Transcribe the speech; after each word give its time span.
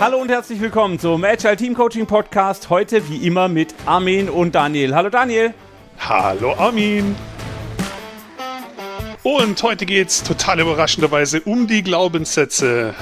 Hallo 0.00 0.18
und 0.18 0.28
herzlich 0.28 0.60
willkommen 0.60 0.98
zum 0.98 1.22
Agile 1.22 1.56
Team 1.56 1.72
Coaching 1.72 2.04
Podcast. 2.04 2.68
Heute 2.68 3.08
wie 3.08 3.24
immer 3.24 3.48
mit 3.48 3.72
Armin 3.86 4.28
und 4.28 4.52
Daniel. 4.52 4.92
Hallo 4.92 5.08
Daniel. 5.08 5.54
Hallo 6.00 6.52
Armin. 6.54 7.14
Und 9.22 9.62
heute 9.62 9.86
geht 9.86 10.08
es 10.08 10.24
total 10.24 10.60
überraschenderweise 10.60 11.42
um 11.42 11.68
die 11.68 11.84
Glaubenssätze. 11.84 12.92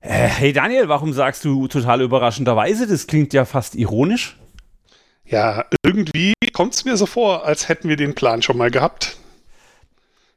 Äh, 0.00 0.08
hey 0.28 0.52
Daniel, 0.52 0.88
warum 0.88 1.12
sagst 1.12 1.44
du 1.44 1.66
total 1.66 2.00
überraschenderweise? 2.02 2.86
Das 2.86 3.08
klingt 3.08 3.32
ja 3.32 3.44
fast 3.44 3.74
ironisch. 3.74 4.38
Ja, 5.24 5.64
irgendwie 5.84 6.32
kommt 6.60 6.74
es 6.74 6.84
mir 6.84 6.98
so 6.98 7.06
vor, 7.06 7.46
als 7.46 7.70
hätten 7.70 7.88
wir 7.88 7.96
den 7.96 8.14
Plan 8.14 8.42
schon 8.42 8.58
mal 8.58 8.70
gehabt. 8.70 9.16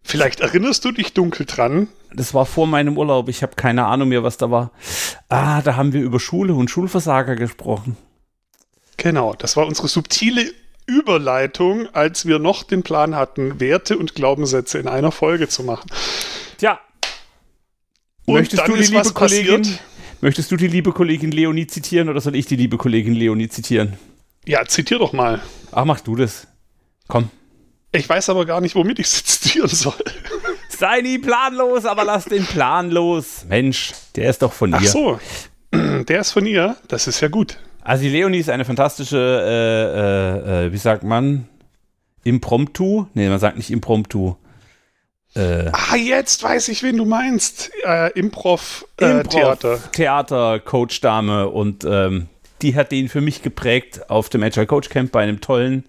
Vielleicht 0.03 0.39
erinnerst 0.39 0.85
du 0.85 0.93
dich 0.93 1.11
dunkel 1.11 1.45
dran. 1.45 1.89
Das 2.13 2.33
war 2.33 2.45
vor 2.45 2.65
meinem 2.65 2.97
Urlaub. 2.97 3.27
Ich 3.27 3.43
habe 3.43 3.57
keine 3.57 3.87
Ahnung 3.87 4.07
mehr, 4.07 4.23
was 4.23 4.37
da 4.37 4.49
war. 4.49 4.71
Ah, 5.27 5.61
da 5.61 5.75
haben 5.75 5.91
wir 5.91 6.01
über 6.01 6.21
Schule 6.21 6.53
und 6.53 6.69
Schulversager 6.69 7.35
gesprochen. 7.35 7.97
Genau, 8.95 9.33
das 9.33 9.57
war 9.57 9.67
unsere 9.67 9.89
subtile 9.89 10.49
Überleitung, 10.85 11.93
als 11.93 12.25
wir 12.25 12.39
noch 12.39 12.63
den 12.63 12.83
Plan 12.83 13.15
hatten, 13.15 13.59
Werte 13.59 13.97
und 13.97 14.15
Glaubenssätze 14.15 14.79
in 14.79 14.87
einer 14.87 15.11
Folge 15.11 15.49
zu 15.49 15.63
machen. 15.63 15.91
Tja. 16.57 16.79
Und 18.23 18.35
möchtest 18.35 18.65
du 18.65 18.77
die 18.77 18.83
liebe 18.83 19.11
Kollegin, 19.11 19.77
möchtest 20.21 20.51
du 20.51 20.55
die 20.55 20.67
liebe 20.67 20.93
Kollegin 20.93 21.33
Leonie 21.33 21.67
zitieren 21.67 22.07
oder 22.07 22.21
soll 22.21 22.37
ich 22.37 22.45
die 22.45 22.55
liebe 22.55 22.77
Kollegin 22.77 23.13
Leonie 23.13 23.49
zitieren? 23.49 23.97
Ja, 24.45 24.65
zitier 24.65 24.99
doch 24.99 25.13
mal. 25.13 25.41
Ach, 25.71 25.85
mach 25.85 26.01
du 26.01 26.15
das. 26.15 26.47
Komm. 27.07 27.29
Ich 27.91 28.09
weiß 28.09 28.29
aber 28.29 28.45
gar 28.45 28.59
nicht, 28.59 28.75
womit 28.75 28.99
ich 28.99 29.07
zitieren 29.07 29.69
soll. 29.69 29.93
Sei 30.69 31.01
nie 31.01 31.19
planlos, 31.19 31.85
aber 31.85 32.03
lass 32.03 32.25
den 32.25 32.45
Plan 32.45 32.89
los. 32.89 33.45
Mensch, 33.47 33.93
der 34.15 34.29
ist 34.29 34.41
doch 34.41 34.51
von 34.51 34.71
ihr. 34.71 34.77
Ach 34.77 34.83
so, 34.83 35.19
der 35.71 36.21
ist 36.21 36.31
von 36.31 36.45
ihr. 36.45 36.75
Das 36.87 37.07
ist 37.07 37.21
ja 37.21 37.27
gut. 37.27 37.57
Also 37.81 38.03
die 38.03 38.09
Leonie 38.09 38.39
ist 38.39 38.49
eine 38.49 38.65
fantastische, 38.65 39.17
äh, 39.17 40.61
äh, 40.61 40.65
äh, 40.65 40.73
wie 40.73 40.77
sagt 40.77 41.03
man, 41.03 41.47
Impromptu? 42.23 43.07
Nee, 43.13 43.29
man 43.29 43.39
sagt 43.39 43.57
nicht 43.57 43.69
Impromptu. 43.69 44.35
Äh, 45.35 45.69
ah, 45.71 45.95
jetzt 45.95 46.41
weiß 46.43 46.69
ich, 46.69 46.83
wen 46.83 46.97
du 46.97 47.05
meinst. 47.05 47.71
Äh, 47.83 48.11
Improv, 48.17 48.85
äh, 48.99 49.19
Improv 49.19 49.33
Theater. 49.33 49.79
Theater, 49.91 50.59
Coach-Dame 50.59 51.49
und 51.49 51.83
ähm, 51.85 52.27
die 52.63 52.75
hat 52.75 52.91
den 52.91 53.09
für 53.09 53.21
mich 53.21 53.41
geprägt 53.41 54.09
auf 54.09 54.29
dem 54.29 54.41
Agile 54.41 54.65
Coach 54.65 54.89
Camp 54.89 55.11
bei 55.11 55.21
einem 55.21 55.41
tollen 55.41 55.83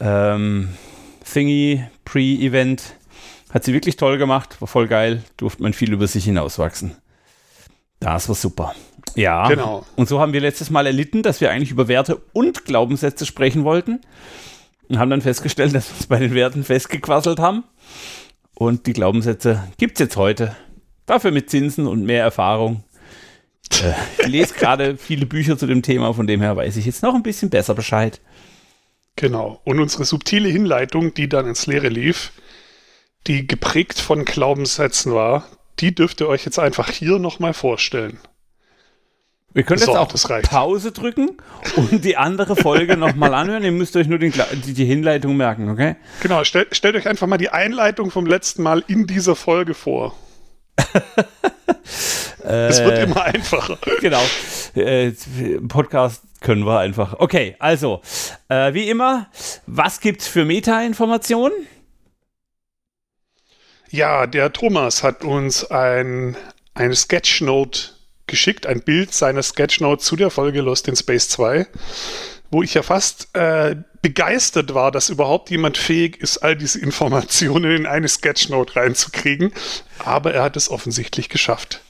ähm, 0.00 0.70
Thingy 1.30 1.84
Pre-Event. 2.04 2.94
Hat 3.52 3.64
sie 3.64 3.72
wirklich 3.72 3.96
toll 3.96 4.16
gemacht, 4.16 4.60
war 4.60 4.68
voll 4.68 4.86
geil, 4.86 5.24
durfte 5.36 5.62
man 5.62 5.72
viel 5.72 5.92
über 5.92 6.06
sich 6.06 6.24
hinauswachsen. 6.24 6.96
Das 7.98 8.28
war 8.28 8.36
super. 8.36 8.74
Ja, 9.16 9.48
genau. 9.48 9.84
Und 9.96 10.08
so 10.08 10.20
haben 10.20 10.32
wir 10.32 10.40
letztes 10.40 10.70
Mal 10.70 10.86
erlitten, 10.86 11.22
dass 11.22 11.40
wir 11.40 11.50
eigentlich 11.50 11.72
über 11.72 11.88
Werte 11.88 12.20
und 12.32 12.64
Glaubenssätze 12.64 13.26
sprechen 13.26 13.64
wollten 13.64 14.00
und 14.88 14.98
haben 14.98 15.10
dann 15.10 15.20
festgestellt, 15.20 15.74
dass 15.74 15.90
wir 15.90 15.96
uns 15.96 16.06
bei 16.06 16.18
den 16.18 16.34
Werten 16.34 16.64
festgequasselt 16.64 17.40
haben. 17.40 17.64
Und 18.54 18.86
die 18.86 18.92
Glaubenssätze 18.92 19.64
gibt 19.78 19.94
es 19.94 20.00
jetzt 20.00 20.16
heute. 20.16 20.54
Dafür 21.06 21.32
mit 21.32 21.50
Zinsen 21.50 21.86
und 21.86 22.04
mehr 22.04 22.22
Erfahrung. 22.22 22.84
Äh, 23.72 23.92
ich 24.18 24.26
lese 24.26 24.54
gerade 24.54 24.96
viele 24.96 25.26
Bücher 25.26 25.56
zu 25.56 25.66
dem 25.66 25.82
Thema, 25.82 26.12
von 26.14 26.26
dem 26.26 26.40
her 26.40 26.56
weiß 26.56 26.76
ich 26.76 26.86
jetzt 26.86 27.02
noch 27.02 27.14
ein 27.14 27.22
bisschen 27.22 27.50
besser 27.50 27.74
Bescheid. 27.74 28.20
Genau. 29.16 29.60
Und 29.64 29.80
unsere 29.80 30.04
subtile 30.04 30.48
Hinleitung, 30.48 31.14
die 31.14 31.28
dann 31.28 31.46
ins 31.46 31.66
Leere 31.66 31.88
lief, 31.88 32.32
die 33.26 33.46
geprägt 33.46 33.98
von 33.98 34.24
Glaubenssätzen 34.24 35.14
war, 35.14 35.46
die 35.78 35.94
dürft 35.94 36.20
ihr 36.20 36.28
euch 36.28 36.44
jetzt 36.44 36.58
einfach 36.58 36.90
hier 36.90 37.18
nochmal 37.18 37.54
vorstellen. 37.54 38.18
Wir 39.52 39.64
können 39.64 39.80
so, 39.80 39.92
jetzt 39.92 39.96
auch 39.98 40.42
Pause 40.42 40.92
drücken 40.92 41.36
und 41.76 42.04
die 42.04 42.16
andere 42.16 42.54
Folge 42.54 42.96
nochmal 42.96 43.34
anhören. 43.34 43.64
Ihr 43.64 43.72
müsst 43.72 43.96
euch 43.96 44.06
nur 44.06 44.18
den, 44.20 44.32
die, 44.64 44.74
die, 44.74 44.84
Hinleitung 44.84 45.36
merken, 45.36 45.68
okay? 45.68 45.96
Genau, 46.22 46.44
stell, 46.44 46.68
stellt 46.70 46.94
euch 46.94 47.08
einfach 47.08 47.26
mal 47.26 47.36
die 47.36 47.48
Einleitung 47.48 48.12
vom 48.12 48.26
letzten 48.26 48.62
Mal 48.62 48.84
in 48.86 49.08
dieser 49.08 49.34
Folge 49.34 49.74
vor. 49.74 50.14
es 52.42 52.82
wird 52.82 52.98
immer 52.98 53.24
einfacher. 53.24 53.78
Genau. 54.00 54.22
Äh, 54.74 55.12
Podcast 55.68 56.22
können 56.40 56.64
wir 56.64 56.78
einfach. 56.78 57.14
Okay, 57.18 57.56
also, 57.58 58.00
äh, 58.48 58.72
wie 58.74 58.88
immer, 58.88 59.28
was 59.66 60.00
gibt's 60.00 60.26
für 60.26 60.44
Meta-Informationen? 60.44 61.54
Ja, 63.90 64.26
der 64.26 64.52
Thomas 64.52 65.02
hat 65.02 65.24
uns 65.24 65.64
ein, 65.70 66.36
eine 66.74 66.94
Sketchnote 66.94 67.90
geschickt, 68.26 68.66
ein 68.66 68.82
Bild 68.82 69.12
seiner 69.12 69.42
Sketchnote 69.42 70.02
zu 70.02 70.16
der 70.16 70.30
Folge 70.30 70.60
Lost 70.60 70.86
in 70.88 70.96
Space 70.96 71.28
2, 71.30 71.66
wo 72.50 72.62
ich 72.62 72.74
ja 72.74 72.82
fast 72.82 73.34
äh, 73.36 73.76
begeistert 74.02 74.74
war, 74.74 74.90
dass 74.90 75.10
überhaupt 75.10 75.50
jemand 75.50 75.76
fähig 75.76 76.20
ist, 76.20 76.38
all 76.38 76.56
diese 76.56 76.80
Informationen 76.80 77.74
in 77.74 77.86
eine 77.86 78.08
Sketchnote 78.08 78.76
reinzukriegen. 78.76 79.52
Aber 79.98 80.32
er 80.32 80.42
hat 80.42 80.56
es 80.56 80.70
offensichtlich 80.70 81.28
geschafft. 81.28 81.82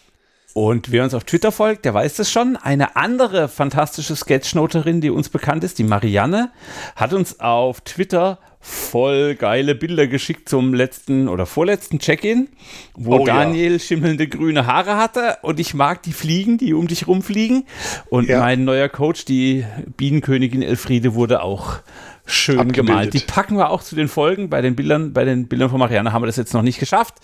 Und 0.53 0.91
wer 0.91 1.05
uns 1.05 1.15
auf 1.15 1.25
Twitter 1.25 1.53
folgt, 1.53 1.85
der 1.85 1.95
weiß 1.95 2.15
das 2.15 2.31
schon. 2.31 2.57
Eine 2.57 2.97
andere 2.97 3.49
fantastische 3.49 4.17
Sketchnoterin, 4.17 5.01
die 5.01 5.11
uns 5.11 5.29
bekannt 5.29 5.63
ist, 5.63 5.79
die 5.79 5.85
Marianne, 5.85 6.51
hat 6.97 7.13
uns 7.13 7.39
auf 7.41 7.81
Twitter 7.83 8.39
voll 8.63 9.37
geile 9.37 9.75
Bilder 9.75 10.07
geschickt 10.07 10.49
zum 10.49 10.75
letzten 10.75 11.29
oder 11.29 11.47
vorletzten 11.47 11.99
Check-in, 11.99 12.49
wo 12.95 13.21
oh, 13.21 13.25
Daniel 13.25 13.73
ja. 13.75 13.79
schimmelnde 13.79 14.29
grüne 14.29 14.67
Haare 14.67 14.99
hatte 14.99 15.39
und 15.43 15.59
ich 15.59 15.73
mag 15.73 16.03
die 16.03 16.13
Fliegen, 16.13 16.59
die 16.59 16.75
um 16.75 16.87
dich 16.87 17.07
rumfliegen. 17.07 17.65
Und 18.11 18.29
ja. 18.29 18.41
mein 18.41 18.65
neuer 18.65 18.91
Coach, 18.91 19.25
die 19.25 19.65
Bienenkönigin 19.97 20.63
Elfriede, 20.63 21.15
wurde 21.15 21.43
auch 21.43 21.79
schön 22.27 22.59
Abgebildet. 22.59 22.87
gemalt. 22.87 23.15
Die 23.15 23.21
packen 23.21 23.57
wir 23.57 23.71
auch 23.71 23.83
zu 23.83 23.97
den 23.97 24.09
Folgen. 24.09 24.51
Bei 24.51 24.61
den 24.61 24.77
Bildern, 24.77 25.15
bei 25.15 25.25
den 25.25 25.49
Bildern 25.49 25.71
von 25.71 25.79
Marianne 25.79 26.13
haben 26.13 26.23
wir 26.23 26.27
das 26.27 26.37
jetzt 26.37 26.53
noch 26.53 26.63
nicht 26.63 26.79
geschafft. 26.79 27.15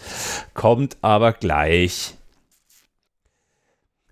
Kommt 0.54 0.97
aber 1.03 1.32
gleich. 1.32 2.16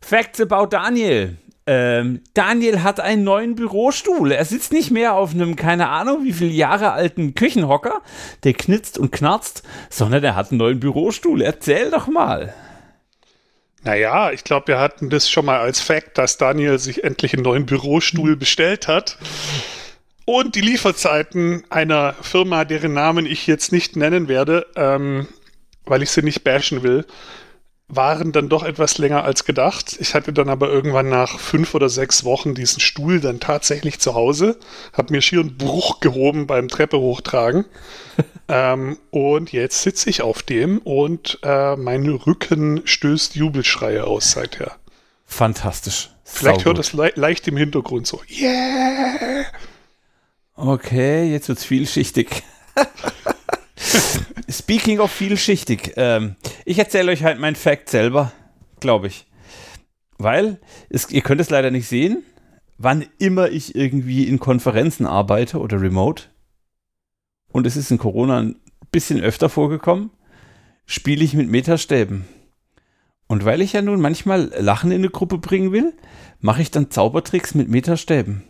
Facts 0.04 0.40
about 0.40 0.66
Daniel. 0.66 1.38
Ähm, 1.66 2.20
Daniel 2.34 2.82
hat 2.82 3.00
einen 3.00 3.24
neuen 3.24 3.54
Bürostuhl. 3.54 4.32
Er 4.32 4.44
sitzt 4.44 4.70
nicht 4.70 4.90
mehr 4.90 5.14
auf 5.14 5.32
einem, 5.32 5.56
keine 5.56 5.88
Ahnung, 5.88 6.24
wie 6.24 6.34
viele 6.34 6.50
Jahre 6.50 6.92
alten 6.92 7.34
Küchenhocker, 7.34 8.02
der 8.44 8.52
knitzt 8.52 8.98
und 8.98 9.12
knarzt, 9.12 9.62
sondern 9.88 10.22
er 10.22 10.36
hat 10.36 10.50
einen 10.50 10.58
neuen 10.58 10.78
Bürostuhl. 10.78 11.40
Erzähl 11.40 11.90
doch 11.90 12.06
mal. 12.06 12.52
Naja, 13.82 14.30
ich 14.30 14.44
glaube, 14.44 14.68
wir 14.68 14.78
hatten 14.78 15.08
das 15.08 15.30
schon 15.30 15.46
mal 15.46 15.60
als 15.60 15.80
Fact, 15.80 16.18
dass 16.18 16.36
Daniel 16.36 16.78
sich 16.78 17.02
endlich 17.02 17.32
einen 17.32 17.42
neuen 17.42 17.64
Bürostuhl 17.64 18.36
bestellt 18.36 18.88
hat. 18.88 19.18
Und 20.26 20.54
die 20.54 20.62
Lieferzeiten 20.62 21.64
einer 21.70 22.14
Firma, 22.20 22.64
deren 22.64 22.92
Namen 22.92 23.24
ich 23.26 23.46
jetzt 23.46 23.72
nicht 23.72 23.96
nennen 23.96 24.28
werde, 24.28 24.66
ähm, 24.76 25.28
weil 25.86 26.02
ich 26.02 26.10
sie 26.10 26.22
nicht 26.22 26.44
bashen 26.44 26.82
will, 26.82 27.06
waren 27.88 28.32
dann 28.32 28.48
doch 28.48 28.62
etwas 28.62 28.98
länger 28.98 29.24
als 29.24 29.44
gedacht. 29.44 29.96
Ich 30.00 30.14
hatte 30.14 30.32
dann 30.32 30.48
aber 30.48 30.68
irgendwann 30.68 31.08
nach 31.08 31.38
fünf 31.38 31.74
oder 31.74 31.88
sechs 31.88 32.24
Wochen 32.24 32.54
diesen 32.54 32.80
Stuhl 32.80 33.20
dann 33.20 33.40
tatsächlich 33.40 34.00
zu 34.00 34.14
Hause, 34.14 34.58
habe 34.92 35.12
mir 35.12 35.20
schier 35.20 35.40
einen 35.40 35.58
Bruch 35.58 36.00
gehoben 36.00 36.46
beim 36.46 36.68
Treppe 36.68 36.98
hochtragen. 36.98 37.66
ähm, 38.48 38.98
und 39.10 39.52
jetzt 39.52 39.82
sitze 39.82 40.08
ich 40.08 40.22
auf 40.22 40.42
dem 40.42 40.78
und 40.78 41.38
äh, 41.42 41.76
mein 41.76 42.08
Rücken 42.08 42.82
stößt 42.84 43.34
Jubelschreie 43.36 44.04
aus 44.04 44.32
seither. 44.32 44.76
Fantastisch. 45.26 46.10
Vielleicht 46.24 46.64
hört 46.64 46.78
es 46.78 46.94
le 46.94 47.12
leicht 47.16 47.46
im 47.48 47.56
Hintergrund 47.56 48.06
so. 48.06 48.20
Yeah! 48.30 49.44
Okay, 50.56 51.30
jetzt 51.30 51.48
wird 51.48 51.58
es 51.58 51.64
vielschichtig. 51.64 52.42
Speaking 54.48 55.00
of 55.00 55.10
vielschichtig, 55.10 55.92
ähm, 55.96 56.36
ich 56.64 56.78
erzähle 56.78 57.12
euch 57.12 57.24
halt 57.24 57.38
mein 57.38 57.56
Fact 57.56 57.88
selber, 57.88 58.32
glaube 58.80 59.06
ich. 59.06 59.26
Weil, 60.18 60.60
es, 60.90 61.10
ihr 61.10 61.22
könnt 61.22 61.40
es 61.40 61.50
leider 61.50 61.70
nicht 61.70 61.88
sehen, 61.88 62.22
wann 62.78 63.04
immer 63.18 63.50
ich 63.50 63.74
irgendwie 63.74 64.24
in 64.24 64.38
Konferenzen 64.38 65.06
arbeite 65.06 65.58
oder 65.58 65.80
remote, 65.80 66.24
und 67.54 67.68
es 67.68 67.76
ist 67.76 67.92
in 67.92 67.98
Corona 67.98 68.40
ein 68.40 68.56
bisschen 68.90 69.20
öfter 69.20 69.48
vorgekommen, 69.48 70.10
spiele 70.86 71.22
ich 71.22 71.34
mit 71.34 71.48
Metastäben. 71.48 72.24
Und 73.28 73.44
weil 73.44 73.60
ich 73.60 73.72
ja 73.72 73.80
nun 73.80 74.00
manchmal 74.00 74.52
Lachen 74.58 74.90
in 74.90 74.98
eine 74.98 75.08
Gruppe 75.08 75.38
bringen 75.38 75.70
will, 75.70 75.94
mache 76.40 76.62
ich 76.62 76.72
dann 76.72 76.90
Zaubertricks 76.90 77.54
mit 77.54 77.68
Metastäben. 77.68 78.42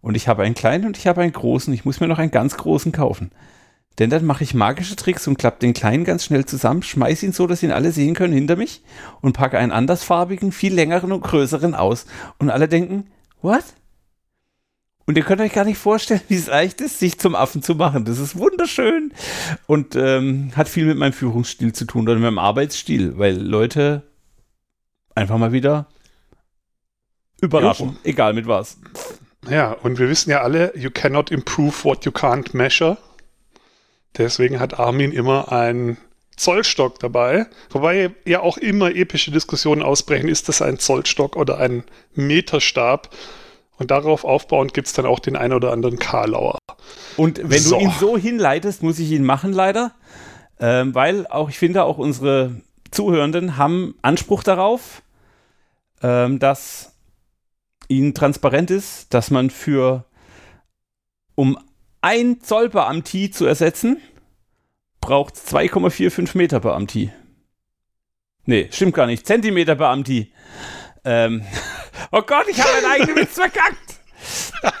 Und 0.00 0.16
ich 0.16 0.28
habe 0.28 0.44
einen 0.44 0.54
kleinen 0.54 0.86
und 0.86 0.96
ich 0.96 1.08
habe 1.08 1.20
einen 1.22 1.32
großen. 1.32 1.74
Ich 1.74 1.84
muss 1.84 1.98
mir 1.98 2.06
noch 2.06 2.20
einen 2.20 2.30
ganz 2.30 2.56
großen 2.56 2.92
kaufen. 2.92 3.32
Denn 3.98 4.10
dann 4.10 4.24
mache 4.24 4.44
ich 4.44 4.54
magische 4.54 4.94
Tricks 4.94 5.26
und 5.26 5.38
klappe 5.38 5.58
den 5.60 5.74
kleinen 5.74 6.04
ganz 6.04 6.24
schnell 6.24 6.44
zusammen, 6.44 6.82
schmeiße 6.82 7.26
ihn 7.26 7.32
so, 7.32 7.46
dass 7.46 7.62
ihn 7.62 7.72
alle 7.72 7.90
sehen 7.90 8.14
können 8.14 8.32
hinter 8.32 8.56
mich 8.56 8.82
und 9.20 9.32
packe 9.32 9.58
einen 9.58 9.72
andersfarbigen, 9.72 10.52
viel 10.52 10.72
längeren 10.72 11.10
und 11.10 11.22
größeren 11.22 11.74
aus. 11.74 12.06
Und 12.38 12.50
alle 12.50 12.68
denken, 12.68 13.08
what? 13.42 13.64
Und 15.04 15.16
ihr 15.16 15.24
könnt 15.24 15.40
euch 15.40 15.54
gar 15.54 15.64
nicht 15.64 15.78
vorstellen, 15.78 16.20
wie 16.28 16.36
es 16.36 16.48
leicht 16.48 16.80
ist, 16.80 16.98
sich 16.98 17.18
zum 17.18 17.34
Affen 17.34 17.62
zu 17.62 17.74
machen. 17.74 18.04
Das 18.04 18.18
ist 18.18 18.36
wunderschön 18.36 19.12
und 19.66 19.96
ähm, 19.96 20.52
hat 20.54 20.68
viel 20.68 20.84
mit 20.84 20.98
meinem 20.98 21.14
Führungsstil 21.14 21.72
zu 21.72 21.86
tun 21.86 22.02
oder 22.02 22.14
mit 22.14 22.24
meinem 22.24 22.38
Arbeitsstil, 22.38 23.18
weil 23.18 23.36
Leute 23.36 24.02
einfach 25.14 25.38
mal 25.38 25.52
wieder 25.52 25.86
überraschen, 27.40 27.88
jo. 27.88 27.96
egal 28.04 28.34
mit 28.34 28.46
was. 28.46 28.78
Ja, 29.48 29.72
und 29.72 29.98
wir 29.98 30.08
wissen 30.08 30.30
ja 30.30 30.42
alle, 30.42 30.76
you 30.76 30.90
cannot 30.92 31.30
improve 31.30 31.84
what 31.84 32.04
you 32.04 32.12
can't 32.12 32.54
measure. 32.54 32.98
Deswegen 34.16 34.58
hat 34.58 34.78
Armin 34.78 35.12
immer 35.12 35.52
einen 35.52 35.98
Zollstock 36.36 36.98
dabei, 37.00 37.46
wobei 37.70 38.14
ja 38.24 38.40
auch 38.40 38.56
immer 38.56 38.94
epische 38.94 39.30
Diskussionen 39.30 39.82
ausbrechen, 39.82 40.28
ist 40.28 40.48
das 40.48 40.62
ein 40.62 40.78
Zollstock 40.78 41.36
oder 41.36 41.58
ein 41.58 41.84
Meterstab? 42.14 43.10
Und 43.76 43.90
darauf 43.90 44.24
aufbauend 44.24 44.74
gibt 44.74 44.88
es 44.88 44.92
dann 44.92 45.06
auch 45.06 45.20
den 45.20 45.36
ein 45.36 45.52
oder 45.52 45.72
anderen 45.72 45.98
Karlauer. 45.98 46.58
Und 47.16 47.40
wenn 47.42 47.60
so. 47.60 47.78
du 47.78 47.84
ihn 47.84 47.92
so 47.98 48.16
hinleitest, 48.16 48.82
muss 48.82 48.98
ich 48.98 49.10
ihn 49.10 49.24
machen 49.24 49.52
leider, 49.52 49.92
ähm, 50.58 50.94
weil 50.94 51.26
auch 51.26 51.48
ich 51.48 51.58
finde, 51.58 51.84
auch 51.84 51.98
unsere 51.98 52.60
Zuhörenden 52.90 53.56
haben 53.56 53.94
Anspruch 54.02 54.42
darauf, 54.42 55.02
ähm, 56.02 56.38
dass 56.38 56.92
ihnen 57.88 58.14
transparent 58.14 58.70
ist, 58.70 59.12
dass 59.14 59.30
man 59.30 59.50
für 59.50 60.04
um 61.34 61.58
ein 62.00 62.40
Zollbeamti 62.40 63.30
zu 63.30 63.46
ersetzen, 63.46 64.00
braucht 65.00 65.34
2,45 65.34 66.36
Meter 66.36 66.60
Beamti. 66.60 67.12
Nee, 68.44 68.68
stimmt 68.72 68.94
gar 68.94 69.06
nicht. 69.06 69.26
Zentimeter 69.26 69.74
Beamti. 69.74 70.32
Ähm, 71.04 71.42
oh 72.12 72.22
Gott, 72.22 72.46
ich 72.48 72.60
habe 72.60 72.70
meinen 72.82 72.92
eigenen 72.92 73.16
Witz 73.16 73.34
verkackt. 73.34 73.98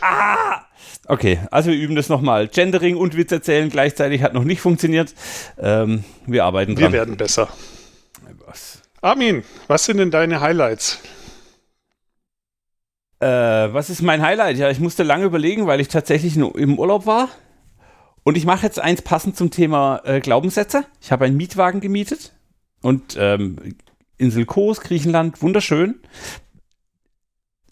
ah! 0.00 0.62
Okay, 1.08 1.38
also 1.50 1.70
wir 1.70 1.78
üben 1.78 1.94
das 1.94 2.08
nochmal. 2.08 2.48
Gendering 2.48 2.96
und 2.96 3.16
Witz 3.16 3.30
erzählen 3.30 3.70
gleichzeitig 3.70 4.22
hat 4.22 4.34
noch 4.34 4.44
nicht 4.44 4.60
funktioniert. 4.60 5.14
Ähm, 5.58 6.04
wir 6.26 6.44
arbeiten 6.44 6.74
dran. 6.74 6.92
Wir 6.92 6.98
werden 6.98 7.16
besser. 7.16 7.48
Was? 8.44 8.82
Armin, 9.02 9.44
was 9.68 9.84
sind 9.84 9.98
denn 9.98 10.10
deine 10.10 10.40
Highlights? 10.40 11.00
Äh, 13.26 13.74
was 13.74 13.90
ist 13.90 14.02
mein 14.02 14.22
Highlight? 14.22 14.56
Ja, 14.56 14.70
ich 14.70 14.78
musste 14.78 15.02
lange 15.02 15.24
überlegen, 15.24 15.66
weil 15.66 15.80
ich 15.80 15.88
tatsächlich 15.88 16.36
im 16.36 16.78
Urlaub 16.78 17.06
war. 17.06 17.28
Und 18.22 18.36
ich 18.36 18.46
mache 18.46 18.64
jetzt 18.64 18.78
eins 18.78 19.02
passend 19.02 19.36
zum 19.36 19.50
Thema 19.50 20.00
äh, 20.04 20.20
Glaubenssätze. 20.20 20.84
Ich 21.00 21.10
habe 21.10 21.24
einen 21.24 21.36
Mietwagen 21.36 21.80
gemietet 21.80 22.32
und 22.82 23.16
ähm, 23.18 23.76
Insel 24.16 24.44
Kos, 24.46 24.80
Griechenland, 24.80 25.42
wunderschön. 25.42 25.96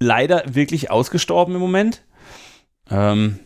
Leider 0.01 0.43
wirklich 0.47 0.91
ausgestorben 0.91 1.55
im 1.55 1.61
Moment. 1.61 2.03
Ähm, 2.91 3.39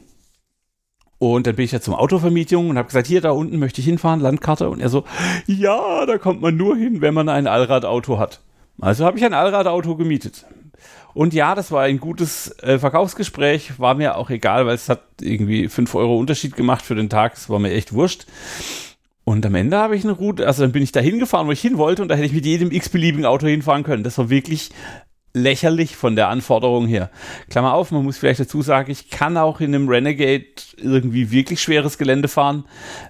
und 1.19 1.47
dann 1.47 1.57
bin 1.57 1.65
ich 1.67 1.73
ja 1.73 1.81
zum 1.81 1.95
Autovermietung 1.95 2.71
und 2.71 2.79
habe 2.79 2.87
gesagt, 2.87 3.07
hier 3.07 3.21
da 3.21 3.33
unten 3.33 3.59
möchte 3.59 3.81
ich 3.81 3.87
hinfahren, 3.87 4.21
Landkarte. 4.21 4.71
Und 4.71 4.81
er 4.81 4.89
so, 4.89 5.05
ja, 5.47 6.07
da 6.07 6.17
kommt 6.17 6.41
man 6.41 6.57
nur 6.57 6.75
hin, 6.77 7.03
wenn 7.03 7.13
man 7.13 7.29
ein 7.29 7.47
Allradauto 7.47 8.19
hat. 8.19 8.41
Also 8.81 9.05
habe 9.05 9.19
ich 9.19 9.25
ein 9.25 9.35
Allradauto 9.35 9.97
gemietet. 9.97 10.47
Und 11.15 11.35
ja, 11.35 11.55
das 11.55 11.71
war 11.73 11.83
ein 11.83 12.01
gutes 12.01 12.57
äh, 12.63 12.79
Verkaufsgespräch, 12.79 13.79
war 13.79 13.95
mir 13.95 14.17
auch 14.17 14.31
egal, 14.31 14.67
weil 14.67 14.75
es 14.75 14.89
hat 14.89 15.03
irgendwie 15.21 15.69
5 15.69 15.95
Euro 15.95 16.17
Unterschied 16.17 16.55
gemacht 16.55 16.85
für 16.85 16.95
den 16.95 17.09
Tag, 17.09 17.35
es 17.35 17.49
war 17.49 17.59
mir 17.59 17.73
echt 17.73 17.93
wurscht. 17.93 18.27
Und 19.25 19.45
am 19.45 19.55
Ende 19.55 19.77
habe 19.77 19.97
ich 19.97 20.05
eine 20.05 20.13
Route, 20.13 20.47
also 20.47 20.63
dann 20.63 20.73
bin 20.73 20.83
ich 20.83 20.93
da 20.93 21.01
hingefahren, 21.01 21.47
wo 21.47 21.53
ich 21.53 21.61
hin 21.61 21.77
wollte 21.77 22.03
und 22.03 22.09
da 22.09 22.15
hätte 22.15 22.27
ich 22.27 22.33
mit 22.33 22.47
jedem 22.47 22.71
x-beliebigen 22.71 23.27
Auto 23.27 23.47
hinfahren 23.47 23.83
können. 23.83 24.03
Das 24.03 24.17
war 24.17 24.31
wirklich 24.31 24.71
lächerlich 25.35 25.97
von 25.97 26.17
der 26.17 26.29
Anforderung 26.29 26.87
her. 26.87 27.11
Klammer 27.51 27.75
auf, 27.75 27.91
man 27.91 28.05
muss 28.05 28.19
vielleicht 28.19 28.41
dazu 28.41 28.63
sagen, 28.63 28.91
ich 28.91 29.11
kann 29.11 29.37
auch 29.37 29.61
in 29.61 29.75
einem 29.75 29.89
Renegade 29.89 30.47
irgendwie 30.77 31.31
wirklich 31.31 31.61
schweres 31.61 31.99
Gelände 31.99 32.29
fahren. 32.29 32.65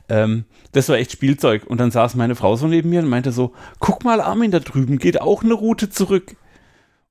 Ähm, 0.09 0.45
das 0.73 0.89
war 0.89 0.97
echt 0.97 1.13
Spielzeug. 1.13 1.67
Und 1.67 1.79
dann 1.79 1.91
saß 1.91 2.15
meine 2.17 2.35
Frau 2.35 2.57
so 2.57 2.67
neben 2.67 2.91
mir 2.91 3.01
und 3.01 3.09
meinte 3.09 3.33
so, 3.33 3.53
guck 3.79 4.05
mal, 4.05 4.21
Armin, 4.21 4.51
da 4.51 4.61
drüben 4.61 4.99
geht 4.99 5.21
auch 5.21 5.43
eine 5.43 5.55
Route 5.55 5.89
zurück. 5.91 6.37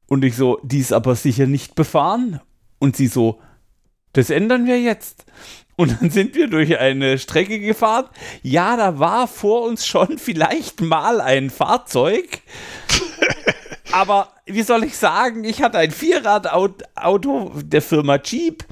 Und 0.07 0.23
ich 0.23 0.35
so, 0.35 0.59
die 0.63 0.79
ist 0.79 0.93
aber 0.93 1.15
sicher 1.15 1.45
nicht 1.45 1.75
befahren. 1.75 2.39
Und 2.79 2.95
sie 2.95 3.07
so, 3.07 3.39
das 4.13 4.29
ändern 4.29 4.65
wir 4.65 4.79
jetzt. 4.79 5.25
Und 5.75 6.01
dann 6.01 6.09
sind 6.09 6.35
wir 6.35 6.47
durch 6.47 6.79
eine 6.79 7.19
Strecke 7.19 7.59
gefahren. 7.59 8.05
Ja, 8.41 8.75
da 8.77 8.97
war 8.99 9.27
vor 9.27 9.63
uns 9.63 9.85
schon 9.85 10.17
vielleicht 10.17 10.81
mal 10.81 11.21
ein 11.21 11.49
Fahrzeug. 11.49 12.39
aber 13.91 14.29
wie 14.45 14.63
soll 14.63 14.83
ich 14.85 14.97
sagen, 14.97 15.43
ich 15.43 15.61
hatte 15.61 15.77
ein 15.77 15.91
Vierradauto 15.91 17.51
der 17.61 17.81
Firma 17.81 18.17
Jeep. 18.23 18.65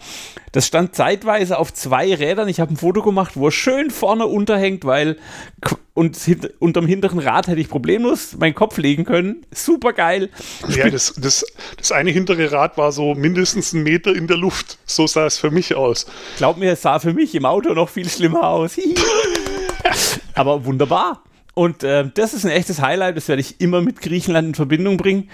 Das 0.52 0.68
stand 0.68 0.96
zeitweise 0.96 1.60
auf 1.60 1.74
zwei 1.74 2.16
Rädern. 2.16 2.48
Ich 2.48 2.60
habe 2.60 2.74
ein 2.74 2.78
Foto 2.78 3.04
gemacht, 3.04 3.34
wo 3.36 3.48
er 3.48 3.52
schön 3.52 3.92
vorne 3.92 4.26
unterhängt, 4.26 4.86
weil 4.86 5.18
und 5.96 6.18
hint, 6.18 6.52
unterm 6.60 6.86
hinteren 6.86 7.20
Rad 7.20 7.48
hätte 7.48 7.62
ich 7.62 7.70
problemlos 7.70 8.38
meinen 8.38 8.54
Kopf 8.54 8.78
legen 8.78 9.06
können. 9.06 9.46
Super 9.52 9.94
geil. 9.94 10.30
Ja, 10.68 10.90
das, 10.90 11.14
das, 11.18 11.46
das 11.78 11.94
eine 11.94 12.12
hintere 12.12 12.52
Rad 12.52 12.78
war 12.78 12.92
so 12.92 13.16
mindestens 13.16 13.74
einen 13.74 13.84
Meter 13.84 14.14
in 14.14 14.28
der 14.28 14.36
Luft. 14.36 14.78
So 14.86 15.08
sah 15.08 15.26
es 15.26 15.38
für 15.38 15.52
mich 15.52 15.74
aus. 15.74 16.06
Glaub 16.38 16.58
mir, 16.58 16.74
es 16.74 16.82
sah 16.82 17.00
für 17.00 17.14
mich 17.14 17.34
im 17.34 17.46
Auto 17.46 17.74
noch 17.74 17.88
viel 17.88 18.10
schlimmer 18.10 18.50
aus. 18.50 18.78
Aber 20.36 20.66
wunderbar. 20.66 21.24
Und 21.54 21.84
äh, 21.84 22.10
das 22.14 22.34
ist 22.34 22.46
ein 22.46 22.52
echtes 22.52 22.82
Highlight, 22.82 23.16
das 23.16 23.30
werde 23.30 23.40
ich 23.40 23.62
immer 23.62 23.82
mit 23.82 24.02
Griechenland 24.02 24.50
in 24.50 24.56
Verbindung 24.56 24.98
bringen. 24.98 25.30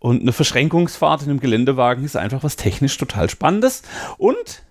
Und 0.00 0.22
eine 0.22 0.32
Verschränkungsfahrt 0.32 1.22
in 1.22 1.30
einem 1.30 1.40
Geländewagen 1.40 2.04
ist 2.04 2.16
einfach 2.16 2.42
was 2.42 2.56
technisch 2.56 2.98
total 2.98 3.30
Spannendes. 3.30 3.82
Und 4.18 4.64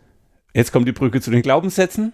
jetzt 0.53 0.73
kommt 0.73 0.85
die 0.85 0.91
Brücke 0.91 1.21
zu 1.21 1.31
den 1.31 1.43
Glaubenssätzen. 1.43 2.11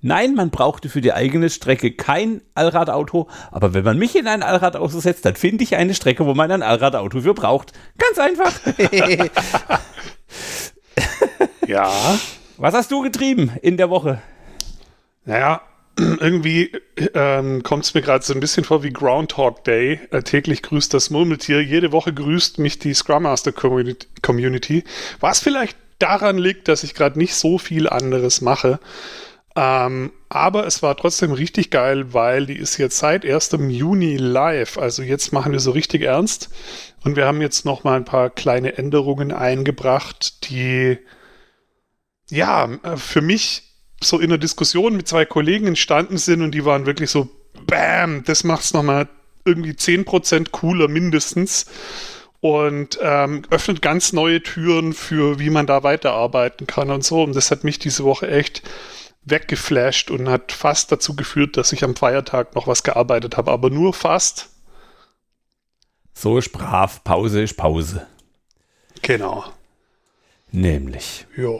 Nein, 0.00 0.34
man 0.34 0.50
brauchte 0.50 0.88
für 0.88 1.00
die 1.00 1.12
eigene 1.12 1.50
Strecke 1.50 1.90
kein 1.90 2.40
Allradauto, 2.54 3.28
aber 3.50 3.74
wenn 3.74 3.84
man 3.84 3.98
mich 3.98 4.14
in 4.14 4.28
ein 4.28 4.44
Allradauto 4.44 5.00
setzt, 5.00 5.24
dann 5.24 5.34
finde 5.34 5.64
ich 5.64 5.74
eine 5.74 5.92
Strecke, 5.94 6.24
wo 6.24 6.34
man 6.34 6.52
ein 6.52 6.62
Allradauto 6.62 7.20
für 7.22 7.34
braucht. 7.34 7.72
Ganz 7.98 8.18
einfach. 8.18 8.52
ja. 11.66 11.90
Was 12.56 12.74
hast 12.74 12.92
du 12.92 13.02
getrieben 13.02 13.52
in 13.60 13.76
der 13.76 13.90
Woche? 13.90 14.22
Naja, 15.24 15.62
irgendwie 15.96 16.72
ähm, 17.14 17.64
kommt 17.64 17.84
es 17.84 17.94
mir 17.94 18.02
gerade 18.02 18.24
so 18.24 18.32
ein 18.34 18.40
bisschen 18.40 18.64
vor 18.64 18.84
wie 18.84 18.92
Groundhog 18.92 19.64
Day. 19.64 20.00
Äh, 20.12 20.22
täglich 20.22 20.62
grüßt 20.62 20.94
das 20.94 21.10
Murmeltier. 21.10 21.60
Jede 21.62 21.90
Woche 21.90 22.12
grüßt 22.12 22.58
mich 22.58 22.78
die 22.78 22.94
Scrum 22.94 23.24
Master 23.24 23.52
Community. 23.52 24.84
Was 25.18 25.40
vielleicht 25.40 25.76
daran 25.98 26.38
liegt, 26.38 26.68
dass 26.68 26.84
ich 26.84 26.94
gerade 26.94 27.18
nicht 27.18 27.34
so 27.34 27.58
viel 27.58 27.88
anderes 27.88 28.40
mache. 28.40 28.78
Ähm, 29.60 30.12
aber 30.28 30.68
es 30.68 30.84
war 30.84 30.96
trotzdem 30.96 31.32
richtig 31.32 31.70
geil, 31.70 32.14
weil 32.14 32.46
die 32.46 32.56
ist 32.56 32.76
jetzt 32.76 32.96
seit 32.98 33.26
1. 33.26 33.58
Juni 33.68 34.16
live. 34.16 34.78
Also 34.78 35.02
jetzt 35.02 35.32
machen 35.32 35.50
wir 35.50 35.58
so 35.58 35.72
richtig 35.72 36.02
ernst. 36.02 36.50
Und 37.02 37.16
wir 37.16 37.26
haben 37.26 37.40
jetzt 37.40 37.64
noch 37.64 37.82
mal 37.82 37.96
ein 37.96 38.04
paar 38.04 38.30
kleine 38.30 38.78
Änderungen 38.78 39.32
eingebracht, 39.32 40.48
die 40.48 40.98
ja 42.30 42.68
für 42.94 43.20
mich 43.20 43.64
so 44.00 44.20
in 44.20 44.28
der 44.28 44.38
Diskussion 44.38 44.96
mit 44.96 45.08
zwei 45.08 45.24
Kollegen 45.24 45.66
entstanden 45.66 46.18
sind 46.18 46.42
und 46.42 46.52
die 46.52 46.64
waren 46.64 46.86
wirklich 46.86 47.10
so, 47.10 47.28
bam, 47.66 48.22
das 48.22 48.44
macht 48.44 48.62
es 48.62 48.72
nochmal 48.72 49.08
irgendwie 49.44 49.72
10% 49.72 50.50
cooler 50.52 50.86
mindestens 50.86 51.66
und 52.38 52.96
ähm, 53.02 53.42
öffnet 53.50 53.82
ganz 53.82 54.12
neue 54.12 54.40
Türen 54.40 54.92
für, 54.92 55.40
wie 55.40 55.50
man 55.50 55.66
da 55.66 55.82
weiterarbeiten 55.82 56.68
kann 56.68 56.92
und 56.92 57.02
so. 57.02 57.24
Und 57.24 57.34
das 57.34 57.50
hat 57.50 57.64
mich 57.64 57.80
diese 57.80 58.04
Woche 58.04 58.30
echt 58.30 58.62
weggeflasht 59.30 60.10
und 60.10 60.28
hat 60.28 60.52
fast 60.52 60.92
dazu 60.92 61.14
geführt, 61.16 61.56
dass 61.56 61.72
ich 61.72 61.84
am 61.84 61.96
Feiertag 61.96 62.54
noch 62.54 62.66
was 62.66 62.82
gearbeitet 62.82 63.36
habe, 63.36 63.50
aber 63.50 63.70
nur 63.70 63.94
fast. 63.94 64.50
So 66.14 66.38
ist 66.38 66.50
brav, 66.50 67.04
Pause 67.04 67.42
ist 67.42 67.56
Pause. 67.56 68.06
Genau. 69.02 69.44
Nämlich. 70.50 71.26
Ja. 71.36 71.56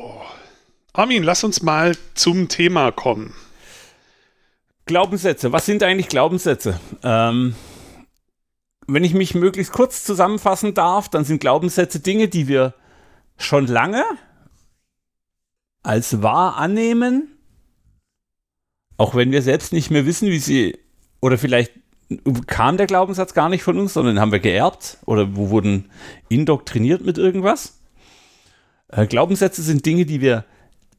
Armin, 0.92 1.22
lass 1.22 1.44
uns 1.44 1.62
mal 1.62 1.96
zum 2.14 2.48
Thema 2.48 2.90
kommen. 2.90 3.34
Glaubenssätze. 4.86 5.52
Was 5.52 5.66
sind 5.66 5.82
eigentlich 5.82 6.08
Glaubenssätze? 6.08 6.80
Ähm, 7.04 7.54
wenn 8.88 9.04
ich 9.04 9.14
mich 9.14 9.34
möglichst 9.34 9.72
kurz 9.72 10.02
zusammenfassen 10.02 10.74
darf, 10.74 11.08
dann 11.08 11.24
sind 11.24 11.40
Glaubenssätze 11.40 12.00
Dinge, 12.00 12.28
die 12.28 12.48
wir 12.48 12.74
schon 13.36 13.66
lange 13.66 14.04
als 15.82 16.22
wahr 16.22 16.56
annehmen, 16.56 17.37
auch 18.98 19.14
wenn 19.14 19.32
wir 19.32 19.40
selbst 19.40 19.72
nicht 19.72 19.90
mehr 19.90 20.04
wissen, 20.04 20.28
wie 20.28 20.38
sie, 20.38 20.78
oder 21.20 21.38
vielleicht 21.38 21.72
kam 22.46 22.76
der 22.76 22.86
Glaubenssatz 22.86 23.32
gar 23.32 23.48
nicht 23.48 23.62
von 23.62 23.78
uns, 23.78 23.94
sondern 23.94 24.20
haben 24.20 24.32
wir 24.32 24.40
geerbt 24.40 24.98
oder 25.06 25.36
wurden 25.36 25.90
indoktriniert 26.28 27.04
mit 27.04 27.16
irgendwas. 27.16 27.80
Äh, 28.88 29.06
Glaubenssätze 29.06 29.62
sind 29.62 29.86
Dinge, 29.86 30.06
die 30.06 30.20
wir 30.20 30.44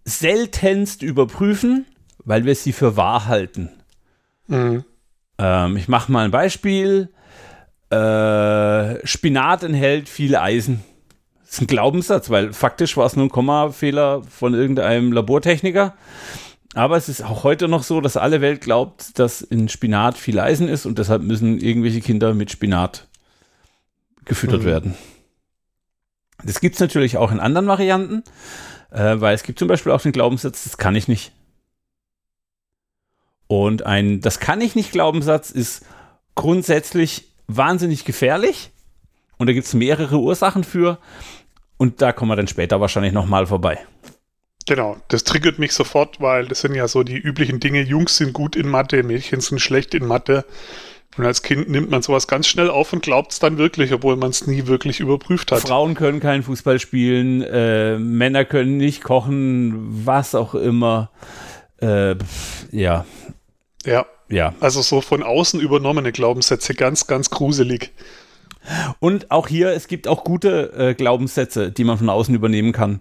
seltenst 0.05 1.03
überprüfen, 1.03 1.85
weil 2.23 2.45
wir 2.45 2.55
sie 2.55 2.73
für 2.73 2.95
wahr 2.95 3.25
halten. 3.25 3.69
Mhm. 4.47 4.85
Ähm, 5.37 5.77
ich 5.77 5.87
mache 5.87 6.11
mal 6.11 6.25
ein 6.25 6.31
Beispiel. 6.31 7.09
Äh, 7.89 9.05
Spinat 9.05 9.63
enthält 9.63 10.09
viel 10.09 10.35
Eisen. 10.35 10.83
Das 11.41 11.53
ist 11.53 11.61
ein 11.61 11.67
Glaubenssatz, 11.67 12.29
weil 12.29 12.53
faktisch 12.53 12.95
war 12.97 13.07
es 13.07 13.15
nur 13.15 13.25
ein 13.25 13.31
Kommafehler 13.31 14.21
von 14.23 14.53
irgendeinem 14.53 15.11
Labortechniker. 15.11 15.95
Aber 16.75 16.97
es 16.97 17.09
ist 17.09 17.23
auch 17.23 17.43
heute 17.43 17.67
noch 17.67 17.83
so, 17.83 17.99
dass 17.99 18.15
alle 18.15 18.41
Welt 18.41 18.61
glaubt, 18.61 19.17
dass 19.17 19.41
in 19.41 19.69
Spinat 19.69 20.17
viel 20.17 20.39
Eisen 20.39 20.67
ist 20.67 20.85
und 20.85 20.99
deshalb 20.99 21.23
müssen 21.23 21.59
irgendwelche 21.59 22.01
Kinder 22.01 22.33
mit 22.33 22.51
Spinat 22.51 23.07
gefüttert 24.25 24.61
mhm. 24.61 24.65
werden. 24.65 24.95
Das 26.43 26.61
gibt 26.61 26.75
es 26.75 26.81
natürlich 26.81 27.17
auch 27.17 27.31
in 27.31 27.39
anderen 27.39 27.67
Varianten, 27.67 28.23
äh, 28.91 29.19
weil 29.19 29.33
es 29.33 29.43
gibt 29.43 29.59
zum 29.59 29.67
Beispiel 29.67 29.91
auch 29.91 30.01
den 30.01 30.11
Glaubenssatz, 30.11 30.63
das 30.63 30.77
kann 30.77 30.95
ich 30.95 31.07
nicht. 31.07 31.31
Und 33.47 33.83
ein 33.83 34.21
Das 34.21 34.39
kann 34.39 34.61
ich 34.61 34.75
nicht 34.75 34.91
Glaubenssatz 34.91 35.49
ist 35.49 35.83
grundsätzlich 36.35 37.31
wahnsinnig 37.47 38.05
gefährlich. 38.05 38.71
Und 39.37 39.47
da 39.47 39.53
gibt 39.53 39.65
es 39.65 39.73
mehrere 39.73 40.19
Ursachen 40.19 40.63
für. 40.63 40.99
Und 41.77 42.01
da 42.01 42.11
kommen 42.11 42.29
wir 42.29 42.35
dann 42.35 42.47
später 42.47 42.79
wahrscheinlich 42.79 43.13
nochmal 43.13 43.47
vorbei. 43.47 43.79
Genau, 44.69 44.97
das 45.07 45.23
triggert 45.23 45.57
mich 45.57 45.73
sofort, 45.73 46.21
weil 46.21 46.47
das 46.47 46.61
sind 46.61 46.75
ja 46.75 46.87
so 46.87 47.01
die 47.01 47.17
üblichen 47.17 47.59
Dinge. 47.59 47.81
Jungs 47.81 48.17
sind 48.17 48.33
gut 48.33 48.55
in 48.55 48.67
Mathe, 48.67 49.01
Mädchen 49.01 49.41
sind 49.41 49.57
schlecht 49.57 49.95
in 49.95 50.05
Mathe. 50.05 50.45
Und 51.17 51.25
als 51.25 51.41
Kind 51.41 51.69
nimmt 51.69 51.89
man 51.89 52.03
sowas 52.03 52.27
ganz 52.27 52.45
schnell 52.45 52.69
auf 52.69 52.93
und 52.93 53.01
glaubt 53.01 53.31
es 53.31 53.39
dann 53.39 53.57
wirklich, 53.57 53.91
obwohl 53.93 54.15
man 54.15 54.29
es 54.29 54.45
nie 54.45 54.67
wirklich 54.67 54.99
überprüft 54.99 55.51
hat. 55.51 55.61
Frauen 55.61 55.95
können 55.95 56.19
keinen 56.19 56.43
Fußball 56.43 56.79
spielen, 56.79 57.41
äh, 57.41 57.97
Männer 57.97 58.45
können 58.45 58.77
nicht 58.77 59.03
kochen, 59.03 60.05
was 60.05 60.35
auch 60.35 60.53
immer. 60.53 61.09
Äh, 61.81 62.17
ja. 62.71 63.05
Ja. 63.87 64.05
Ja. 64.29 64.53
Also 64.59 64.83
so 64.83 65.01
von 65.01 65.23
außen 65.23 65.59
übernommene 65.59 66.11
Glaubenssätze, 66.11 66.75
ganz, 66.75 67.07
ganz 67.07 67.31
gruselig. 67.31 67.91
Und 68.99 69.31
auch 69.31 69.47
hier, 69.47 69.71
es 69.71 69.87
gibt 69.87 70.07
auch 70.07 70.23
gute 70.23 70.73
äh, 70.77 70.93
Glaubenssätze, 70.93 71.71
die 71.71 71.83
man 71.83 71.97
von 71.97 72.09
außen 72.09 72.35
übernehmen 72.35 72.71
kann. 72.71 72.99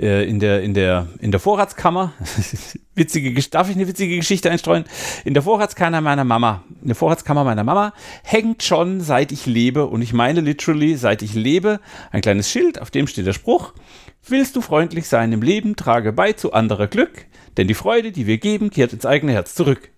Äh, 0.00 0.24
in, 0.24 0.40
der, 0.40 0.62
in, 0.62 0.72
der, 0.72 1.08
in 1.18 1.30
der 1.30 1.40
Vorratskammer, 1.40 2.14
witzige, 2.94 3.34
darf 3.50 3.68
ich 3.68 3.76
eine 3.76 3.86
witzige 3.86 4.16
Geschichte 4.16 4.50
einstreuen? 4.50 4.84
In 5.26 5.34
der 5.34 5.42
Vorratskammer 5.42 6.00
meiner 6.00 6.24
Mama, 6.24 6.64
in 6.80 6.86
der 6.86 6.96
Vorratskammer 6.96 7.44
meiner 7.44 7.64
Mama 7.64 7.92
hängt 8.22 8.62
schon 8.62 9.02
seit 9.02 9.30
ich 9.30 9.44
lebe, 9.44 9.86
und 9.86 10.00
ich 10.00 10.14
meine 10.14 10.40
literally 10.40 10.96
seit 10.96 11.20
ich 11.20 11.34
lebe, 11.34 11.80
ein 12.12 12.22
kleines 12.22 12.50
Schild, 12.50 12.80
auf 12.80 12.90
dem 12.90 13.06
steht 13.06 13.26
der 13.26 13.34
Spruch, 13.34 13.74
willst 14.26 14.56
du 14.56 14.62
freundlich 14.62 15.06
sein 15.06 15.32
im 15.32 15.42
Leben, 15.42 15.76
trage 15.76 16.14
bei 16.14 16.32
zu 16.32 16.54
anderer 16.54 16.86
Glück, 16.86 17.26
denn 17.58 17.68
die 17.68 17.74
Freude, 17.74 18.10
die 18.10 18.26
wir 18.26 18.38
geben, 18.38 18.70
kehrt 18.70 18.94
ins 18.94 19.04
eigene 19.04 19.32
Herz 19.32 19.54
zurück. 19.54 19.90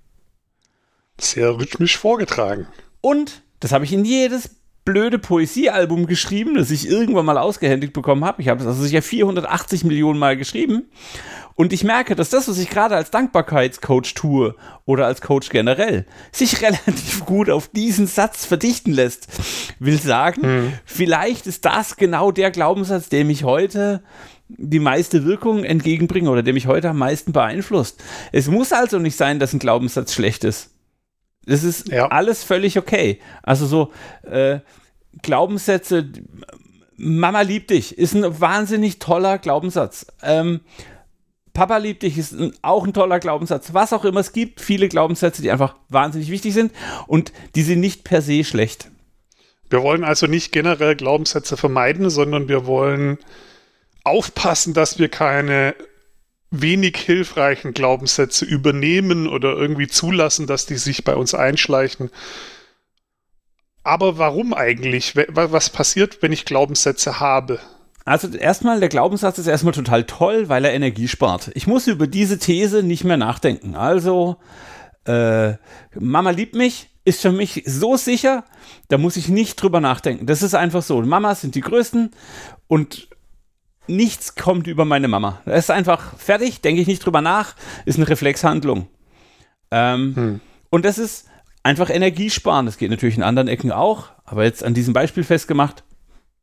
Sehr 1.20 1.56
rhythmisch 1.56 1.96
vorgetragen. 1.96 2.66
Und 3.00 3.42
das 3.60 3.70
habe 3.70 3.84
ich 3.84 3.92
in 3.92 4.04
jedes 4.04 4.50
blöde 4.84 5.18
Poesiealbum 5.18 6.06
geschrieben, 6.06 6.54
das 6.54 6.70
ich 6.70 6.88
irgendwann 6.88 7.24
mal 7.24 7.38
ausgehändigt 7.38 7.92
bekommen 7.92 8.24
habe. 8.24 8.42
Ich 8.42 8.48
habe 8.48 8.60
es 8.60 8.66
also 8.66 8.82
sicher 8.82 9.02
480 9.02 9.84
Millionen 9.84 10.18
Mal 10.18 10.36
geschrieben. 10.36 10.90
Und 11.54 11.72
ich 11.72 11.84
merke, 11.84 12.16
dass 12.16 12.30
das, 12.30 12.48
was 12.48 12.58
ich 12.58 12.70
gerade 12.70 12.96
als 12.96 13.10
Dankbarkeitscoach 13.10 14.14
tue 14.14 14.54
oder 14.84 15.06
als 15.06 15.20
Coach 15.20 15.50
generell, 15.50 16.06
sich 16.32 16.62
relativ 16.62 17.24
gut 17.24 17.50
auf 17.50 17.68
diesen 17.68 18.06
Satz 18.06 18.44
verdichten 18.44 18.92
lässt. 18.92 19.28
Will 19.78 19.98
sagen, 19.98 20.42
hm. 20.42 20.72
vielleicht 20.84 21.46
ist 21.46 21.64
das 21.64 21.96
genau 21.96 22.32
der 22.32 22.50
Glaubenssatz, 22.50 23.08
der 23.08 23.24
mich 23.24 23.44
heute 23.44 24.02
die 24.48 24.80
meiste 24.80 25.24
Wirkung 25.24 25.64
entgegenbringt 25.64 26.28
oder 26.28 26.42
der 26.42 26.54
mich 26.54 26.66
heute 26.66 26.90
am 26.90 26.98
meisten 26.98 27.32
beeinflusst. 27.32 28.02
Es 28.32 28.48
muss 28.48 28.72
also 28.72 28.98
nicht 28.98 29.16
sein, 29.16 29.38
dass 29.38 29.52
ein 29.52 29.58
Glaubenssatz 29.58 30.12
schlecht 30.12 30.44
ist. 30.44 30.71
Das 31.46 31.64
ist 31.64 31.88
ja. 31.88 32.06
alles 32.08 32.44
völlig 32.44 32.78
okay. 32.78 33.18
Also 33.42 33.66
so 33.66 33.92
äh, 34.22 34.60
Glaubenssätze, 35.22 36.10
Mama 36.96 37.40
liebt 37.40 37.70
dich, 37.70 37.98
ist 37.98 38.14
ein 38.14 38.40
wahnsinnig 38.40 38.98
toller 38.98 39.38
Glaubenssatz. 39.38 40.06
Ähm, 40.22 40.60
Papa 41.52 41.76
liebt 41.76 42.02
dich 42.02 42.16
ist 42.16 42.32
ein, 42.32 42.52
auch 42.62 42.86
ein 42.86 42.94
toller 42.94 43.18
Glaubenssatz. 43.18 43.74
Was 43.74 43.92
auch 43.92 44.04
immer 44.04 44.20
es 44.20 44.32
gibt, 44.32 44.60
viele 44.60 44.88
Glaubenssätze, 44.88 45.42
die 45.42 45.50
einfach 45.50 45.76
wahnsinnig 45.88 46.30
wichtig 46.30 46.54
sind 46.54 46.72
und 47.06 47.32
die 47.54 47.62
sind 47.62 47.80
nicht 47.80 48.04
per 48.04 48.22
se 48.22 48.44
schlecht. 48.44 48.90
Wir 49.68 49.82
wollen 49.82 50.04
also 50.04 50.26
nicht 50.26 50.52
generell 50.52 50.96
Glaubenssätze 50.96 51.56
vermeiden, 51.56 52.10
sondern 52.10 52.48
wir 52.48 52.66
wollen 52.66 53.18
aufpassen, 54.04 54.74
dass 54.74 54.98
wir 54.98 55.08
keine 55.08 55.74
wenig 56.52 56.96
hilfreichen 56.98 57.74
Glaubenssätze 57.74 58.44
übernehmen 58.44 59.26
oder 59.26 59.56
irgendwie 59.56 59.88
zulassen, 59.88 60.46
dass 60.46 60.66
die 60.66 60.76
sich 60.76 61.02
bei 61.02 61.16
uns 61.16 61.34
einschleichen. 61.34 62.10
Aber 63.82 64.18
warum 64.18 64.54
eigentlich? 64.54 65.16
Was 65.16 65.70
passiert, 65.70 66.22
wenn 66.22 66.30
ich 66.30 66.44
Glaubenssätze 66.44 67.18
habe? 67.18 67.58
Also 68.04 68.28
erstmal, 68.28 68.80
der 68.80 68.88
Glaubenssatz 68.88 69.38
ist 69.38 69.46
erstmal 69.46 69.74
total 69.74 70.04
toll, 70.04 70.48
weil 70.48 70.64
er 70.64 70.74
Energie 70.74 71.08
spart. 71.08 71.50
Ich 71.54 71.66
muss 71.66 71.86
über 71.86 72.06
diese 72.06 72.38
These 72.38 72.82
nicht 72.82 73.04
mehr 73.04 73.16
nachdenken. 73.16 73.74
Also, 73.74 74.36
äh, 75.04 75.54
Mama 75.98 76.30
liebt 76.30 76.54
mich, 76.54 76.90
ist 77.04 77.22
für 77.22 77.32
mich 77.32 77.62
so 77.66 77.96
sicher, 77.96 78.44
da 78.88 78.98
muss 78.98 79.16
ich 79.16 79.28
nicht 79.28 79.56
drüber 79.56 79.80
nachdenken. 79.80 80.26
Das 80.26 80.42
ist 80.42 80.54
einfach 80.54 80.82
so. 80.82 81.00
Mamas 81.02 81.40
sind 81.40 81.54
die 81.54 81.60
Größten 81.60 82.10
und 82.68 83.08
nichts 83.86 84.34
kommt 84.34 84.66
über 84.66 84.84
meine 84.84 85.08
Mama. 85.08 85.40
Das 85.44 85.64
ist 85.64 85.70
einfach 85.70 86.16
fertig, 86.18 86.60
denke 86.60 86.80
ich 86.80 86.86
nicht 86.86 87.04
drüber 87.04 87.20
nach, 87.20 87.54
ist 87.84 87.96
eine 87.96 88.08
Reflexhandlung. 88.08 88.88
Ähm, 89.70 90.12
hm. 90.14 90.40
Und 90.70 90.84
das 90.84 90.98
ist 90.98 91.26
einfach 91.62 91.90
Energiesparen. 91.90 92.66
Das 92.66 92.78
geht 92.78 92.90
natürlich 92.90 93.16
in 93.16 93.22
anderen 93.22 93.48
Ecken 93.48 93.72
auch, 93.72 94.08
aber 94.24 94.44
jetzt 94.44 94.64
an 94.64 94.74
diesem 94.74 94.94
Beispiel 94.94 95.24
festgemacht, 95.24 95.84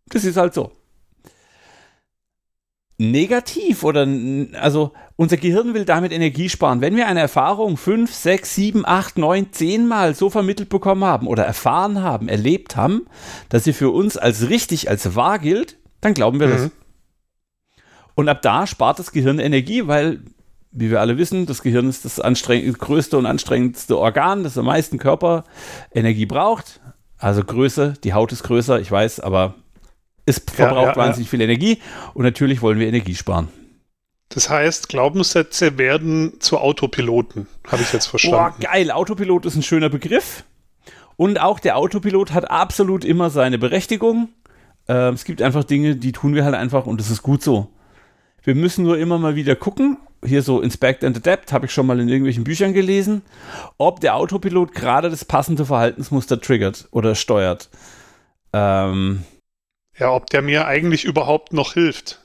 das 0.07 0.23
ist 0.25 0.37
halt 0.37 0.53
so. 0.53 0.71
Negativ 3.01 3.83
oder 3.83 4.05
also 4.59 4.91
unser 5.15 5.37
Gehirn 5.37 5.73
will 5.73 5.85
damit 5.85 6.11
Energie 6.11 6.49
sparen. 6.49 6.81
Wenn 6.81 6.97
wir 6.97 7.07
eine 7.07 7.21
Erfahrung 7.21 7.77
fünf, 7.77 8.13
sechs, 8.13 8.55
sieben, 8.55 8.85
acht, 8.85 9.17
neun, 9.17 9.53
zehn 9.53 9.87
Mal 9.87 10.15
so 10.15 10.29
vermittelt 10.29 10.67
bekommen 10.67 11.05
haben 11.05 11.25
oder 11.25 11.45
erfahren 11.45 12.01
haben, 12.01 12.27
erlebt 12.27 12.75
haben, 12.75 13.05
dass 13.47 13.63
sie 13.63 13.71
für 13.71 13.89
uns 13.89 14.17
als 14.17 14.49
richtig, 14.49 14.89
als 14.89 15.15
wahr 15.15 15.39
gilt, 15.39 15.77
dann 16.01 16.13
glauben 16.13 16.41
wir 16.41 16.47
mhm. 16.47 16.51
das. 16.51 16.71
Und 18.19 18.27
ab 18.27 18.41
da 18.41 18.67
spart 18.67 18.99
das 18.99 19.13
Gehirn 19.13 19.39
Energie, 19.39 19.87
weil, 19.87 20.19
wie 20.71 20.91
wir 20.91 20.99
alle 20.99 21.17
wissen, 21.17 21.45
das 21.45 21.61
Gehirn 21.61 21.87
ist 21.87 22.03
das 22.03 22.15
größte 22.17 23.17
und 23.17 23.25
anstrengendste 23.25 23.97
Organ, 23.97 24.43
das 24.43 24.57
am 24.57 24.65
meisten 24.65 24.97
Körperenergie 24.97 26.25
braucht. 26.25 26.81
Also 27.17 27.45
Größe, 27.45 27.93
die 28.03 28.13
Haut 28.13 28.33
ist 28.33 28.43
größer, 28.43 28.81
ich 28.81 28.91
weiß, 28.91 29.21
aber 29.21 29.55
es 30.25 30.39
verbraucht 30.39 30.81
ja, 30.81 30.89
ja, 30.89 30.95
wahnsinnig 30.97 31.27
ja. 31.27 31.29
viel 31.29 31.39
Energie 31.39 31.77
und 32.13 32.23
natürlich 32.23 32.61
wollen 32.61 32.77
wir 32.77 32.89
Energie 32.89 33.15
sparen. 33.15 33.47
Das 34.27 34.49
heißt, 34.49 34.89
Glaubenssätze 34.89 35.77
werden 35.77 36.41
zu 36.41 36.57
Autopiloten, 36.57 37.47
habe 37.69 37.83
ich 37.83 37.93
jetzt 37.93 38.07
verstanden. 38.07 38.55
Boah, 38.59 38.69
geil, 38.69 38.91
Autopilot 38.91 39.45
ist 39.45 39.55
ein 39.55 39.63
schöner 39.63 39.87
Begriff. 39.87 40.43
Und 41.15 41.39
auch 41.39 41.57
der 41.61 41.77
Autopilot 41.77 42.33
hat 42.33 42.51
absolut 42.51 43.05
immer 43.05 43.29
seine 43.29 43.57
Berechtigung. 43.57 44.27
Äh, 44.89 45.13
es 45.13 45.23
gibt 45.23 45.41
einfach 45.41 45.63
Dinge, 45.63 45.95
die 45.95 46.11
tun 46.11 46.35
wir 46.35 46.43
halt 46.43 46.55
einfach 46.55 46.85
und 46.85 46.99
das 46.99 47.09
ist 47.09 47.23
gut 47.23 47.41
so. 47.41 47.69
Wir 48.43 48.55
müssen 48.55 48.83
nur 48.83 48.97
immer 48.97 49.17
mal 49.17 49.35
wieder 49.35 49.55
gucken, 49.55 49.97
hier 50.25 50.41
so 50.41 50.61
Inspect 50.61 51.03
and 51.03 51.17
Adapt, 51.17 51.53
habe 51.53 51.65
ich 51.65 51.71
schon 51.71 51.85
mal 51.85 51.99
in 51.99 52.09
irgendwelchen 52.09 52.43
Büchern 52.43 52.73
gelesen, 52.73 53.21
ob 53.77 53.99
der 53.99 54.15
Autopilot 54.15 54.73
gerade 54.73 55.09
das 55.09 55.25
passende 55.25 55.65
Verhaltensmuster 55.65 56.41
triggert 56.41 56.87
oder 56.91 57.15
steuert. 57.15 57.69
Ähm, 58.53 59.23
ja, 59.97 60.11
ob 60.11 60.29
der 60.29 60.41
mir 60.41 60.65
eigentlich 60.65 61.05
überhaupt 61.05 61.53
noch 61.53 61.73
hilft. 61.73 62.19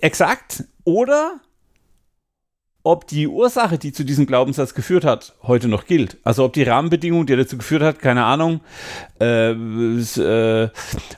Exakt. 0.00 0.64
Oder 0.84 1.40
ob 2.84 3.06
die 3.06 3.26
Ursache, 3.26 3.76
die 3.78 3.92
zu 3.92 4.04
diesem 4.04 4.26
Glaubenssatz 4.26 4.72
geführt 4.72 5.04
hat, 5.04 5.34
heute 5.42 5.68
noch 5.68 5.84
gilt. 5.84 6.16
Also 6.24 6.44
ob 6.44 6.52
die 6.54 6.62
Rahmenbedingung, 6.62 7.26
die 7.26 7.36
dazu 7.36 7.58
geführt 7.58 7.82
hat, 7.82 7.98
keine 7.98 8.24
Ahnung, 8.24 8.60
äh, 9.20 9.50
äh, 9.50 10.70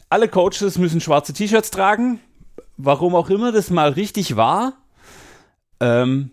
alle 0.09 0.29
Coaches 0.29 0.79
müssen 0.79 1.01
schwarze 1.01 1.33
T-Shirts 1.33 1.71
tragen 1.71 2.21
warum 2.85 3.15
auch 3.15 3.31
immer 3.31 3.53
das 3.53 3.71
mal 3.71 3.91
richtig 3.91 4.37
war, 4.37 4.75
ähm, 5.81 6.31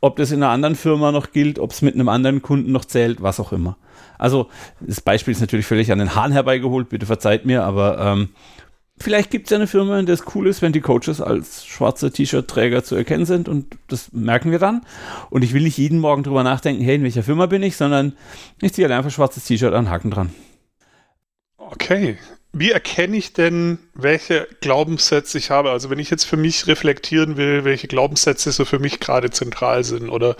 ob 0.00 0.16
das 0.16 0.30
in 0.30 0.42
einer 0.42 0.52
anderen 0.52 0.76
Firma 0.76 1.12
noch 1.12 1.32
gilt, 1.32 1.58
ob 1.58 1.72
es 1.72 1.82
mit 1.82 1.94
einem 1.94 2.08
anderen 2.08 2.42
Kunden 2.42 2.72
noch 2.72 2.84
zählt, 2.84 3.22
was 3.22 3.40
auch 3.40 3.52
immer. 3.52 3.76
Also 4.18 4.48
das 4.80 5.00
Beispiel 5.00 5.32
ist 5.32 5.40
natürlich 5.40 5.66
völlig 5.66 5.92
an 5.92 5.98
den 5.98 6.14
Haaren 6.14 6.32
herbeigeholt, 6.32 6.88
bitte 6.88 7.06
verzeiht 7.06 7.44
mir, 7.44 7.64
aber 7.64 7.98
ähm, 7.98 8.28
vielleicht 8.98 9.30
gibt 9.30 9.46
es 9.46 9.50
ja 9.50 9.56
eine 9.56 9.66
Firma, 9.66 9.98
in 9.98 10.06
der 10.06 10.14
es 10.14 10.24
cool 10.34 10.46
ist, 10.46 10.62
wenn 10.62 10.72
die 10.72 10.80
Coaches 10.80 11.20
als 11.20 11.66
schwarze 11.66 12.10
T-Shirt-Träger 12.10 12.84
zu 12.84 12.94
erkennen 12.94 13.26
sind 13.26 13.48
und 13.48 13.76
das 13.88 14.12
merken 14.12 14.50
wir 14.50 14.58
dann. 14.58 14.82
Und 15.30 15.42
ich 15.42 15.52
will 15.52 15.62
nicht 15.62 15.78
jeden 15.78 15.98
Morgen 15.98 16.22
drüber 16.22 16.42
nachdenken, 16.42 16.82
hey, 16.82 16.96
in 16.96 17.02
welcher 17.02 17.22
Firma 17.22 17.46
bin 17.46 17.62
ich, 17.62 17.76
sondern 17.76 18.14
ich 18.60 18.72
ziehe 18.72 18.88
halt 18.88 18.96
einfach 18.96 19.10
schwarzes 19.10 19.44
T-Shirt 19.44 19.74
an 19.74 19.90
Haken 19.90 20.10
dran. 20.10 20.30
Okay, 21.58 22.16
wie 22.58 22.70
erkenne 22.70 23.16
ich 23.16 23.32
denn, 23.34 23.78
welche 23.94 24.48
Glaubenssätze 24.60 25.36
ich 25.38 25.50
habe? 25.50 25.70
Also 25.70 25.90
wenn 25.90 25.98
ich 25.98 26.10
jetzt 26.10 26.24
für 26.24 26.36
mich 26.38 26.66
reflektieren 26.66 27.36
will, 27.36 27.64
welche 27.64 27.86
Glaubenssätze 27.86 28.50
so 28.50 28.64
für 28.64 28.78
mich 28.78 28.98
gerade 28.98 29.30
zentral 29.30 29.84
sind 29.84 30.08
oder 30.08 30.36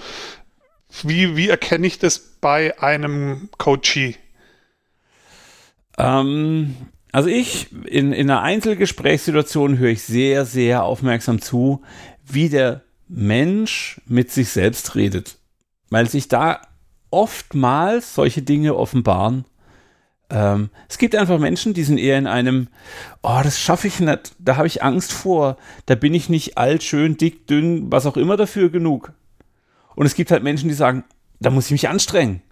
wie, 1.03 1.37
wie 1.37 1.49
erkenne 1.49 1.87
ich 1.87 1.99
das 1.99 2.19
bei 2.41 2.81
einem 2.81 3.51
Coachee? 3.59 4.17
Ähm, 5.99 6.75
Also 7.13 7.29
ich, 7.31 7.73
in, 7.87 8.13
in 8.13 8.31
einer 8.31 8.43
Einzelgesprächssituation 8.43 9.79
höre 9.79 9.91
ich 9.91 10.03
sehr, 10.03 10.45
sehr 10.45 10.85
aufmerksam 10.85 11.41
zu, 11.41 11.83
wie 12.25 12.49
der 12.51 12.83
Mensch 13.09 14.01
mit 14.07 14.31
sich 14.31 14.51
selbst 14.51 14.95
redet. 14.97 15.39
Weil 15.91 16.09
sich 16.09 16.29
da 16.29 16.61
oftmals 17.11 18.15
solche 18.15 18.43
Dinge 18.43 18.75
offenbaren. 18.75 19.45
Ähm, 20.29 20.71
es 20.89 20.99
gibt 20.99 21.15
einfach 21.15 21.39
Menschen, 21.39 21.73
die 21.73 21.85
sind 21.85 21.99
eher 21.99 22.19
in 22.19 22.27
einem, 22.27 22.69
oh, 23.23 23.41
das 23.43 23.61
schaffe 23.61 23.87
ich 23.87 24.01
nicht, 24.01 24.35
da 24.39 24.57
habe 24.57 24.67
ich 24.67 24.83
Angst 24.83 25.13
vor, 25.13 25.57
da 25.87 25.95
bin 25.95 26.15
ich 26.15 26.29
nicht 26.29 26.59
alt, 26.59 26.83
schön, 26.83 27.17
dick, 27.17 27.47
dünn, 27.47 27.93
was 27.93 28.07
auch 28.07 28.17
immer 28.17 28.37
dafür 28.37 28.71
genug. 28.71 29.13
Und 29.95 30.07
es 30.07 30.15
gibt 30.15 30.31
halt 30.31 30.43
Menschen, 30.43 30.69
die 30.69 30.75
sagen, 30.75 31.05
da 31.41 31.51
muss 31.51 31.67
ich 31.67 31.73
mich 31.73 31.89
anstrengen. 31.89 32.43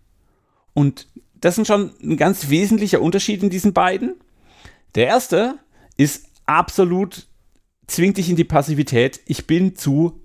Und 0.73 1.09
das 1.35 1.59
ist 1.59 1.67
schon 1.67 1.93
ein 2.03 2.17
ganz 2.17 2.49
wesentlicher 2.49 3.01
Unterschied 3.01 3.43
in 3.43 3.51
diesen 3.51 3.73
beiden. 3.73 4.15
Der 4.95 5.07
erste 5.07 5.59
ist 5.97 6.27
absolut, 6.47 7.27
zwingt 7.87 8.17
dich 8.17 8.31
in 8.31 8.37
die 8.37 8.45
Passivität. 8.45 9.21
Ich 9.27 9.47
bin 9.47 9.77
zu 9.77 10.21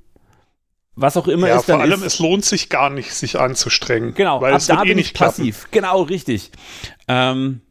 was 1.00 1.16
auch 1.16 1.28
immer 1.28 1.48
ja, 1.48 1.58
es 1.58 1.66
dann 1.66 1.78
vor 1.78 1.84
allem, 1.84 2.04
ist. 2.04 2.14
es 2.14 2.20
lohnt 2.20 2.44
sich 2.44 2.70
gar 2.70 2.90
nicht, 2.90 3.14
sich 3.14 3.40
anzustrengen. 3.40 4.14
Genau, 4.14 4.42
weil 4.42 4.54
ab 4.54 4.60
es 4.60 4.68
da 4.68 4.84
eh 4.84 4.88
bin 4.88 4.98
nicht 4.98 5.14
ich 5.14 5.14
passiv. 5.14 5.68
Genau, 5.72 6.02
richtig. 6.02 6.52
Ähm, 7.08 7.62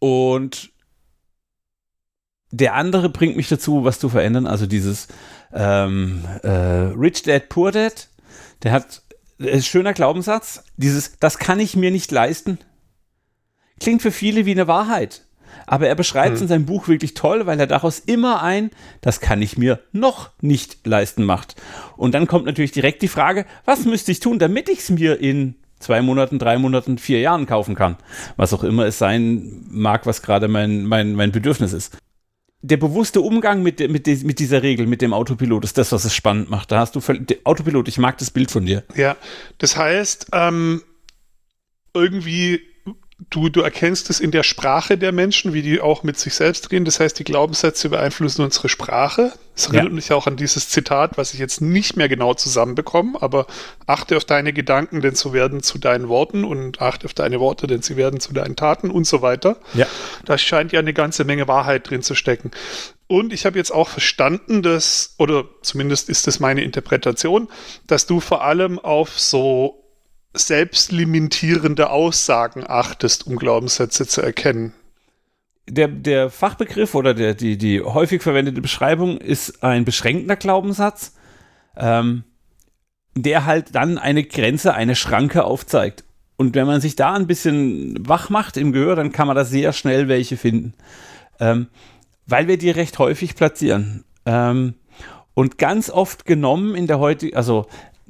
und 0.00 0.72
der 2.50 2.74
andere 2.74 3.08
bringt 3.08 3.36
mich 3.36 3.48
dazu, 3.48 3.84
was 3.84 4.00
zu 4.00 4.08
verändern. 4.08 4.46
Also 4.46 4.66
dieses 4.66 5.08
ähm, 5.52 6.24
äh, 6.42 6.48
Rich 6.48 7.22
Dad, 7.22 7.48
Poor 7.48 7.70
Dad, 7.70 8.08
der 8.62 8.72
hat 8.72 9.02
äh, 9.38 9.60
schöner 9.62 9.92
Glaubenssatz. 9.92 10.64
Dieses, 10.76 11.18
das 11.18 11.38
kann 11.38 11.60
ich 11.60 11.76
mir 11.76 11.92
nicht 11.92 12.10
leisten. 12.10 12.58
Klingt 13.80 14.02
für 14.02 14.12
viele 14.12 14.44
wie 14.44 14.52
eine 14.52 14.66
Wahrheit. 14.66 15.24
Aber 15.66 15.88
er 15.88 15.94
beschreibt 15.94 16.34
es 16.34 16.40
Hm. 16.40 16.44
in 16.44 16.48
seinem 16.48 16.66
Buch 16.66 16.88
wirklich 16.88 17.14
toll, 17.14 17.46
weil 17.46 17.58
er 17.60 17.66
daraus 17.66 17.98
immer 17.98 18.42
ein, 18.42 18.70
das 19.00 19.20
kann 19.20 19.42
ich 19.42 19.56
mir 19.56 19.80
noch 19.92 20.30
nicht 20.40 20.86
leisten 20.86 21.24
macht. 21.24 21.56
Und 21.96 22.14
dann 22.14 22.26
kommt 22.26 22.46
natürlich 22.46 22.72
direkt 22.72 23.02
die 23.02 23.08
Frage, 23.08 23.46
was 23.64 23.84
müsste 23.84 24.12
ich 24.12 24.20
tun, 24.20 24.38
damit 24.38 24.68
ich 24.68 24.80
es 24.80 24.90
mir 24.90 25.20
in 25.20 25.54
zwei 25.78 26.00
Monaten, 26.02 26.38
drei 26.38 26.58
Monaten, 26.58 26.98
vier 26.98 27.20
Jahren 27.20 27.46
kaufen 27.46 27.74
kann? 27.74 27.96
Was 28.36 28.52
auch 28.52 28.64
immer 28.64 28.86
es 28.86 28.98
sein 28.98 29.64
mag, 29.68 30.06
was 30.06 30.22
gerade 30.22 30.48
mein, 30.48 30.84
mein, 30.86 31.14
mein 31.14 31.32
Bedürfnis 31.32 31.72
ist. 31.72 31.96
Der 32.64 32.76
bewusste 32.76 33.20
Umgang 33.20 33.64
mit, 33.64 33.80
mit, 33.90 34.06
mit 34.06 34.38
dieser 34.38 34.62
Regel, 34.62 34.86
mit 34.86 35.02
dem 35.02 35.12
Autopilot, 35.12 35.64
ist 35.64 35.78
das, 35.78 35.90
was 35.90 36.04
es 36.04 36.14
spannend 36.14 36.48
macht. 36.48 36.70
Da 36.70 36.78
hast 36.78 36.94
du 36.94 37.00
Autopilot, 37.42 37.88
ich 37.88 37.98
mag 37.98 38.18
das 38.18 38.30
Bild 38.30 38.52
von 38.52 38.64
dir. 38.64 38.84
Ja, 38.94 39.16
das 39.58 39.76
heißt, 39.76 40.28
ähm, 40.32 40.82
irgendwie, 41.92 42.60
du, 43.30 43.48
du 43.48 43.60
erkennst 43.60 44.10
es 44.10 44.20
in 44.20 44.30
der 44.30 44.42
Sprache 44.42 44.98
der 44.98 45.12
Menschen, 45.12 45.52
wie 45.52 45.62
die 45.62 45.80
auch 45.80 46.02
mit 46.02 46.18
sich 46.18 46.34
selbst 46.34 46.70
reden. 46.70 46.84
Das 46.84 47.00
heißt, 47.00 47.18
die 47.18 47.24
Glaubenssätze 47.24 47.88
beeinflussen 47.88 48.42
unsere 48.42 48.68
Sprache. 48.68 49.32
Das 49.54 49.66
erinnert 49.66 49.88
Ja. 49.88 49.90
mich 49.90 50.12
auch 50.12 50.26
an 50.26 50.36
dieses 50.36 50.68
Zitat, 50.70 51.18
was 51.18 51.34
ich 51.34 51.40
jetzt 51.40 51.60
nicht 51.60 51.96
mehr 51.96 52.08
genau 52.08 52.32
zusammenbekomme, 52.34 53.20
aber 53.20 53.46
achte 53.86 54.16
auf 54.16 54.24
deine 54.24 54.52
Gedanken, 54.52 55.02
denn 55.02 55.14
sie 55.14 55.32
werden 55.32 55.62
zu 55.62 55.78
deinen 55.78 56.08
Worten 56.08 56.44
und 56.44 56.80
achte 56.80 57.04
auf 57.04 57.14
deine 57.14 57.38
Worte, 57.38 57.66
denn 57.66 57.82
sie 57.82 57.96
werden 57.96 58.18
zu 58.18 58.32
deinen 58.32 58.56
Taten 58.56 58.90
und 58.90 59.06
so 59.06 59.20
weiter. 59.20 59.56
Ja. 59.74 59.86
Da 60.24 60.38
scheint 60.38 60.72
ja 60.72 60.80
eine 60.80 60.94
ganze 60.94 61.24
Menge 61.24 61.48
Wahrheit 61.48 61.88
drin 61.90 62.02
zu 62.02 62.14
stecken. 62.14 62.50
Und 63.08 63.34
ich 63.34 63.44
habe 63.44 63.58
jetzt 63.58 63.72
auch 63.72 63.90
verstanden, 63.90 64.62
dass, 64.62 65.14
oder 65.18 65.44
zumindest 65.60 66.08
ist 66.08 66.26
das 66.26 66.40
meine 66.40 66.62
Interpretation, 66.62 67.48
dass 67.86 68.06
du 68.06 68.20
vor 68.20 68.42
allem 68.42 68.78
auf 68.78 69.20
so 69.20 69.81
selbstlimitierende 70.34 71.90
Aussagen 71.90 72.64
achtest, 72.66 73.26
um 73.26 73.36
Glaubenssätze 73.36 74.06
zu 74.06 74.22
erkennen. 74.22 74.72
der, 75.68 75.88
der 75.88 76.30
Fachbegriff 76.30 76.94
oder 76.94 77.14
der, 77.14 77.34
die, 77.34 77.56
die 77.56 77.80
häufig 77.80 78.22
verwendete 78.22 78.60
Beschreibung 78.60 79.18
ist 79.18 79.62
ein 79.62 79.84
beschränkender 79.84 80.36
Glaubenssatz, 80.36 81.14
ähm, 81.76 82.24
der 83.14 83.46
halt 83.46 83.74
dann 83.74 83.98
eine 83.98 84.24
Grenze, 84.24 84.74
eine 84.74 84.96
Schranke 84.96 85.44
aufzeigt. 85.44 86.04
Und 86.36 86.54
wenn 86.54 86.66
man 86.66 86.80
sich 86.80 86.96
da 86.96 87.14
ein 87.14 87.26
bisschen 87.26 87.96
wach 88.08 88.30
macht 88.30 88.56
im 88.56 88.72
Gehör, 88.72 88.96
dann 88.96 89.12
kann 89.12 89.26
man 89.26 89.36
da 89.36 89.44
sehr 89.44 89.72
schnell 89.72 90.08
welche 90.08 90.36
finden. 90.36 90.74
Ähm, 91.38 91.68
weil 92.26 92.48
wir 92.48 92.58
die 92.58 92.70
recht 92.70 92.98
häufig 92.98 93.36
platzieren. 93.36 94.04
Ähm, 94.26 94.74
und 95.34 95.58
ganz 95.58 95.88
oft 95.88 96.24
genommen 96.24 96.74
in 96.74 96.86
der 96.86 96.98
heutigen, 96.98 97.36
also 97.36 97.66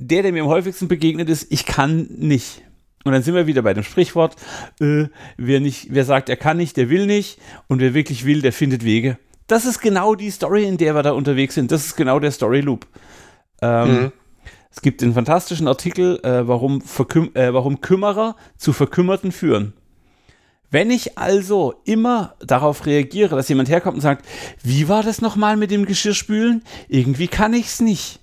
der, 0.06 0.22
der 0.22 0.32
mir 0.32 0.42
am 0.42 0.48
häufigsten 0.48 0.88
begegnet 0.88 1.28
ist, 1.28 1.50
ich 1.50 1.66
kann 1.66 2.06
nicht. 2.10 2.62
Und 3.04 3.12
dann 3.12 3.22
sind 3.22 3.34
wir 3.34 3.46
wieder 3.46 3.62
bei 3.62 3.74
dem 3.74 3.82
Sprichwort, 3.82 4.36
äh, 4.80 5.06
wer, 5.36 5.60
nicht, 5.60 5.88
wer 5.90 6.04
sagt, 6.04 6.28
er 6.28 6.36
kann 6.36 6.56
nicht, 6.56 6.76
der 6.76 6.88
will 6.88 7.06
nicht. 7.06 7.38
Und 7.68 7.80
wer 7.80 7.94
wirklich 7.94 8.24
will, 8.24 8.42
der 8.42 8.52
findet 8.52 8.84
Wege. 8.84 9.18
Das 9.48 9.64
ist 9.64 9.80
genau 9.80 10.14
die 10.14 10.30
Story, 10.30 10.64
in 10.64 10.76
der 10.76 10.94
wir 10.94 11.02
da 11.02 11.12
unterwegs 11.12 11.54
sind. 11.54 11.72
Das 11.72 11.84
ist 11.84 11.96
genau 11.96 12.20
der 12.20 12.30
Story 12.30 12.60
Loop. 12.60 12.86
Ähm, 13.60 13.88
Mhm. 13.88 14.12
Es 14.74 14.80
gibt 14.80 15.02
den 15.02 15.12
fantastischen 15.12 15.68
Artikel, 15.68 16.18
äh, 16.24 16.48
warum, 16.48 16.80
Verküm 16.80 17.30
äh, 17.34 17.52
warum 17.52 17.82
Kümmerer 17.82 18.36
zu 18.56 18.72
Verkümmerten 18.72 19.30
führen. 19.30 19.74
Wenn 20.70 20.90
ich 20.90 21.18
also 21.18 21.74
immer 21.84 22.34
darauf 22.40 22.86
reagiere, 22.86 23.36
dass 23.36 23.50
jemand 23.50 23.68
herkommt 23.68 23.96
und 23.96 24.00
sagt, 24.00 24.24
wie 24.62 24.88
war 24.88 25.02
das 25.02 25.20
nochmal 25.20 25.58
mit 25.58 25.70
dem 25.70 25.84
Geschirrspülen? 25.84 26.62
Irgendwie 26.88 27.28
kann 27.28 27.52
ich's 27.52 27.82
nicht. 27.82 28.20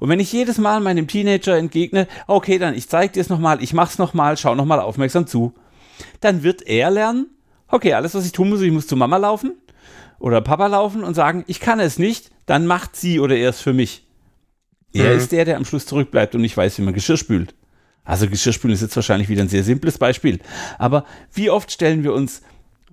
Und 0.00 0.08
wenn 0.08 0.20
ich 0.20 0.32
jedes 0.32 0.58
Mal 0.58 0.80
meinem 0.80 1.08
Teenager 1.08 1.56
entgegne, 1.56 2.06
okay, 2.26 2.58
dann 2.58 2.74
ich 2.74 2.88
zeig 2.88 3.12
dir 3.12 3.20
es 3.20 3.28
nochmal, 3.28 3.62
ich 3.62 3.72
mach's 3.72 3.98
nochmal, 3.98 4.36
schau 4.36 4.54
nochmal 4.54 4.80
aufmerksam 4.80 5.26
zu, 5.26 5.54
dann 6.20 6.42
wird 6.42 6.62
er 6.66 6.90
lernen, 6.90 7.26
okay, 7.68 7.94
alles, 7.94 8.14
was 8.14 8.24
ich 8.26 8.32
tun 8.32 8.48
muss, 8.48 8.60
ich 8.60 8.72
muss 8.72 8.86
zu 8.86 8.96
Mama 8.96 9.16
laufen 9.16 9.52
oder 10.18 10.40
Papa 10.40 10.66
laufen 10.66 11.04
und 11.04 11.14
sagen, 11.14 11.44
ich 11.46 11.60
kann 11.60 11.80
es 11.80 11.98
nicht, 11.98 12.30
dann 12.46 12.66
macht 12.66 12.96
sie 12.96 13.20
oder 13.20 13.36
er 13.36 13.50
es 13.50 13.60
für 13.60 13.72
mich. 13.72 14.06
Er 14.92 15.12
Mhm. 15.12 15.18
ist 15.18 15.32
der, 15.32 15.44
der 15.44 15.56
am 15.56 15.64
Schluss 15.64 15.86
zurückbleibt 15.86 16.34
und 16.34 16.40
nicht 16.40 16.56
weiß, 16.56 16.78
wie 16.78 16.82
man 16.82 16.94
Geschirr 16.94 17.16
spült. 17.18 17.54
Also 18.04 18.26
Geschirrspülen 18.26 18.74
ist 18.74 18.80
jetzt 18.80 18.96
wahrscheinlich 18.96 19.28
wieder 19.28 19.42
ein 19.42 19.50
sehr 19.50 19.62
simples 19.64 19.98
Beispiel. 19.98 20.38
Aber 20.78 21.04
wie 21.34 21.50
oft 21.50 21.70
stellen 21.70 22.04
wir 22.04 22.14
uns 22.14 22.40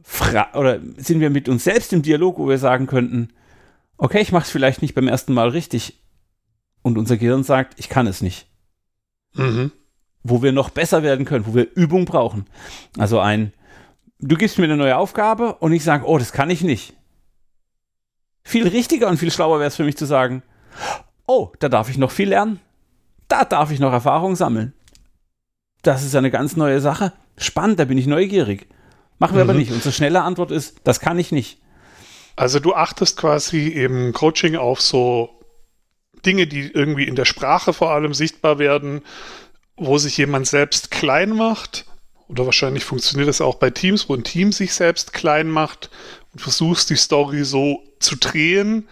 Fra 0.04 0.50
oder 0.56 0.80
sind 0.98 1.22
wir 1.22 1.30
mit 1.30 1.48
uns 1.48 1.64
selbst 1.64 1.94
im 1.94 2.02
Dialog, 2.02 2.38
wo 2.38 2.50
wir 2.50 2.58
sagen 2.58 2.86
könnten, 2.86 3.30
okay, 3.98 4.20
ich 4.20 4.34
mache 4.34 4.44
es 4.44 4.52
vielleicht 4.52 4.82
nicht 4.82 4.94
beim 4.94 5.08
ersten 5.08 5.34
Mal 5.34 5.50
richtig. 5.50 6.02
Und 6.86 7.00
unser 7.00 7.18
Gehirn 7.18 7.44
sagt, 7.44 7.80
ich 7.80 7.90
kann 7.90 8.06
es 8.06 8.22
nicht. 8.22 8.46
Mhm. 9.34 9.72
Wo 10.22 10.44
wir 10.44 10.52
noch 10.52 10.70
besser 10.70 11.02
werden 11.02 11.26
können, 11.26 11.48
wo 11.48 11.56
wir 11.56 11.68
Übung 11.74 12.06
brauchen. 12.06 12.46
Also 12.96 13.20
ein, 13.20 13.54
du 14.20 14.36
gibst 14.36 14.60
mir 14.60 14.66
eine 14.66 14.78
neue 14.78 14.96
Aufgabe 14.96 15.56
und 15.56 15.74
ich 15.74 15.84
sage, 15.84 16.06
oh, 16.06 16.20
das 16.20 16.32
kann 16.32 16.52
ich 16.52 16.62
nicht. 16.62 16.94
Viel 18.44 18.68
richtiger 18.68 19.08
und 19.08 19.18
viel 19.18 19.32
schlauer 19.32 19.58
wäre 19.58 19.70
es 19.70 19.76
für 19.76 19.84
mich 19.84 19.98
zu 19.98 20.06
sagen, 20.06 20.44
oh, 21.26 21.52
da 21.58 21.70
darf 21.70 21.90
ich 21.90 21.98
noch 21.98 22.12
viel 22.12 22.30
lernen. 22.30 22.60
Da 23.30 23.46
darf 23.46 23.72
ich 23.72 23.80
noch 23.80 23.92
Erfahrung 23.92 24.36
sammeln. 24.36 24.74
Das 25.82 26.04
ist 26.04 26.16
eine 26.16 26.30
ganz 26.30 26.56
neue 26.56 26.82
Sache. 26.82 27.14
Spannend, 27.36 27.80
da 27.80 27.86
bin 27.86 27.98
ich 27.98 28.06
neugierig. 28.06 28.68
Machen 29.18 29.38
wir 29.38 29.42
aber 29.42 29.54
Mhm. 29.54 29.60
nicht. 29.60 29.72
Unsere 29.72 29.92
schnelle 29.92 30.22
Antwort 30.22 30.52
ist, 30.52 30.82
das 30.84 31.00
kann 31.00 31.18
ich 31.18 31.32
nicht. 31.32 31.60
Also 32.36 32.60
du 32.60 32.76
achtest 32.76 33.18
quasi 33.18 33.70
im 33.70 34.14
Coaching 34.14 34.56
auf 34.56 34.82
so 34.82 35.35
Dinge, 36.26 36.48
die 36.48 36.72
irgendwie 36.72 37.06
in 37.06 37.16
der 37.16 37.26
Sprache 37.26 37.74
vor 37.74 37.92
allem 37.92 38.14
sichtbar 38.14 38.60
werden, 38.60 39.02
wo 39.78 39.98
sich 39.98 40.18
jemand 40.18 40.48
selbst 40.48 40.92
klein 40.92 41.32
macht. 41.32 41.86
Oder 42.28 42.46
wahrscheinlich 42.46 42.84
funktioniert 42.86 43.30
das 43.30 43.42
auch 43.42 43.56
bei 43.56 43.70
Teams, 43.70 44.10
wo 44.10 44.16
ein 44.16 44.24
Team 44.24 44.52
sich 44.52 44.74
selbst 44.74 45.14
klein 45.14 45.48
macht 45.48 45.90
und 46.34 46.40
versuchst 46.40 46.90
die 46.90 46.96
Story 46.96 47.44
so 47.44 47.84
zu 48.00 48.16
drehen, 48.16 48.88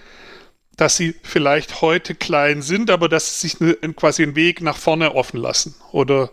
dass 0.75 0.97
sie 0.97 1.15
vielleicht 1.23 1.81
heute 1.81 2.15
klein 2.15 2.61
sind, 2.61 2.89
aber 2.89 3.09
dass 3.09 3.39
sie 3.39 3.47
sich 3.47 3.59
ne, 3.59 3.73
quasi 3.95 4.23
einen 4.23 4.35
Weg 4.35 4.61
nach 4.61 4.77
vorne 4.77 5.15
offen 5.15 5.39
lassen. 5.39 5.75
Oder 5.91 6.31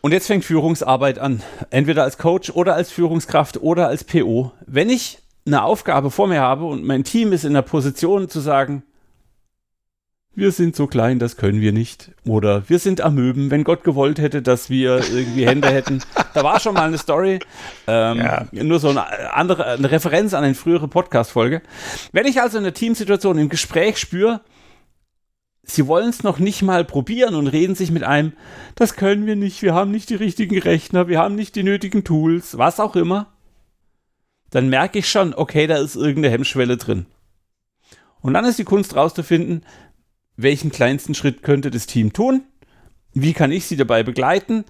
Und 0.00 0.12
jetzt 0.12 0.26
fängt 0.26 0.44
Führungsarbeit 0.44 1.18
an. 1.18 1.42
Entweder 1.70 2.02
als 2.02 2.18
Coach 2.18 2.50
oder 2.50 2.74
als 2.74 2.90
Führungskraft 2.90 3.58
oder 3.58 3.88
als 3.88 4.04
PO. 4.04 4.52
Wenn 4.66 4.90
ich 4.90 5.18
eine 5.46 5.62
Aufgabe 5.62 6.10
vor 6.10 6.26
mir 6.26 6.40
habe 6.40 6.64
und 6.64 6.84
mein 6.84 7.04
Team 7.04 7.32
ist 7.32 7.44
in 7.44 7.54
der 7.54 7.62
Position 7.62 8.28
zu 8.28 8.40
sagen, 8.40 8.82
wir 10.36 10.52
sind 10.52 10.76
so 10.76 10.86
klein, 10.86 11.18
das 11.18 11.36
können 11.36 11.60
wir 11.60 11.72
nicht. 11.72 12.12
Oder 12.26 12.68
wir 12.68 12.78
sind 12.78 13.00
Amöben, 13.00 13.50
wenn 13.50 13.64
Gott 13.64 13.84
gewollt 13.84 14.18
hätte, 14.18 14.42
dass 14.42 14.68
wir 14.68 15.00
irgendwie 15.10 15.46
Hände 15.46 15.68
hätten. 15.68 16.02
Da 16.34 16.44
war 16.44 16.60
schon 16.60 16.74
mal 16.74 16.86
eine 16.86 16.98
Story. 16.98 17.40
Ähm, 17.86 18.18
Ja. 18.18 18.46
Nur 18.52 18.78
so 18.78 18.90
eine 18.90 19.34
andere 19.34 19.64
eine 19.64 19.90
Referenz 19.90 20.34
an 20.34 20.44
eine 20.44 20.54
frühere 20.54 20.88
Podcast-Folge. 20.88 21.62
Wenn 22.12 22.26
ich 22.26 22.40
also 22.40 22.58
in 22.58 22.64
der 22.64 22.74
Teamsituation 22.74 23.38
im 23.38 23.48
Gespräch 23.48 23.96
spüre, 23.98 24.42
Sie 25.68 25.88
wollen 25.88 26.10
es 26.10 26.22
noch 26.22 26.38
nicht 26.38 26.62
mal 26.62 26.84
probieren 26.84 27.34
und 27.34 27.48
reden 27.48 27.74
sich 27.74 27.90
mit 27.90 28.04
einem, 28.04 28.34
das 28.76 28.94
können 28.94 29.26
wir 29.26 29.34
nicht, 29.34 29.62
wir 29.62 29.74
haben 29.74 29.90
nicht 29.90 30.10
die 30.10 30.14
richtigen 30.14 30.60
Rechner, 30.60 31.08
wir 31.08 31.18
haben 31.18 31.34
nicht 31.34 31.56
die 31.56 31.64
nötigen 31.64 32.04
Tools, 32.04 32.56
was 32.56 32.78
auch 32.78 32.94
immer. 32.94 33.32
Dann 34.50 34.68
merke 34.68 35.00
ich 35.00 35.10
schon, 35.10 35.34
okay, 35.34 35.66
da 35.66 35.78
ist 35.78 35.96
irgendeine 35.96 36.32
Hemmschwelle 36.32 36.76
drin. 36.76 37.06
Und 38.20 38.34
dann 38.34 38.44
ist 38.44 38.60
die 38.60 38.64
Kunst 38.64 38.94
rauszufinden, 38.94 39.64
welchen 40.36 40.70
kleinsten 40.70 41.14
Schritt 41.14 41.42
könnte 41.42 41.70
das 41.70 41.86
Team 41.86 42.12
tun, 42.12 42.42
wie 43.14 43.32
kann 43.32 43.52
ich 43.52 43.66
sie 43.66 43.76
dabei 43.76 44.02
begleiten 44.02 44.64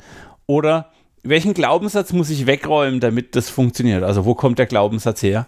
oder 0.46 0.92
welchen 1.22 1.54
Glaubenssatz 1.54 2.12
muss 2.12 2.30
ich 2.30 2.46
wegräumen, 2.46 3.00
damit 3.00 3.34
das 3.34 3.50
funktioniert? 3.50 4.04
Also 4.04 4.24
wo 4.24 4.34
kommt 4.34 4.58
der 4.58 4.66
Glaubenssatz 4.66 5.22
her? 5.22 5.46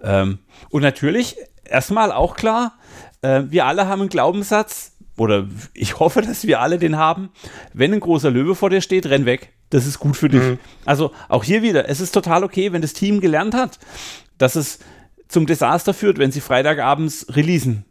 Ähm, 0.00 0.38
und 0.70 0.82
natürlich, 0.82 1.36
erstmal 1.64 2.12
auch 2.12 2.36
klar, 2.36 2.74
äh, 3.22 3.42
wir 3.48 3.66
alle 3.66 3.88
haben 3.88 4.02
einen 4.02 4.10
Glaubenssatz, 4.10 4.92
oder 5.18 5.48
ich 5.74 5.98
hoffe, 5.98 6.22
dass 6.22 6.46
wir 6.46 6.60
alle 6.60 6.78
den 6.78 6.96
haben. 6.96 7.30
Wenn 7.74 7.92
ein 7.92 8.00
großer 8.00 8.30
Löwe 8.30 8.54
vor 8.54 8.70
dir 8.70 8.80
steht, 8.80 9.06
renn 9.06 9.26
weg. 9.26 9.52
Das 9.70 9.86
ist 9.86 9.98
gut 9.98 10.16
für 10.16 10.28
dich. 10.28 10.42
Mhm. 10.42 10.58
Also 10.84 11.12
auch 11.28 11.44
hier 11.44 11.62
wieder, 11.62 11.88
es 11.88 12.00
ist 12.00 12.12
total 12.12 12.44
okay, 12.44 12.72
wenn 12.72 12.82
das 12.82 12.92
Team 12.92 13.20
gelernt 13.20 13.54
hat, 13.54 13.78
dass 14.38 14.56
es 14.56 14.78
zum 15.26 15.46
Desaster 15.46 15.92
führt, 15.92 16.18
wenn 16.18 16.32
sie 16.32 16.40
Freitagabends 16.40 17.26
releasen. 17.30 17.84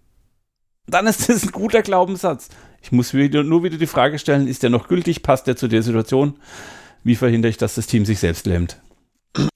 Dann 0.88 1.06
ist 1.08 1.30
das 1.30 1.43
ein 1.43 1.52
guter 1.52 1.82
Glaubenssatz. 1.82 2.50
Ich 2.82 2.91
muss 2.91 3.13
wieder, 3.13 3.43
nur 3.43 3.63
wieder 3.63 3.78
die 3.78 3.88
Frage 3.88 4.17
stellen, 4.19 4.47
ist 4.47 4.63
der 4.63 4.69
noch 4.69 4.88
gültig? 4.88 5.21
Passt 5.21 5.47
der 5.47 5.58
zu 5.58 5.67
der 5.67 5.84
Situation? 5.84 6.39
Wie 7.04 7.15
verhindere 7.15 7.50
ich, 7.50 7.58
dass 7.58 7.76
das 7.76 7.88
Team 7.88 8.06
sich 8.06 8.19
selbst 8.19 8.45
lähmt? 8.45 8.80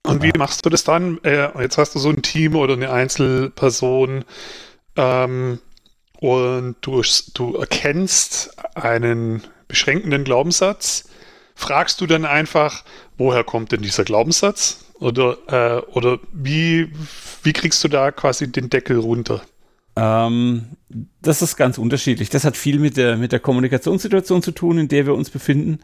Und 0.04 0.22
wie 0.22 0.34
machst 0.38 0.66
du 0.66 0.70
das 0.70 0.84
dann? 0.84 1.20
Äh, 1.24 1.50
jetzt 1.62 1.78
hast 1.78 1.96
du 1.96 2.00
so 2.00 2.10
ein 2.10 2.22
Team 2.22 2.56
oder 2.56 2.74
eine 2.74 2.92
Einzelperson 2.92 4.26
ähm, 4.98 5.60
und 6.20 6.76
du, 6.82 7.02
du 7.34 7.56
erkennst 7.56 8.56
einen 8.76 9.42
beschränkenden 9.68 10.24
Glaubenssatz. 10.24 11.10
Fragst 11.56 12.02
du 12.02 12.08
dann 12.08 12.26
einfach, 12.26 12.84
woher 13.18 13.44
kommt 13.44 13.72
denn 13.72 13.82
dieser 13.82 14.04
Glaubenssatz? 14.04 14.86
Oder, 15.00 15.38
äh, 15.48 15.82
oder 15.92 16.20
wie, 16.32 16.92
wie 17.44 17.54
kriegst 17.54 17.84
du 17.84 17.88
da 17.88 18.12
quasi 18.12 18.52
den 18.52 18.70
Deckel 18.70 19.00
runter? 19.00 19.42
Ähm, 20.02 20.64
das 21.22 21.44
ist 21.44 21.58
ganz 21.58 21.78
unterschiedlich. 21.78 22.30
Das 22.30 22.44
hat 22.44 22.58
viel 22.58 22.80
mit 22.80 22.98
der, 22.98 23.16
mit 23.16 23.32
der 23.32 23.40
Kommunikationssituation 23.40 24.42
zu 24.42 24.52
tun, 24.52 24.80
in 24.80 24.88
der 24.88 25.06
wir 25.06 25.14
uns 25.14 25.30
befinden. 25.30 25.80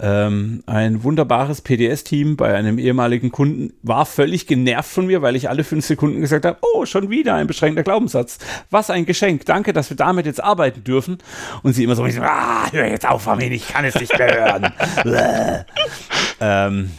Ähm, 0.00 0.62
ein 0.66 1.04
wunderbares 1.04 1.60
PDS-Team 1.60 2.36
bei 2.36 2.54
einem 2.54 2.78
ehemaligen 2.78 3.30
Kunden 3.30 3.74
war 3.82 4.06
völlig 4.06 4.46
genervt 4.46 4.90
von 4.90 5.06
mir, 5.06 5.20
weil 5.20 5.36
ich 5.36 5.50
alle 5.50 5.64
fünf 5.64 5.84
Sekunden 5.84 6.22
gesagt 6.22 6.46
habe, 6.46 6.58
oh, 6.62 6.86
schon 6.86 7.10
wieder 7.10 7.34
ein 7.34 7.46
beschränkter 7.46 7.82
Glaubenssatz. 7.82 8.38
Was 8.70 8.88
ein 8.88 9.04
Geschenk. 9.04 9.44
Danke, 9.44 9.74
dass 9.74 9.90
wir 9.90 9.96
damit 9.98 10.24
jetzt 10.24 10.42
arbeiten 10.42 10.82
dürfen. 10.82 11.18
Und 11.62 11.74
sie 11.74 11.84
immer 11.84 11.94
so, 11.94 12.04
ah, 12.04 12.72
hör 12.72 12.88
jetzt 12.88 13.06
auf, 13.06 13.28
Armin, 13.28 13.52
ich 13.52 13.68
kann 13.68 13.84
es 13.84 13.94
nicht 13.96 14.18
mehr 14.18 14.72
hören. 15.04 15.64
ähm, 16.40 16.90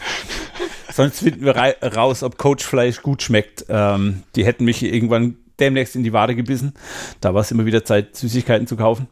sonst 0.92 1.18
finden 1.18 1.44
wir 1.44 1.56
raus, 1.56 2.22
ob 2.22 2.38
Coachfleisch 2.38 3.02
gut 3.02 3.22
schmeckt. 3.22 3.66
Ähm, 3.68 4.22
die 4.36 4.44
hätten 4.44 4.64
mich 4.64 4.84
irgendwann 4.84 5.36
demnächst 5.60 5.96
in 5.96 6.02
die 6.02 6.12
Wade 6.12 6.34
gebissen. 6.34 6.74
Da 7.20 7.34
war 7.34 7.42
es 7.42 7.50
immer 7.50 7.66
wieder 7.66 7.84
Zeit, 7.84 8.16
Süßigkeiten 8.16 8.66
zu 8.66 8.76
kaufen, 8.76 9.08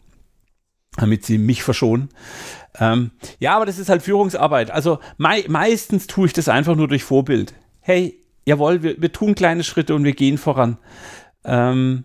damit 0.97 1.25
sie 1.25 1.39
mich 1.39 1.63
verschonen. 1.63 2.09
Ähm, 2.79 3.11
ja, 3.39 3.57
aber 3.57 3.67
das 3.67 3.79
ist 3.79 3.89
halt 3.89 4.03
Führungsarbeit. 4.03 4.71
Also 4.71 4.99
mei 5.17 5.45
meistens 5.49 6.07
tue 6.07 6.27
ich 6.27 6.33
das 6.33 6.49
einfach 6.49 6.77
nur 6.77 6.89
durch 6.89 7.05
Vorbild. 7.05 7.55
Hey, 7.81 8.25
jawohl, 8.45 8.83
wir, 8.83 9.01
wir 9.01 9.13
tun 9.13 9.35
kleine 9.35 9.65
Schritte 9.65 9.95
und 9.95 10.05
wir 10.05 10.13
gehen 10.13 10.39
voran. 10.39 10.79
Ähm, 11.45 12.05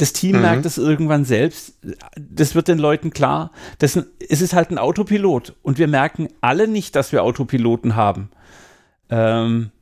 das 0.00 0.14
Team 0.14 0.36
mhm. 0.36 0.42
merkt 0.42 0.64
das 0.64 0.78
irgendwann 0.78 1.26
selbst. 1.26 1.78
Das 2.16 2.54
wird 2.54 2.68
den 2.68 2.78
Leuten 2.78 3.10
klar. 3.10 3.52
Das, 3.78 3.98
es 4.28 4.40
ist 4.40 4.54
halt 4.54 4.70
ein 4.70 4.78
Autopilot 4.78 5.56
und 5.62 5.78
wir 5.78 5.88
merken 5.88 6.28
alle 6.40 6.68
nicht, 6.68 6.96
dass 6.96 7.12
wir 7.12 7.22
Autopiloten 7.22 7.96
haben. 7.96 8.30
Ähm, 9.10 9.72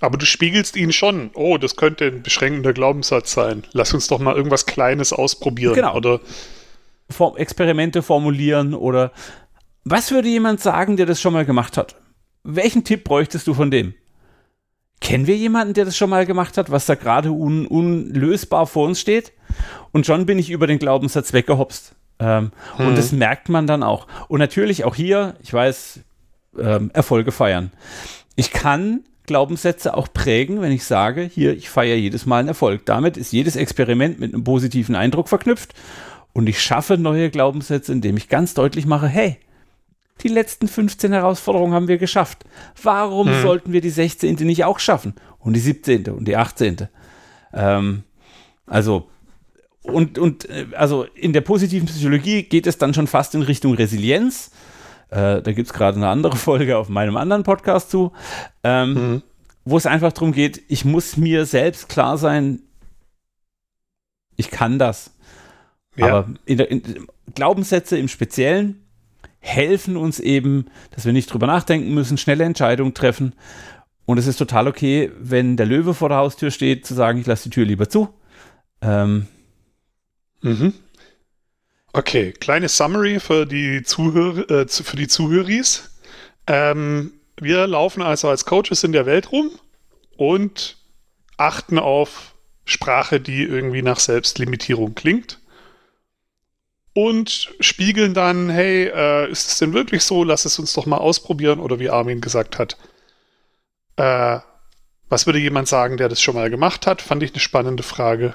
aber 0.00 0.18
du 0.18 0.26
spiegelst 0.26 0.76
ihn 0.76 0.92
schon. 0.92 1.30
Oh, 1.34 1.58
das 1.58 1.76
könnte 1.76 2.06
ein 2.06 2.22
beschränkender 2.22 2.72
Glaubenssatz 2.72 3.32
sein. 3.32 3.64
Lass 3.72 3.94
uns 3.94 4.08
doch 4.08 4.18
mal 4.18 4.36
irgendwas 4.36 4.66
Kleines 4.66 5.12
ausprobieren. 5.12 5.74
Genau. 5.74 5.96
Oder 5.96 6.20
Form 7.10 7.36
Experimente 7.36 8.02
formulieren 8.02 8.74
oder 8.74 9.12
was 9.84 10.10
würde 10.10 10.28
jemand 10.28 10.60
sagen, 10.60 10.96
der 10.96 11.06
das 11.06 11.20
schon 11.20 11.32
mal 11.32 11.44
gemacht 11.44 11.76
hat? 11.76 11.94
Welchen 12.42 12.82
Tipp 12.82 13.04
bräuchtest 13.04 13.46
du 13.46 13.54
von 13.54 13.70
dem? 13.70 13.94
Kennen 15.00 15.26
wir 15.26 15.36
jemanden, 15.36 15.74
der 15.74 15.84
das 15.84 15.96
schon 15.96 16.10
mal 16.10 16.26
gemacht 16.26 16.58
hat, 16.58 16.70
was 16.70 16.86
da 16.86 16.96
gerade 16.96 17.30
un 17.30 17.66
unlösbar 17.66 18.66
vor 18.66 18.86
uns 18.86 19.00
steht? 19.00 19.32
Und 19.92 20.06
schon 20.06 20.26
bin 20.26 20.38
ich 20.38 20.50
über 20.50 20.66
den 20.66 20.78
Glaubenssatz 20.78 21.32
weggehopst. 21.32 21.94
Ähm, 22.18 22.50
hm. 22.76 22.88
Und 22.88 22.98
das 22.98 23.12
merkt 23.12 23.48
man 23.48 23.66
dann 23.66 23.82
auch. 23.82 24.08
Und 24.28 24.40
natürlich 24.40 24.84
auch 24.84 24.94
hier, 24.94 25.36
ich 25.42 25.52
weiß, 25.52 26.00
ähm, 26.58 26.90
Erfolge 26.92 27.30
feiern. 27.30 27.70
Ich 28.34 28.50
kann 28.50 29.04
Glaubenssätze 29.26 29.96
auch 29.96 30.12
prägen, 30.12 30.60
wenn 30.60 30.72
ich 30.72 30.84
sage, 30.84 31.22
hier, 31.22 31.56
ich 31.56 31.68
feiere 31.68 31.96
jedes 31.96 32.26
Mal 32.26 32.38
einen 32.38 32.48
Erfolg. 32.48 32.86
Damit 32.86 33.16
ist 33.16 33.32
jedes 33.32 33.56
Experiment 33.56 34.18
mit 34.18 34.32
einem 34.32 34.44
positiven 34.44 34.94
Eindruck 34.94 35.28
verknüpft 35.28 35.74
und 36.32 36.48
ich 36.48 36.60
schaffe 36.60 36.98
neue 36.98 37.30
Glaubenssätze, 37.30 37.92
indem 37.92 38.16
ich 38.16 38.28
ganz 38.28 38.54
deutlich 38.54 38.86
mache, 38.86 39.08
hey, 39.08 39.38
die 40.22 40.28
letzten 40.28 40.68
15 40.68 41.12
Herausforderungen 41.12 41.74
haben 41.74 41.88
wir 41.88 41.98
geschafft. 41.98 42.44
Warum 42.82 43.28
hm. 43.28 43.42
sollten 43.42 43.72
wir 43.72 43.80
die 43.80 43.90
16. 43.90 44.34
nicht 44.36 44.64
auch 44.64 44.78
schaffen? 44.78 45.14
Und 45.38 45.54
die 45.54 45.60
17. 45.60 46.08
und 46.08 46.26
die 46.26 46.36
18. 46.36 46.88
Ähm, 47.52 48.02
also, 48.66 49.08
und, 49.82 50.18
und 50.18 50.48
äh, 50.48 50.66
also 50.72 51.04
in 51.14 51.32
der 51.32 51.42
positiven 51.42 51.86
Psychologie 51.86 52.42
geht 52.42 52.66
es 52.66 52.78
dann 52.78 52.94
schon 52.94 53.06
fast 53.06 53.34
in 53.34 53.42
Richtung 53.42 53.74
Resilienz. 53.74 54.50
Äh, 55.10 55.42
da 55.42 55.52
gibt 55.52 55.68
es 55.68 55.72
gerade 55.72 55.96
eine 55.96 56.08
andere 56.08 56.36
Folge 56.36 56.78
auf 56.78 56.88
meinem 56.88 57.16
anderen 57.16 57.42
Podcast 57.42 57.90
zu, 57.90 58.12
ähm, 58.64 58.94
mhm. 58.94 59.22
wo 59.64 59.76
es 59.76 59.86
einfach 59.86 60.12
darum 60.12 60.32
geht, 60.32 60.62
ich 60.68 60.84
muss 60.84 61.16
mir 61.16 61.46
selbst 61.46 61.88
klar 61.88 62.18
sein, 62.18 62.62
ich 64.36 64.50
kann 64.50 64.78
das. 64.78 65.12
Ja. 65.96 66.06
Aber 66.06 66.28
in 66.44 66.58
der, 66.58 66.70
in, 66.70 67.06
Glaubenssätze 67.34 67.98
im 67.98 68.08
Speziellen 68.08 68.82
helfen 69.38 69.96
uns 69.96 70.20
eben, 70.20 70.66
dass 70.90 71.04
wir 71.04 71.12
nicht 71.12 71.32
drüber 71.32 71.46
nachdenken 71.46 71.94
müssen, 71.94 72.18
schnelle 72.18 72.44
Entscheidungen 72.44 72.94
treffen. 72.94 73.34
Und 74.04 74.18
es 74.18 74.26
ist 74.26 74.36
total 74.36 74.68
okay, 74.68 75.10
wenn 75.18 75.56
der 75.56 75.66
Löwe 75.66 75.94
vor 75.94 76.08
der 76.08 76.18
Haustür 76.18 76.50
steht, 76.50 76.86
zu 76.86 76.94
sagen, 76.94 77.18
ich 77.18 77.26
lasse 77.26 77.44
die 77.44 77.54
Tür 77.54 77.64
lieber 77.64 77.88
zu. 77.88 78.08
Ähm, 78.80 79.26
mhm. 80.42 80.74
Okay, 81.96 82.32
kleine 82.32 82.68
Summary 82.68 83.20
für 83.20 83.46
die 83.46 83.82
Zuhörer, 83.82 84.50
äh, 84.50 84.68
für 84.68 84.98
die 84.98 85.08
Zuhöris. 85.08 85.88
Ähm, 86.46 87.14
wir 87.40 87.66
laufen 87.66 88.02
also 88.02 88.28
als 88.28 88.44
Coaches 88.44 88.84
in 88.84 88.92
der 88.92 89.06
Welt 89.06 89.32
rum 89.32 89.50
und 90.18 90.76
achten 91.38 91.78
auf 91.78 92.34
Sprache, 92.66 93.18
die 93.18 93.44
irgendwie 93.44 93.80
nach 93.80 93.98
Selbstlimitierung 93.98 94.94
klingt. 94.94 95.40
Und 96.92 97.54
spiegeln 97.60 98.12
dann, 98.12 98.50
hey, 98.50 98.92
äh, 98.94 99.30
ist 99.30 99.48
es 99.48 99.58
denn 99.58 99.72
wirklich 99.72 100.04
so? 100.04 100.22
Lass 100.22 100.44
es 100.44 100.58
uns 100.58 100.74
doch 100.74 100.84
mal 100.84 100.98
ausprobieren. 100.98 101.60
Oder 101.60 101.78
wie 101.78 101.88
Armin 101.88 102.20
gesagt 102.20 102.58
hat, 102.58 102.76
äh, 103.96 104.40
was 105.08 105.24
würde 105.24 105.38
jemand 105.38 105.66
sagen, 105.66 105.96
der 105.96 106.10
das 106.10 106.20
schon 106.20 106.34
mal 106.34 106.50
gemacht 106.50 106.86
hat? 106.86 107.00
Fand 107.00 107.22
ich 107.22 107.32
eine 107.32 107.40
spannende 107.40 107.82
Frage. 107.82 108.34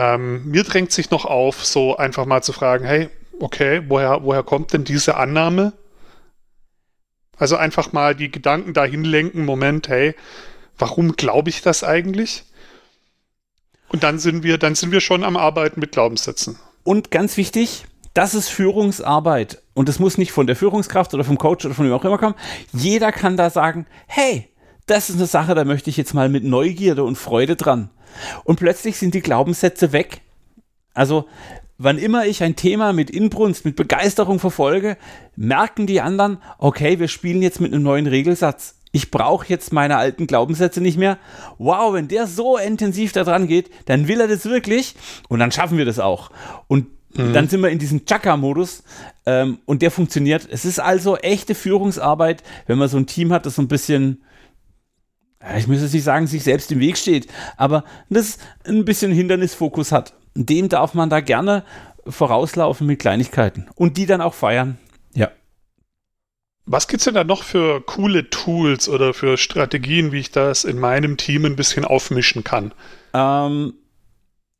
Ähm, 0.00 0.44
mir 0.44 0.62
drängt 0.62 0.92
sich 0.92 1.10
noch 1.10 1.24
auf, 1.24 1.64
so 1.64 1.96
einfach 1.96 2.24
mal 2.24 2.40
zu 2.40 2.52
fragen, 2.52 2.84
hey, 2.84 3.10
okay, 3.40 3.82
woher, 3.88 4.22
woher 4.22 4.44
kommt 4.44 4.72
denn 4.72 4.84
diese 4.84 5.16
Annahme? 5.16 5.72
Also 7.36 7.56
einfach 7.56 7.92
mal 7.92 8.14
die 8.14 8.30
Gedanken 8.30 8.74
dahin 8.74 9.02
lenken, 9.02 9.44
Moment, 9.44 9.88
hey, 9.88 10.14
warum 10.78 11.16
glaube 11.16 11.50
ich 11.50 11.62
das 11.62 11.82
eigentlich? 11.82 12.44
Und 13.88 14.04
dann 14.04 14.20
sind 14.20 14.44
wir, 14.44 14.56
dann 14.58 14.76
sind 14.76 14.92
wir 14.92 15.00
schon 15.00 15.24
am 15.24 15.36
Arbeiten 15.36 15.80
mit 15.80 15.90
Glaubenssätzen. 15.90 16.60
Und 16.84 17.10
ganz 17.10 17.36
wichtig, 17.36 17.84
das 18.14 18.36
ist 18.36 18.50
Führungsarbeit. 18.50 19.62
Und 19.74 19.88
es 19.88 19.98
muss 19.98 20.16
nicht 20.16 20.30
von 20.30 20.46
der 20.46 20.54
Führungskraft 20.54 21.12
oder 21.12 21.24
vom 21.24 21.38
Coach 21.38 21.64
oder 21.64 21.74
von 21.74 21.86
wem 21.86 21.92
auch 21.92 22.04
immer 22.04 22.18
kommen. 22.18 22.36
Jeder 22.72 23.10
kann 23.10 23.36
da 23.36 23.50
sagen, 23.50 23.84
hey, 24.06 24.48
das 24.86 25.10
ist 25.10 25.16
eine 25.16 25.26
Sache, 25.26 25.56
da 25.56 25.64
möchte 25.64 25.90
ich 25.90 25.96
jetzt 25.96 26.14
mal 26.14 26.28
mit 26.28 26.44
Neugierde 26.44 27.02
und 27.02 27.16
Freude 27.16 27.56
dran. 27.56 27.90
Und 28.44 28.58
plötzlich 28.58 28.96
sind 28.98 29.14
die 29.14 29.20
Glaubenssätze 29.20 29.92
weg. 29.92 30.20
Also, 30.94 31.26
wann 31.78 31.98
immer 31.98 32.26
ich 32.26 32.42
ein 32.42 32.56
Thema 32.56 32.92
mit 32.92 33.10
Inbrunst, 33.10 33.64
mit 33.64 33.76
Begeisterung 33.76 34.38
verfolge, 34.38 34.96
merken 35.36 35.86
die 35.86 36.00
anderen, 36.00 36.38
okay, 36.58 36.98
wir 36.98 37.08
spielen 37.08 37.42
jetzt 37.42 37.60
mit 37.60 37.72
einem 37.72 37.82
neuen 37.82 38.06
Regelsatz. 38.06 38.74
Ich 38.90 39.10
brauche 39.10 39.46
jetzt 39.48 39.72
meine 39.72 39.96
alten 39.96 40.26
Glaubenssätze 40.26 40.80
nicht 40.80 40.98
mehr. 40.98 41.18
Wow, 41.58 41.94
wenn 41.94 42.08
der 42.08 42.26
so 42.26 42.56
intensiv 42.56 43.12
da 43.12 43.22
dran 43.22 43.46
geht, 43.46 43.70
dann 43.86 44.08
will 44.08 44.20
er 44.20 44.28
das 44.28 44.46
wirklich 44.46 44.94
und 45.28 45.38
dann 45.38 45.52
schaffen 45.52 45.78
wir 45.78 45.84
das 45.84 45.98
auch. 45.98 46.30
Und 46.68 46.86
mhm. 47.14 47.32
dann 47.32 47.48
sind 47.48 47.60
wir 47.62 47.68
in 47.68 47.78
diesem 47.78 48.06
Chaka-Modus 48.06 48.82
ähm, 49.26 49.58
und 49.66 49.82
der 49.82 49.90
funktioniert. 49.90 50.48
Es 50.50 50.64
ist 50.64 50.80
also 50.80 51.16
echte 51.16 51.54
Führungsarbeit, 51.54 52.42
wenn 52.66 52.78
man 52.78 52.88
so 52.88 52.96
ein 52.96 53.06
Team 53.06 53.32
hat, 53.32 53.46
das 53.46 53.56
so 53.56 53.62
ein 53.62 53.68
bisschen 53.68 54.22
ich 55.56 55.66
müsste 55.66 55.94
nicht 55.94 56.04
sagen, 56.04 56.26
sich 56.26 56.42
selbst 56.42 56.72
im 56.72 56.80
Weg 56.80 56.98
steht, 56.98 57.28
aber 57.56 57.84
das 58.08 58.38
ein 58.64 58.84
bisschen 58.84 59.12
Hindernisfokus 59.12 59.92
hat. 59.92 60.14
Dem 60.34 60.68
darf 60.68 60.94
man 60.94 61.10
da 61.10 61.20
gerne 61.20 61.64
vorauslaufen 62.06 62.86
mit 62.86 63.00
Kleinigkeiten 63.00 63.68
und 63.74 63.96
die 63.96 64.06
dann 64.06 64.20
auch 64.20 64.34
feiern. 64.34 64.78
Ja. 65.14 65.30
Was 66.66 66.88
gibt 66.88 67.00
es 67.00 67.04
denn 67.04 67.14
da 67.14 67.24
noch 67.24 67.42
für 67.42 67.80
coole 67.80 68.30
Tools 68.30 68.88
oder 68.88 69.14
für 69.14 69.36
Strategien, 69.36 70.12
wie 70.12 70.20
ich 70.20 70.30
das 70.30 70.64
in 70.64 70.78
meinem 70.78 71.16
Team 71.16 71.44
ein 71.44 71.56
bisschen 71.56 71.84
aufmischen 71.84 72.44
kann? 72.44 72.72
Ähm, 73.14 73.74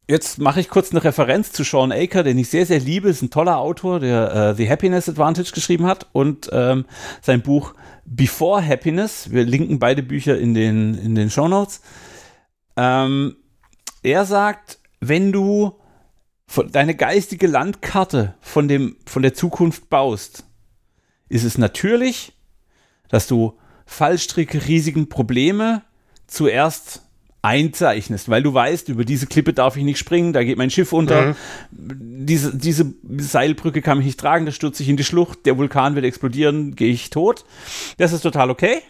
jetzt 0.09 0.39
mache 0.39 0.61
ich 0.61 0.69
kurz 0.69 0.91
eine 0.91 1.05
Referenz 1.05 1.53
zu 1.53 1.63
Sean 1.63 1.93
Aker, 1.93 2.23
den 2.23 2.39
ich 2.39 2.49
sehr, 2.49 2.67
sehr 2.67 2.81
liebe. 2.81 3.09
Ist 3.09 3.23
ein 3.23 3.31
toller 3.31 3.59
Autor, 3.59 4.01
der 4.01 4.35
äh, 4.35 4.55
The 4.55 4.69
Happiness 4.69 5.09
Advantage 5.09 5.53
geschrieben 5.53 5.87
hat 5.87 6.09
und 6.13 6.49
ähm, 6.53 6.87
sein 7.21 7.43
Buch 7.43 7.75
Before 8.05 8.67
Happiness. 8.67 9.31
Wir 9.31 9.45
linken 9.45 9.79
beide 9.79 10.03
Bücher 10.03 10.39
in 10.39 10.55
den, 10.55 10.95
in 10.95 11.15
den 11.15 11.31
Show 11.31 11.47
Notes. 11.47 11.83
Ähm, 12.77 13.37
er 14.03 14.25
sagt, 14.25 14.79
wenn 15.01 15.31
du 15.31 15.79
deine 16.73 16.95
geistige 16.95 17.47
Landkarte 17.47 18.35
von, 18.41 18.69
dem, 18.69 18.97
von 19.05 19.23
der 19.23 19.35
Zukunft 19.35 19.91
baust, 19.91 20.45
ist 21.29 21.45
es 21.45 21.59
natürlich, 21.59 22.33
dass 23.11 23.27
du 23.27 23.59
Fallstricke, 23.85 24.67
Risiken, 24.67 25.09
Probleme 25.09 25.83
zuerst 26.27 27.03
einzeichnest, 27.43 28.29
weil 28.29 28.43
du 28.43 28.53
weißt, 28.53 28.89
über 28.89 29.05
diese 29.05 29.27
Klippe 29.27 29.53
darf 29.53 29.77
ich 29.77 29.85
nicht 29.85 29.99
springen, 29.99 30.33
da 30.33 30.43
geht 30.43 30.59
mein 30.59 30.71
Schiff 30.71 30.93
unter, 30.93 31.37
mhm. 31.71 32.27
diese, 32.27 32.57
diese 32.57 32.93
Seilbrücke 33.17 33.81
kann 33.81 33.99
mich 33.99 34.07
nicht 34.07 34.21
tragen, 34.21 34.45
da 34.45 34.53
stürze 34.53 34.83
ich 34.83 34.89
in 34.89 34.97
die 34.97 35.05
Schlucht, 35.05 35.47
der 35.47 35.57
Vulkan 35.57 35.95
wird 35.95 36.05
explodieren, 36.05 36.75
gehe 36.75 36.93
ich 36.93 37.11
tot. 37.11 37.45
Das 37.97 38.13
ist 38.13 38.23
total 38.23 38.51
okay. 38.51 38.83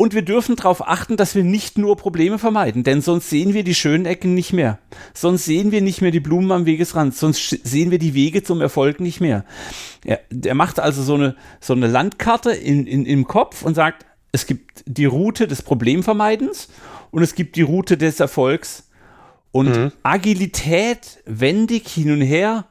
Und 0.00 0.14
wir 0.14 0.22
dürfen 0.22 0.56
darauf 0.56 0.88
achten, 0.88 1.18
dass 1.18 1.34
wir 1.34 1.44
nicht 1.44 1.76
nur 1.76 1.94
Probleme 1.94 2.38
vermeiden, 2.38 2.84
denn 2.84 3.02
sonst 3.02 3.28
sehen 3.28 3.52
wir 3.52 3.64
die 3.64 3.74
schönen 3.74 4.06
Ecken 4.06 4.34
nicht 4.34 4.54
mehr. 4.54 4.78
Sonst 5.12 5.44
sehen 5.44 5.72
wir 5.72 5.82
nicht 5.82 6.00
mehr 6.00 6.10
die 6.10 6.20
Blumen 6.20 6.50
am 6.52 6.64
Wegesrand, 6.64 7.14
sonst 7.14 7.50
sehen 7.50 7.90
wir 7.90 7.98
die 7.98 8.14
Wege 8.14 8.42
zum 8.42 8.62
Erfolg 8.62 9.00
nicht 9.00 9.20
mehr. 9.20 9.44
Er, 10.02 10.20
er 10.30 10.54
macht 10.54 10.80
also 10.80 11.02
so 11.02 11.16
eine, 11.16 11.36
so 11.60 11.74
eine 11.74 11.86
Landkarte 11.86 12.50
in, 12.50 12.86
in, 12.86 13.04
im 13.04 13.26
Kopf 13.26 13.62
und 13.62 13.74
sagt, 13.74 14.06
es 14.32 14.46
gibt 14.46 14.84
die 14.86 15.06
Route 15.06 15.48
des 15.48 15.62
Problemvermeidens 15.62 16.68
und 17.10 17.22
es 17.22 17.34
gibt 17.34 17.56
die 17.56 17.62
Route 17.62 17.96
des 17.96 18.20
Erfolgs. 18.20 18.88
Und 19.52 19.76
mhm. 19.76 19.92
Agilität, 20.02 21.18
wendig 21.26 21.88
hin 21.88 22.12
und 22.12 22.20
her, 22.20 22.66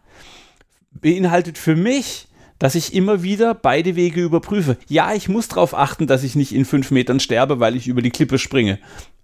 beinhaltet 0.92 1.58
für 1.58 1.76
mich, 1.76 2.28
dass 2.58 2.76
ich 2.76 2.94
immer 2.94 3.24
wieder 3.24 3.54
beide 3.54 3.96
Wege 3.96 4.22
überprüfe. 4.22 4.78
Ja, 4.88 5.14
ich 5.14 5.30
muss 5.30 5.48
darauf 5.48 5.74
achten, 5.74 6.08
dass 6.08 6.24
ich 6.24 6.36
nicht 6.36 6.54
in 6.54 6.66
fünf 6.66 6.92
Metern 6.92 7.20
sterbe, 7.20 7.60
weil 7.60 7.76
ich 7.76 7.88
über 7.88 8.02
die 8.02 8.12
Klippe 8.12 8.38
springe. 8.38 8.80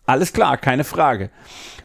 Alles 0.06 0.34
klar, 0.34 0.58
keine 0.58 0.84
Frage. 0.84 1.32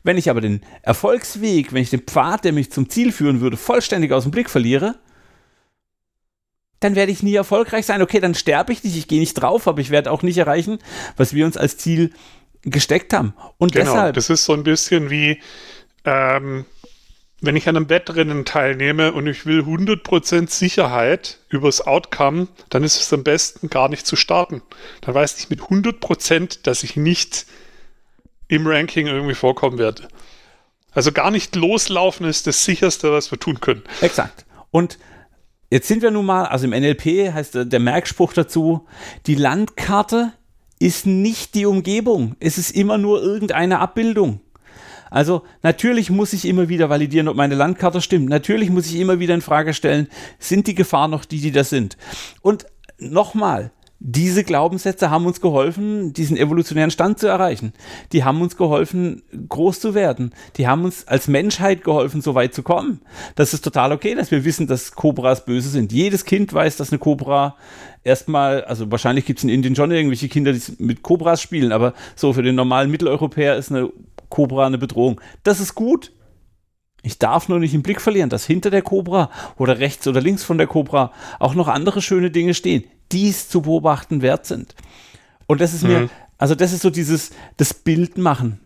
Wenn 0.02 0.18
ich 0.18 0.30
aber 0.30 0.40
den 0.40 0.62
Erfolgsweg, 0.82 1.72
wenn 1.72 1.82
ich 1.82 1.90
den 1.90 2.00
Pfad, 2.00 2.44
der 2.44 2.52
mich 2.52 2.70
zum 2.70 2.88
Ziel 2.88 3.12
führen 3.12 3.40
würde, 3.40 3.56
vollständig 3.56 4.12
aus 4.12 4.24
dem 4.24 4.32
Blick 4.32 4.50
verliere, 4.50 4.96
dann 6.80 6.94
werde 6.94 7.12
ich 7.12 7.22
nie 7.22 7.34
erfolgreich 7.34 7.86
sein. 7.86 8.02
Okay, 8.02 8.20
dann 8.20 8.34
sterbe 8.34 8.72
ich 8.72 8.82
nicht, 8.82 8.96
ich 8.96 9.06
gehe 9.06 9.20
nicht 9.20 9.34
drauf, 9.34 9.68
aber 9.68 9.80
ich 9.80 9.90
werde 9.90 10.10
auch 10.10 10.22
nicht 10.22 10.38
erreichen, 10.38 10.78
was 11.16 11.34
wir 11.34 11.44
uns 11.44 11.56
als 11.56 11.76
Ziel 11.76 12.12
gesteckt 12.62 13.12
haben. 13.12 13.34
Und 13.58 13.72
genau, 13.72 13.92
deshalb. 13.92 14.14
Das 14.14 14.30
ist 14.30 14.44
so 14.44 14.54
ein 14.54 14.64
bisschen 14.64 15.10
wie, 15.10 15.40
ähm, 16.04 16.64
wenn 17.42 17.56
ich 17.56 17.68
an 17.68 17.76
einem 17.76 17.88
Wettrennen 17.88 18.44
teilnehme 18.44 19.12
und 19.12 19.26
ich 19.26 19.46
will 19.46 19.60
100% 19.60 20.50
Sicherheit 20.50 21.38
übers 21.48 21.86
Outcome, 21.86 22.48
dann 22.68 22.84
ist 22.84 23.00
es 23.00 23.12
am 23.12 23.24
besten 23.24 23.68
gar 23.70 23.88
nicht 23.88 24.06
zu 24.06 24.16
starten. 24.16 24.62
Dann 25.02 25.14
weiß 25.14 25.38
ich 25.38 25.50
mit 25.50 25.60
100%, 25.60 26.60
dass 26.62 26.82
ich 26.82 26.96
nicht 26.96 27.46
im 28.48 28.66
Ranking 28.66 29.06
irgendwie 29.06 29.34
vorkommen 29.34 29.78
werde. 29.78 30.08
Also 30.92 31.12
gar 31.12 31.30
nicht 31.30 31.54
loslaufen 31.56 32.26
ist 32.26 32.46
das 32.46 32.64
sicherste, 32.64 33.12
was 33.12 33.30
wir 33.30 33.38
tun 33.38 33.60
können. 33.60 33.84
Exakt. 34.00 34.44
Und 34.70 34.98
Jetzt 35.70 35.86
sind 35.86 36.02
wir 36.02 36.10
nun 36.10 36.26
mal, 36.26 36.46
also 36.46 36.66
im 36.66 36.72
NLP 36.72 37.32
heißt 37.32 37.72
der 37.72 37.80
Merkspruch 37.80 38.32
dazu, 38.32 38.86
die 39.26 39.36
Landkarte 39.36 40.32
ist 40.80 41.06
nicht 41.06 41.54
die 41.54 41.66
Umgebung. 41.66 42.34
Es 42.40 42.58
ist 42.58 42.70
immer 42.72 42.98
nur 42.98 43.22
irgendeine 43.22 43.78
Abbildung. 43.78 44.40
Also 45.10 45.42
natürlich 45.62 46.10
muss 46.10 46.32
ich 46.32 46.44
immer 46.44 46.68
wieder 46.68 46.88
validieren, 46.90 47.28
ob 47.28 47.36
meine 47.36 47.54
Landkarte 47.54 48.00
stimmt. 48.00 48.28
Natürlich 48.28 48.70
muss 48.70 48.86
ich 48.86 48.96
immer 48.96 49.20
wieder 49.20 49.34
in 49.34 49.42
Frage 49.42 49.74
stellen, 49.74 50.08
sind 50.38 50.66
die 50.66 50.74
Gefahren 50.74 51.10
noch 51.10 51.24
die, 51.24 51.40
die 51.40 51.52
das 51.52 51.70
sind? 51.70 51.96
Und 52.42 52.66
nochmal, 52.98 53.70
diese 54.02 54.44
Glaubenssätze 54.44 55.10
haben 55.10 55.26
uns 55.26 55.42
geholfen, 55.42 56.14
diesen 56.14 56.38
evolutionären 56.38 56.90
Stand 56.90 57.18
zu 57.18 57.26
erreichen. 57.26 57.74
Die 58.12 58.24
haben 58.24 58.40
uns 58.40 58.56
geholfen, 58.56 59.22
groß 59.50 59.78
zu 59.78 59.94
werden. 59.94 60.32
Die 60.56 60.66
haben 60.66 60.86
uns 60.86 61.06
als 61.06 61.28
Menschheit 61.28 61.84
geholfen, 61.84 62.22
so 62.22 62.34
weit 62.34 62.54
zu 62.54 62.62
kommen. 62.62 63.02
Das 63.34 63.52
ist 63.52 63.62
total 63.62 63.92
okay, 63.92 64.14
dass 64.14 64.30
wir 64.30 64.46
wissen, 64.46 64.66
dass 64.66 64.92
Kobras 64.92 65.44
böse 65.44 65.68
sind. 65.68 65.92
Jedes 65.92 66.24
Kind 66.24 66.50
weiß, 66.54 66.78
dass 66.78 66.90
eine 66.90 66.98
Kobra 66.98 67.56
erstmal, 68.02 68.64
also 68.64 68.90
wahrscheinlich 68.90 69.26
gibt 69.26 69.40
es 69.40 69.44
in 69.44 69.50
Indien 69.50 69.76
schon 69.76 69.90
irgendwelche 69.90 70.28
Kinder, 70.28 70.54
die 70.54 70.62
mit 70.78 71.02
Kobras 71.02 71.42
spielen, 71.42 71.70
aber 71.70 71.92
so 72.16 72.32
für 72.32 72.42
den 72.42 72.54
normalen 72.54 72.90
Mitteleuropäer 72.90 73.56
ist 73.56 73.70
eine 73.70 73.90
Kobra 74.30 74.66
eine 74.66 74.78
Bedrohung. 74.78 75.20
Das 75.42 75.60
ist 75.60 75.74
gut. 75.74 76.10
Ich 77.02 77.18
darf 77.18 77.50
nur 77.50 77.58
nicht 77.58 77.74
im 77.74 77.82
Blick 77.82 78.00
verlieren, 78.00 78.30
dass 78.30 78.46
hinter 78.46 78.70
der 78.70 78.82
Kobra 78.82 79.30
oder 79.58 79.78
rechts 79.78 80.08
oder 80.08 80.22
links 80.22 80.42
von 80.42 80.56
der 80.56 80.66
Kobra 80.66 81.12
auch 81.38 81.54
noch 81.54 81.68
andere 81.68 82.00
schöne 82.00 82.30
Dinge 82.30 82.54
stehen 82.54 82.84
dies 83.12 83.48
zu 83.48 83.62
beobachten 83.62 84.22
wert 84.22 84.46
sind. 84.46 84.74
Und 85.46 85.60
das 85.60 85.74
ist 85.74 85.82
mhm. 85.82 85.88
mir, 85.88 86.10
also 86.38 86.54
das 86.54 86.72
ist 86.72 86.82
so 86.82 86.90
dieses, 86.90 87.30
das 87.56 87.74
Bild 87.74 88.18
machen 88.18 88.60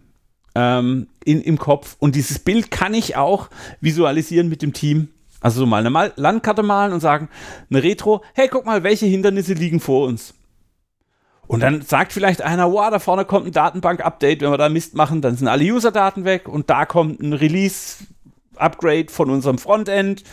ähm, 0.55 1.09
in, 1.25 1.41
im 1.43 1.59
Kopf. 1.59 1.97
Und 1.99 2.15
dieses 2.15 2.39
Bild 2.39 2.71
kann 2.71 2.95
ich 2.95 3.17
auch 3.17 3.49
visualisieren 3.81 4.49
mit 4.49 4.63
dem 4.63 4.73
Team. 4.73 5.09
Also 5.41 5.61
so 5.61 5.67
mal 5.67 5.79
eine 5.79 5.91
mal 5.91 6.13
Landkarte 6.17 6.63
malen 6.63 6.93
und 6.93 7.01
sagen, 7.01 7.29
eine 7.69 7.83
Retro, 7.83 8.23
hey, 8.35 8.49
guck 8.49 8.65
mal, 8.65 8.83
welche 8.83 9.07
Hindernisse 9.07 9.53
liegen 9.53 9.81
vor 9.81 10.07
uns. 10.07 10.35
Und 11.47 11.61
dann 11.61 11.83
sagt 11.83 12.13
vielleicht 12.13 12.41
einer, 12.41 12.73
wow, 12.73 12.91
da 12.91 12.99
vorne 12.99 13.27
kommt 13.27 13.47
ein 13.47 13.53
Datenbank-Update, 13.53 14.41
wenn 14.41 14.51
wir 14.51 14.57
da 14.57 14.71
Mist 14.71 14.95
machen, 14.95 15.21
dann 15.21 15.37
sind 15.37 15.49
alle 15.49 15.65
User-Daten 15.65 16.25
weg 16.25 16.49
und 16.49 16.71
da 16.71 16.87
kommt 16.87 17.21
ein 17.21 17.35
Release-Upgrade 17.35 19.11
von 19.11 19.29
unserem 19.29 19.59
Frontend, 19.59 20.25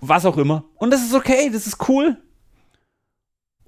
was 0.00 0.26
auch 0.26 0.36
immer. 0.36 0.64
Und 0.74 0.90
das 0.90 1.02
ist 1.02 1.14
okay, 1.14 1.50
das 1.52 1.68
ist 1.68 1.88
cool. 1.88 2.16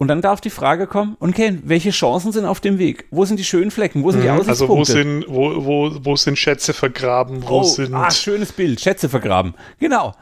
Und 0.00 0.08
dann 0.08 0.22
darf 0.22 0.40
die 0.40 0.48
Frage 0.48 0.86
kommen, 0.86 1.18
okay, 1.20 1.58
welche 1.62 1.90
Chancen 1.90 2.32
sind 2.32 2.46
auf 2.46 2.58
dem 2.60 2.78
Weg? 2.78 3.04
Wo 3.10 3.26
sind 3.26 3.38
die 3.38 3.44
schönen 3.44 3.70
Flecken? 3.70 4.02
Wo 4.02 4.10
sind 4.10 4.22
die 4.22 4.30
Aussichtspunkte? 4.30 4.62
Also 4.62 4.68
wo 4.78 4.84
sind, 4.84 5.26
wo, 5.28 5.66
wo, 5.66 5.90
wo 6.02 6.16
sind 6.16 6.38
Schätze 6.38 6.72
vergraben? 6.72 7.42
Wo 7.46 7.60
oh, 7.60 7.62
sind 7.64 7.92
ah, 7.92 8.10
schönes 8.10 8.50
Bild, 8.50 8.80
Schätze 8.80 9.10
vergraben. 9.10 9.52
Genau. 9.78 10.14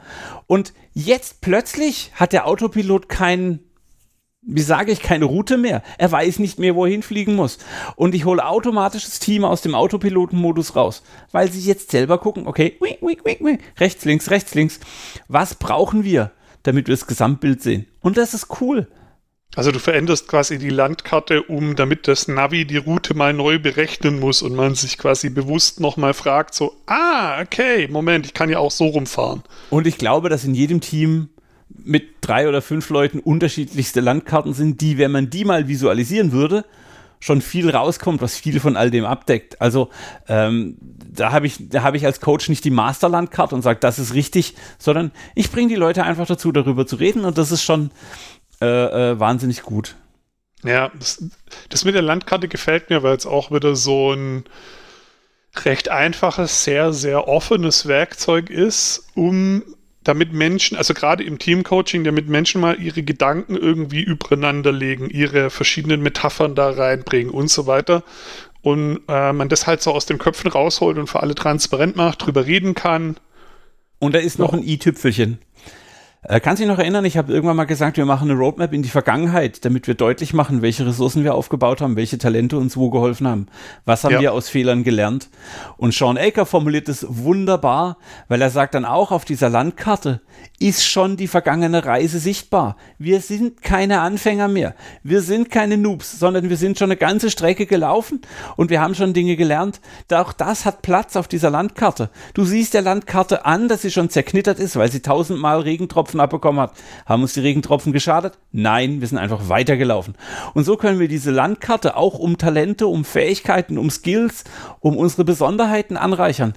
Und 0.47 0.73
jetzt 0.93 1.39
plötzlich 1.39 2.11
hat 2.13 2.33
der 2.33 2.45
Autopilot 2.45 3.07
keinen, 3.07 3.59
wie 4.41 4.63
sage 4.63 4.91
ich, 4.91 5.01
keine 5.01 5.23
Route 5.23 5.57
mehr. 5.57 5.81
Er 5.97 6.11
weiß 6.11 6.39
nicht 6.39 6.59
mehr, 6.59 6.75
wo 6.75 6.83
er 6.83 6.91
hinfliegen 6.91 7.37
muss. 7.37 7.57
Und 7.95 8.13
ich 8.13 8.25
hole 8.25 8.45
automatisch 8.45 9.05
das 9.05 9.19
Team 9.19 9.45
aus 9.45 9.61
dem 9.61 9.75
Autopilotenmodus 9.75 10.75
raus, 10.75 11.03
weil 11.31 11.49
sie 11.49 11.61
jetzt 11.61 11.91
selber 11.91 12.17
gucken, 12.17 12.47
okay, 12.47 12.77
rechts, 13.79 14.03
links, 14.03 14.29
rechts, 14.29 14.53
links. 14.55 14.81
Was 15.29 15.55
brauchen 15.55 16.03
wir, 16.03 16.31
damit 16.63 16.87
wir 16.89 16.95
das 16.95 17.07
Gesamtbild 17.07 17.63
sehen? 17.63 17.85
Und 18.01 18.17
das 18.17 18.33
ist 18.33 18.59
cool. 18.59 18.89
Also 19.55 19.71
du 19.71 19.79
veränderst 19.79 20.27
quasi 20.27 20.59
die 20.59 20.69
Landkarte 20.69 21.43
um, 21.43 21.75
damit 21.75 22.07
das 22.07 22.27
Navi 22.27 22.65
die 22.65 22.77
Route 22.77 23.15
mal 23.15 23.33
neu 23.33 23.57
berechnen 23.57 24.19
muss 24.19 24.43
und 24.43 24.55
man 24.55 24.75
sich 24.75 24.97
quasi 24.97 25.29
bewusst 25.29 25.79
nochmal 25.79 26.13
fragt, 26.13 26.53
so, 26.53 26.75
ah, 26.85 27.41
okay, 27.41 27.87
Moment, 27.87 28.27
ich 28.27 28.33
kann 28.35 28.49
ja 28.49 28.59
auch 28.59 28.71
so 28.71 28.85
rumfahren. 28.85 29.41
Und 29.71 29.87
ich 29.87 29.97
glaube, 29.97 30.29
dass 30.29 30.45
in 30.45 30.53
jedem 30.53 30.81
Team 30.81 31.29
mit 31.67 32.03
drei 32.21 32.47
oder 32.47 32.61
fünf 32.61 32.89
Leuten 32.89 33.19
unterschiedlichste 33.19 34.01
Landkarten 34.01 34.53
sind, 34.53 34.81
die, 34.81 34.97
wenn 34.97 35.11
man 35.11 35.29
die 35.29 35.45
mal 35.45 35.67
visualisieren 35.67 36.31
würde, 36.31 36.63
schon 37.19 37.41
viel 37.41 37.69
rauskommt, 37.69 38.21
was 38.21 38.37
viel 38.37 38.59
von 38.59 38.77
all 38.77 38.91
dem 38.91 39.05
abdeckt. 39.05 39.61
Also 39.61 39.89
ähm, 40.27 40.77
da 40.79 41.31
habe 41.31 41.47
ich, 41.47 41.69
da 41.69 41.93
ich 41.93 42.05
als 42.05 42.21
Coach 42.21 42.47
nicht 42.49 42.63
die 42.63 42.69
Masterlandkarte 42.69 43.55
und 43.55 43.61
sage, 43.61 43.79
das 43.81 43.99
ist 43.99 44.13
richtig, 44.13 44.55
sondern 44.77 45.11
ich 45.35 45.51
bringe 45.51 45.67
die 45.67 45.75
Leute 45.75 46.03
einfach 46.03 46.27
dazu, 46.27 46.51
darüber 46.51 46.87
zu 46.87 46.95
reden 46.95 47.25
und 47.25 47.37
das 47.37 47.51
ist 47.51 47.63
schon, 47.63 47.91
äh, 48.61 49.11
äh, 49.11 49.19
wahnsinnig 49.19 49.63
gut. 49.63 49.95
Ja, 50.63 50.91
das, 50.97 51.23
das, 51.69 51.85
mit 51.85 51.95
der 51.95 52.01
Landkarte 52.01 52.47
gefällt 52.47 52.89
mir, 52.89 53.01
weil 53.03 53.15
es 53.15 53.25
auch 53.25 53.51
wieder 53.51 53.75
so 53.75 54.11
ein 54.11 54.43
recht 55.63 55.89
einfaches, 55.89 56.63
sehr, 56.63 56.91
sehr 56.91 57.27
offenes 57.27 57.87
Werkzeug 57.87 58.49
ist, 58.49 59.07
um 59.15 59.63
damit 60.03 60.33
Menschen, 60.33 60.77
also 60.77 60.93
gerade 60.93 61.23
im 61.23 61.39
Teamcoaching, 61.39 62.03
damit 62.03 62.27
Menschen 62.27 62.61
mal 62.61 62.79
ihre 62.79 63.03
Gedanken 63.03 63.55
irgendwie 63.55 64.01
übereinander 64.01 64.71
legen, 64.71 65.09
ihre 65.09 65.49
verschiedenen 65.49 66.01
Metaphern 66.01 66.55
da 66.55 66.69
reinbringen 66.69 67.31
und 67.31 67.49
so 67.49 67.67
weiter. 67.67 68.03
Und 68.61 69.01
äh, 69.07 69.31
man 69.33 69.49
das 69.49 69.67
halt 69.67 69.81
so 69.81 69.91
aus 69.91 70.05
den 70.05 70.17
Köpfen 70.17 70.49
rausholt 70.51 70.97
und 70.97 71.07
für 71.07 71.21
alle 71.21 71.35
transparent 71.35 71.95
macht, 71.95 72.25
drüber 72.25 72.45
reden 72.45 72.75
kann. 72.75 73.17
Und 73.99 74.15
da 74.15 74.19
ist 74.19 74.39
noch 74.39 74.53
ein 74.53 74.63
i-Tüpfelchen. 74.63 75.39
Äh, 76.21 76.41
kannst 76.41 76.59
du 76.59 76.65
dich 76.65 76.71
noch 76.71 76.79
erinnern, 76.79 77.05
ich 77.05 77.15
habe 77.15 77.31
irgendwann 77.31 77.55
mal 77.55 77.63
gesagt, 77.63 77.95
wir 77.95 78.05
machen 78.05 78.29
eine 78.29 78.37
Roadmap 78.37 78.73
in 78.73 78.83
die 78.83 78.89
Vergangenheit, 78.89 79.63
damit 79.63 79.87
wir 79.87 79.93
deutlich 79.93 80.33
machen, 80.33 80.61
welche 80.61 80.85
Ressourcen 80.85 81.23
wir 81.23 81.33
aufgebaut 81.33 81.79
haben, 81.79 81.95
welche 81.95 82.17
Talente 82.17 82.57
uns 82.57 82.75
wo 82.75 82.89
geholfen 82.89 83.25
haben. 83.25 83.47
Was 83.85 84.03
haben 84.03 84.11
ja. 84.11 84.19
wir 84.19 84.33
aus 84.33 84.49
Fehlern 84.49 84.83
gelernt? 84.83 85.29
Und 85.77 85.93
Sean 85.93 86.17
Aker 86.17 86.45
formuliert 86.45 86.89
es 86.89 87.05
wunderbar, 87.07 87.97
weil 88.27 88.41
er 88.41 88.49
sagt 88.49 88.73
dann 88.73 88.83
auch, 88.83 89.11
auf 89.11 89.23
dieser 89.23 89.47
Landkarte 89.47 90.19
ist 90.59 90.85
schon 90.85 91.15
die 91.15 91.27
vergangene 91.27 91.85
Reise 91.85 92.19
sichtbar. 92.19 92.75
Wir 92.97 93.21
sind 93.21 93.61
keine 93.61 94.01
Anfänger 94.01 94.49
mehr. 94.49 94.75
Wir 95.03 95.21
sind 95.21 95.49
keine 95.49 95.77
Noobs, 95.77 96.19
sondern 96.19 96.49
wir 96.49 96.57
sind 96.57 96.77
schon 96.77 96.91
eine 96.91 96.97
ganze 96.97 97.29
Strecke 97.29 97.65
gelaufen 97.65 98.19
und 98.57 98.69
wir 98.69 98.81
haben 98.81 98.93
schon 98.93 99.13
Dinge 99.13 99.37
gelernt. 99.37 99.79
Auch 100.11 100.33
das 100.33 100.65
hat 100.65 100.81
Platz 100.81 101.15
auf 101.15 101.29
dieser 101.29 101.49
Landkarte. 101.49 102.09
Du 102.33 102.43
siehst 102.43 102.73
der 102.73 102.81
Landkarte 102.81 103.45
an, 103.45 103.69
dass 103.69 103.83
sie 103.83 103.91
schon 103.91 104.09
zerknittert 104.09 104.59
ist, 104.59 104.75
weil 104.75 104.91
sie 104.91 105.01
tausendmal 105.01 105.61
Regentropfen 105.61 106.08
Regentropfen 106.09 106.19
abbekommen 106.19 106.61
hat. 106.61 106.73
Haben 107.05 107.21
uns 107.21 107.33
die 107.33 107.41
Regentropfen 107.41 107.93
geschadet? 107.93 108.37
Nein, 108.51 109.01
wir 109.01 109.07
sind 109.07 109.17
einfach 109.17 109.49
weitergelaufen. 109.49 110.15
Und 110.53 110.63
so 110.63 110.77
können 110.77 110.99
wir 110.99 111.07
diese 111.07 111.31
Landkarte 111.31 111.95
auch 111.95 112.19
um 112.19 112.37
Talente, 112.37 112.87
um 112.87 113.05
Fähigkeiten, 113.05 113.77
um 113.77 113.89
Skills, 113.89 114.43
um 114.79 114.97
unsere 114.97 115.23
Besonderheiten 115.23 115.97
anreichern. 115.97 116.53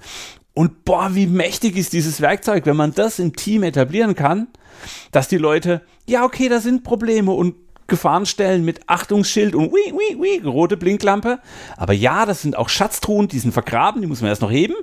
Und 0.54 0.84
boah, 0.84 1.14
wie 1.14 1.26
mächtig 1.26 1.76
ist 1.76 1.92
dieses 1.92 2.20
Werkzeug, 2.20 2.66
wenn 2.66 2.76
man 2.76 2.94
das 2.94 3.18
im 3.18 3.34
Team 3.34 3.62
etablieren 3.62 4.14
kann, 4.14 4.48
dass 5.10 5.28
die 5.28 5.38
Leute, 5.38 5.82
ja, 6.06 6.24
okay, 6.24 6.48
da 6.48 6.60
sind 6.60 6.84
Probleme 6.84 7.32
und 7.32 7.54
Gefahrenstellen 7.86 8.64
mit 8.64 8.80
Achtungsschild 8.88 9.54
und 9.54 9.70
wie, 9.72 9.92
wie, 9.92 10.22
wie, 10.22 10.46
rote 10.46 10.76
Blinklampe. 10.76 11.40
Aber 11.76 11.92
ja, 11.92 12.26
das 12.26 12.42
sind 12.42 12.56
auch 12.56 12.68
Schatztruhen, 12.68 13.28
die 13.28 13.38
sind 13.38 13.52
vergraben, 13.52 14.00
die 14.00 14.06
muss 14.06 14.20
man 14.20 14.30
erst 14.30 14.42
noch 14.42 14.50
heben. 14.50 14.74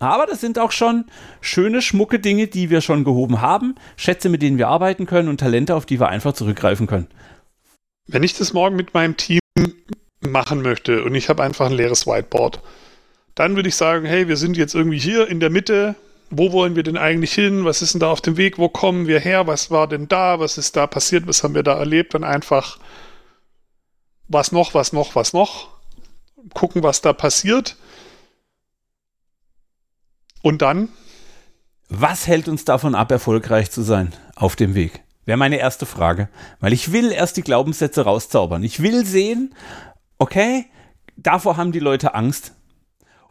Aber 0.00 0.26
das 0.26 0.40
sind 0.40 0.58
auch 0.58 0.72
schon 0.72 1.06
schöne, 1.40 1.82
schmucke 1.82 2.20
Dinge, 2.20 2.46
die 2.46 2.70
wir 2.70 2.80
schon 2.80 3.04
gehoben 3.04 3.40
haben, 3.40 3.74
Schätze, 3.96 4.28
mit 4.28 4.42
denen 4.42 4.58
wir 4.58 4.68
arbeiten 4.68 5.06
können 5.06 5.28
und 5.28 5.38
Talente, 5.40 5.74
auf 5.74 5.86
die 5.86 5.98
wir 5.98 6.08
einfach 6.08 6.32
zurückgreifen 6.32 6.86
können. 6.86 7.08
Wenn 8.06 8.22
ich 8.22 8.34
das 8.34 8.52
morgen 8.52 8.76
mit 8.76 8.94
meinem 8.94 9.16
Team 9.16 9.40
machen 10.20 10.62
möchte 10.62 11.04
und 11.04 11.14
ich 11.14 11.28
habe 11.28 11.42
einfach 11.42 11.66
ein 11.66 11.72
leeres 11.72 12.06
Whiteboard, 12.06 12.60
dann 13.34 13.56
würde 13.56 13.68
ich 13.68 13.76
sagen, 13.76 14.06
hey, 14.06 14.28
wir 14.28 14.36
sind 14.36 14.56
jetzt 14.56 14.74
irgendwie 14.74 14.98
hier 14.98 15.28
in 15.28 15.40
der 15.40 15.50
Mitte. 15.50 15.94
Wo 16.30 16.52
wollen 16.52 16.76
wir 16.76 16.82
denn 16.82 16.96
eigentlich 16.96 17.32
hin? 17.32 17.64
Was 17.64 17.82
ist 17.82 17.94
denn 17.94 18.00
da 18.00 18.10
auf 18.10 18.20
dem 18.20 18.36
Weg? 18.36 18.58
Wo 18.58 18.68
kommen 18.68 19.06
wir 19.06 19.18
her? 19.18 19.46
Was 19.46 19.70
war 19.70 19.88
denn 19.88 20.08
da? 20.08 20.40
Was 20.40 20.58
ist 20.58 20.76
da 20.76 20.86
passiert? 20.86 21.26
Was 21.26 21.42
haben 21.42 21.54
wir 21.54 21.62
da 21.62 21.78
erlebt? 21.78 22.14
Dann 22.14 22.24
einfach 22.24 22.78
was 24.28 24.52
noch, 24.52 24.74
was 24.74 24.92
noch, 24.92 25.14
was 25.14 25.32
noch. 25.32 25.68
Gucken, 26.52 26.82
was 26.82 27.00
da 27.00 27.12
passiert 27.12 27.76
und 30.48 30.62
dann? 30.62 30.88
Was 31.90 32.26
hält 32.26 32.48
uns 32.48 32.64
davon 32.64 32.94
ab, 32.94 33.12
erfolgreich 33.12 33.70
zu 33.70 33.82
sein 33.82 34.14
auf 34.34 34.56
dem 34.56 34.74
Weg? 34.74 35.02
Wäre 35.26 35.36
meine 35.36 35.58
erste 35.58 35.84
Frage. 35.84 36.30
Weil 36.58 36.72
ich 36.72 36.90
will 36.90 37.12
erst 37.12 37.36
die 37.36 37.42
Glaubenssätze 37.42 38.00
rauszaubern. 38.00 38.62
Ich 38.62 38.82
will 38.82 39.04
sehen, 39.04 39.54
okay, 40.16 40.64
davor 41.16 41.58
haben 41.58 41.70
die 41.70 41.80
Leute 41.80 42.14
Angst. 42.14 42.54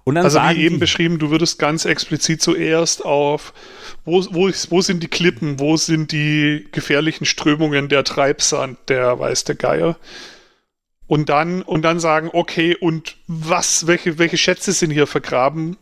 Und 0.03 0.13
dann 0.13 0.25
also 0.25 0.39
wie 0.39 0.63
eben 0.63 0.75
die, 0.75 0.79
beschrieben, 0.79 1.17
du 1.17 1.31
würdest 1.31 1.57
ganz 1.57 1.85
explizit 1.85 2.39
zuerst 2.39 3.03
auf, 3.03 3.51
wo, 4.05 4.23
wo, 4.29 4.51
wo 4.69 4.81
sind 4.81 5.01
die 5.01 5.07
Klippen, 5.07 5.59
wo 5.59 5.75
sind 5.75 6.11
die 6.11 6.67
gefährlichen 6.71 7.25
Strömungen, 7.25 7.89
der 7.89 8.03
Treibsand, 8.03 8.77
der 8.89 9.17
weiß 9.17 9.43
der 9.45 9.55
Geier. 9.55 9.97
Und 11.07 11.29
dann, 11.29 11.63
und 11.63 11.81
dann 11.81 11.99
sagen, 11.99 12.29
okay, 12.31 12.75
und 12.75 13.17
was, 13.25 13.87
welche, 13.87 14.19
welche 14.19 14.37
Schätze 14.37 14.71
sind 14.71 14.91
hier 14.91 15.07
vergraben? 15.07 15.77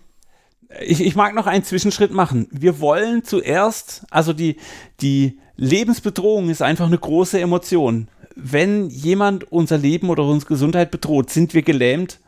Ich, 0.81 1.01
ich 1.01 1.15
mag 1.15 1.33
noch 1.33 1.47
einen 1.47 1.63
Zwischenschritt 1.63 2.11
machen. 2.11 2.47
Wir 2.51 2.79
wollen 2.79 3.23
zuerst, 3.23 4.05
also 4.09 4.33
die, 4.33 4.57
die 5.01 5.39
Lebensbedrohung 5.57 6.49
ist 6.49 6.61
einfach 6.61 6.87
eine 6.87 6.97
große 6.97 7.39
Emotion. 7.39 8.07
Wenn 8.35 8.89
jemand 8.89 9.51
unser 9.51 9.77
Leben 9.77 10.09
oder 10.09 10.23
unsere 10.23 10.53
Gesundheit 10.53 10.91
bedroht, 10.91 11.29
sind 11.29 11.53
wir 11.53 11.61
gelähmt, 11.61 12.19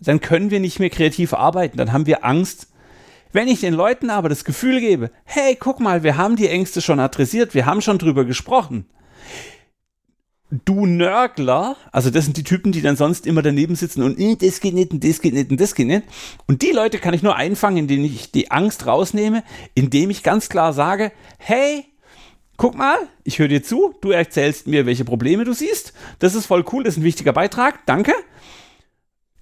dann 0.00 0.20
können 0.20 0.50
wir 0.50 0.60
nicht 0.60 0.80
mehr 0.80 0.90
kreativ 0.90 1.34
arbeiten, 1.34 1.76
dann 1.76 1.92
haben 1.92 2.06
wir 2.06 2.24
Angst. 2.24 2.68
Wenn 3.32 3.48
ich 3.48 3.60
den 3.60 3.74
Leuten 3.74 4.10
aber 4.10 4.28
das 4.28 4.44
Gefühl 4.44 4.80
gebe, 4.80 5.10
hey, 5.24 5.56
guck 5.58 5.80
mal, 5.80 6.02
wir 6.02 6.16
haben 6.16 6.36
die 6.36 6.48
Ängste 6.48 6.80
schon 6.80 7.00
adressiert, 7.00 7.54
wir 7.54 7.66
haben 7.66 7.80
schon 7.80 7.98
drüber 7.98 8.24
gesprochen, 8.24 8.86
du 10.50 10.86
Nörgler, 10.86 11.76
also 11.90 12.10
das 12.10 12.24
sind 12.24 12.36
die 12.36 12.44
Typen, 12.44 12.72
die 12.72 12.82
dann 12.82 12.96
sonst 12.96 13.26
immer 13.26 13.42
daneben 13.42 13.74
sitzen 13.74 14.02
und 14.02 14.18
hm, 14.18 14.38
das 14.38 14.60
geht 14.60 14.74
nicht 14.74 14.92
und 14.92 15.02
das 15.02 15.20
geht 15.20 15.34
nicht 15.34 15.50
und 15.50 15.60
das 15.60 15.74
geht 15.74 15.86
nicht. 15.86 16.02
Und 16.46 16.62
die 16.62 16.70
Leute 16.70 16.98
kann 16.98 17.14
ich 17.14 17.22
nur 17.22 17.36
einfangen, 17.36 17.78
indem 17.78 18.04
ich 18.04 18.30
die 18.30 18.50
Angst 18.50 18.86
rausnehme, 18.86 19.42
indem 19.74 20.10
ich 20.10 20.22
ganz 20.22 20.48
klar 20.48 20.72
sage, 20.72 21.12
hey, 21.38 21.86
guck 22.56 22.76
mal, 22.76 22.96
ich 23.24 23.38
höre 23.38 23.48
dir 23.48 23.62
zu, 23.62 23.94
du 24.00 24.10
erzählst 24.10 24.66
mir, 24.66 24.86
welche 24.86 25.04
Probleme 25.04 25.44
du 25.44 25.52
siehst. 25.52 25.92
Das 26.18 26.34
ist 26.34 26.46
voll 26.46 26.64
cool, 26.72 26.84
das 26.84 26.94
ist 26.94 26.98
ein 26.98 27.04
wichtiger 27.04 27.32
Beitrag, 27.32 27.84
danke. 27.86 28.12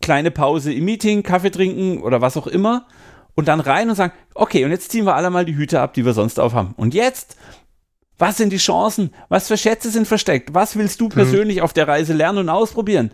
Kleine 0.01 0.31
Pause 0.31 0.73
im 0.73 0.85
Meeting, 0.85 1.23
Kaffee 1.23 1.51
trinken 1.51 2.03
oder 2.03 2.21
was 2.21 2.37
auch 2.37 2.47
immer. 2.47 2.87
Und 3.35 3.49
dann 3.49 3.61
rein 3.61 3.89
und 3.89 3.97
sagen, 3.97 4.13
okay, 4.35 4.65
und 4.65 4.73
jetzt 4.73 4.91
ziehen 4.91 5.07
wir 5.07 5.15
alle 5.15 5.31
mal 5.31 5.45
die 5.45 5.57
Hüte 5.57 5.81
ab, 5.81 5.95
die 5.95 6.05
wir 6.05 6.13
sonst 6.13 6.39
aufhaben. 6.39 6.75
Und 6.77 6.93
jetzt 6.93 7.37
was 8.19 8.37
sind 8.37 8.53
die 8.53 8.59
Chancen? 8.59 9.11
Was 9.29 9.49
für 9.49 9.57
Schätze 9.57 9.91
sind 9.91 10.07
versteckt? 10.07 10.55
Was 10.55 10.77
willst 10.77 11.01
du 11.01 11.07
mhm. 11.07 11.11
persönlich 11.11 11.57
mhm. 11.59 11.63
auf 11.65 11.73
der 11.73 11.89
Reise 11.89 12.13
lernen 12.13 12.39
und 12.39 12.49
ausprobieren? 12.49 13.11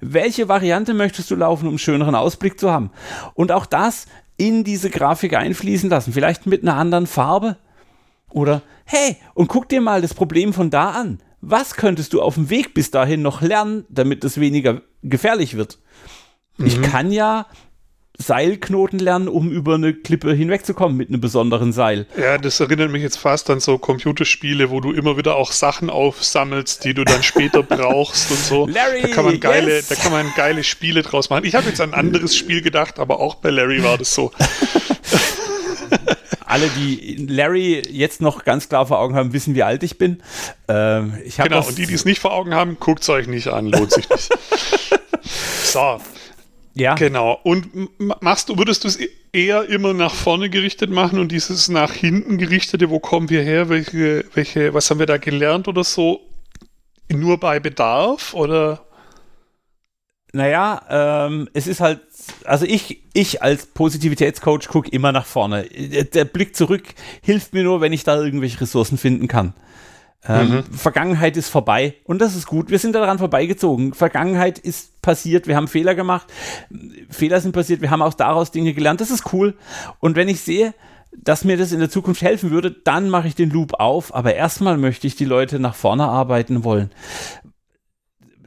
Welche 0.00 0.48
Variante 0.48 0.94
möchtest 0.94 1.30
du 1.30 1.36
laufen, 1.36 1.66
um 1.66 1.70
einen 1.70 1.78
schöneren 1.78 2.14
Ausblick 2.14 2.58
zu 2.58 2.70
haben? 2.70 2.90
Und 3.34 3.52
auch 3.52 3.66
das 3.66 4.06
in 4.36 4.64
diese 4.64 4.90
Grafik 4.90 5.34
einfließen 5.34 5.90
lassen. 5.90 6.12
Vielleicht 6.12 6.46
mit 6.46 6.62
einer 6.62 6.76
anderen 6.76 7.06
Farbe. 7.06 7.58
Oder, 8.30 8.62
hey, 8.84 9.16
und 9.34 9.48
guck 9.48 9.68
dir 9.68 9.80
mal 9.80 10.00
das 10.00 10.14
Problem 10.14 10.52
von 10.52 10.70
da 10.70 10.90
an. 10.90 11.20
Was 11.42 11.74
könntest 11.74 12.12
du 12.12 12.22
auf 12.22 12.34
dem 12.34 12.48
Weg 12.48 12.74
bis 12.74 12.90
dahin 12.90 13.22
noch 13.22 13.42
lernen, 13.42 13.84
damit 13.88 14.24
es 14.24 14.40
weniger 14.40 14.82
gefährlich 15.02 15.56
wird? 15.56 15.78
Mhm. 16.56 16.66
Ich 16.66 16.82
kann 16.82 17.12
ja 17.12 17.46
Seilknoten 18.20 18.98
lernen, 18.98 19.28
um 19.28 19.50
über 19.50 19.74
eine 19.74 19.94
Klippe 19.94 20.32
hinwegzukommen 20.32 20.96
mit 20.96 21.08
einem 21.08 21.20
besonderen 21.20 21.72
Seil. 21.72 22.06
Ja, 22.20 22.38
das 22.38 22.60
erinnert 22.60 22.90
mich 22.90 23.02
jetzt 23.02 23.18
fast 23.18 23.48
an 23.50 23.60
so 23.60 23.78
Computerspiele, 23.78 24.70
wo 24.70 24.80
du 24.80 24.92
immer 24.92 25.16
wieder 25.16 25.36
auch 25.36 25.52
Sachen 25.52 25.90
aufsammelst, 25.90 26.84
die 26.84 26.94
du 26.94 27.04
dann 27.04 27.22
später 27.22 27.62
brauchst 27.64 28.30
und 28.30 28.38
so. 28.38 28.66
Larry, 28.66 29.02
da 29.02 29.08
kann 29.08 29.24
man 29.24 29.40
geile, 29.40 29.76
yes. 29.76 29.88
da 29.88 29.94
kann 29.94 30.12
man 30.12 30.30
geile 30.36 30.64
Spiele 30.64 31.02
draus 31.02 31.30
machen. 31.30 31.44
Ich 31.44 31.54
habe 31.54 31.68
jetzt 31.68 31.80
an 31.80 31.94
ein 31.94 31.98
anderes 31.98 32.36
Spiel 32.36 32.60
gedacht, 32.60 32.98
aber 32.98 33.20
auch 33.20 33.36
bei 33.36 33.50
Larry 33.50 33.82
war 33.82 33.96
das 33.96 34.14
so. 34.14 34.32
Alle, 36.44 36.68
die 36.70 37.26
Larry 37.28 37.80
jetzt 37.88 38.20
noch 38.20 38.44
ganz 38.44 38.68
klar 38.68 38.84
vor 38.84 38.98
Augen 38.98 39.14
haben, 39.14 39.32
wissen, 39.32 39.54
wie 39.54 39.62
alt 39.62 39.84
ich 39.84 39.98
bin. 39.98 40.20
Ähm, 40.66 41.16
ich 41.24 41.36
genau, 41.36 41.64
und 41.64 41.78
die, 41.78 41.86
die 41.86 41.94
es 41.94 42.04
nicht 42.04 42.18
vor 42.20 42.32
Augen 42.32 42.54
haben, 42.54 42.76
guckt 42.80 43.02
es 43.02 43.08
euch 43.08 43.28
nicht 43.28 43.46
an, 43.46 43.66
lohnt 43.66 43.92
sich 43.92 44.08
nicht. 44.10 44.30
so, 45.64 46.00
ja. 46.74 46.94
Genau. 46.94 47.38
Und 47.42 47.68
machst 48.22 48.48
du, 48.48 48.56
würdest 48.56 48.84
du 48.84 48.88
es 48.88 48.98
eher 49.32 49.68
immer 49.68 49.92
nach 49.92 50.14
vorne 50.14 50.50
gerichtet 50.50 50.90
machen 50.90 51.18
und 51.18 51.32
dieses 51.32 51.68
nach 51.68 51.92
hinten 51.92 52.38
gerichtete, 52.38 52.90
wo 52.90 53.00
kommen 53.00 53.28
wir 53.30 53.42
her, 53.42 53.68
welche, 53.68 54.24
welche, 54.34 54.74
was 54.74 54.90
haben 54.90 54.98
wir 54.98 55.06
da 55.06 55.16
gelernt 55.16 55.68
oder 55.68 55.84
so, 55.84 56.20
nur 57.10 57.38
bei 57.38 57.60
Bedarf 57.60 58.34
oder? 58.34 58.84
Naja, 60.32 61.26
ähm, 61.26 61.48
es 61.54 61.66
ist 61.66 61.80
halt, 61.80 62.00
also 62.44 62.64
ich, 62.64 63.02
ich 63.14 63.42
als 63.42 63.66
Positivitätscoach 63.66 64.68
gucke 64.68 64.90
immer 64.90 65.10
nach 65.10 65.26
vorne. 65.26 65.64
Der 65.64 66.24
Blick 66.24 66.54
zurück 66.54 66.84
hilft 67.20 67.52
mir 67.52 67.64
nur, 67.64 67.80
wenn 67.80 67.92
ich 67.92 68.04
da 68.04 68.22
irgendwelche 68.22 68.60
Ressourcen 68.60 68.96
finden 68.96 69.26
kann. 69.26 69.54
Ähm, 70.28 70.56
mhm. 70.56 70.64
Vergangenheit 70.64 71.36
ist 71.38 71.48
vorbei 71.48 71.94
und 72.04 72.20
das 72.20 72.36
ist 72.36 72.46
gut. 72.46 72.70
Wir 72.70 72.78
sind 72.78 72.94
daran 72.94 73.18
vorbeigezogen. 73.18 73.94
Vergangenheit 73.94 74.58
ist 74.58 75.00
passiert, 75.00 75.46
wir 75.46 75.56
haben 75.56 75.68
Fehler 75.68 75.94
gemacht. 75.94 76.26
Fehler 77.08 77.40
sind 77.40 77.52
passiert, 77.52 77.80
wir 77.80 77.90
haben 77.90 78.02
auch 78.02 78.14
daraus 78.14 78.50
Dinge 78.50 78.74
gelernt. 78.74 79.00
Das 79.00 79.10
ist 79.10 79.32
cool. 79.32 79.56
Und 79.98 80.16
wenn 80.16 80.28
ich 80.28 80.42
sehe, 80.42 80.74
dass 81.16 81.44
mir 81.44 81.56
das 81.56 81.72
in 81.72 81.80
der 81.80 81.90
Zukunft 81.90 82.22
helfen 82.22 82.50
würde, 82.50 82.70
dann 82.70 83.08
mache 83.08 83.28
ich 83.28 83.34
den 83.34 83.50
Loop 83.50 83.74
auf. 83.80 84.14
Aber 84.14 84.34
erstmal 84.34 84.76
möchte 84.76 85.06
ich 85.06 85.16
die 85.16 85.24
Leute 85.24 85.58
nach 85.58 85.74
vorne 85.74 86.04
arbeiten 86.04 86.64
wollen. 86.64 86.90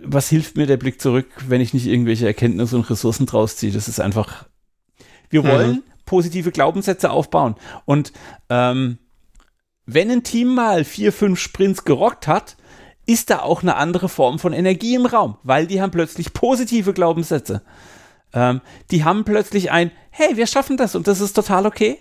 Was 0.05 0.29
hilft 0.29 0.57
mir 0.57 0.67
der 0.67 0.77
Blick 0.77 1.01
zurück, 1.01 1.27
wenn 1.47 1.61
ich 1.61 1.73
nicht 1.73 1.87
irgendwelche 1.87 2.27
Erkenntnisse 2.27 2.75
und 2.75 2.89
Ressourcen 2.89 3.25
draus 3.25 3.55
ziehe? 3.57 3.73
Das 3.73 3.87
ist 3.87 3.99
einfach. 3.99 4.45
Wir 5.29 5.41
mhm. 5.41 5.47
wollen 5.47 5.83
positive 6.05 6.51
Glaubenssätze 6.51 7.09
aufbauen. 7.09 7.55
Und 7.85 8.13
ähm, 8.49 8.99
wenn 9.85 10.09
ein 10.09 10.23
Team 10.23 10.53
mal 10.53 10.83
vier, 10.83 11.11
fünf 11.11 11.39
Sprints 11.39 11.85
gerockt 11.85 12.27
hat, 12.27 12.55
ist 13.05 13.29
da 13.29 13.39
auch 13.39 13.61
eine 13.61 13.75
andere 13.75 14.07
Form 14.07 14.39
von 14.39 14.53
Energie 14.53 14.95
im 14.95 15.05
Raum, 15.05 15.37
weil 15.43 15.67
die 15.67 15.81
haben 15.81 15.91
plötzlich 15.91 16.33
positive 16.33 16.93
Glaubenssätze. 16.93 17.61
Ähm, 18.33 18.61
die 18.91 19.03
haben 19.03 19.25
plötzlich 19.25 19.71
ein, 19.71 19.91
hey, 20.09 20.37
wir 20.37 20.47
schaffen 20.47 20.77
das 20.77 20.95
und 20.95 21.07
das 21.07 21.19
ist 21.19 21.33
total 21.33 21.65
okay. 21.65 21.99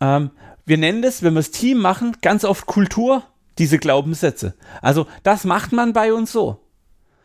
Ähm, 0.00 0.30
wir 0.66 0.78
nennen 0.78 1.02
das, 1.02 1.22
wenn 1.22 1.34
wir 1.34 1.40
das 1.40 1.52
Team 1.52 1.78
machen, 1.78 2.16
ganz 2.22 2.44
oft 2.44 2.66
Kultur, 2.66 3.22
diese 3.58 3.78
Glaubenssätze. 3.78 4.54
Also 4.82 5.06
das 5.22 5.44
macht 5.44 5.72
man 5.72 5.92
bei 5.92 6.12
uns 6.12 6.32
so. 6.32 6.60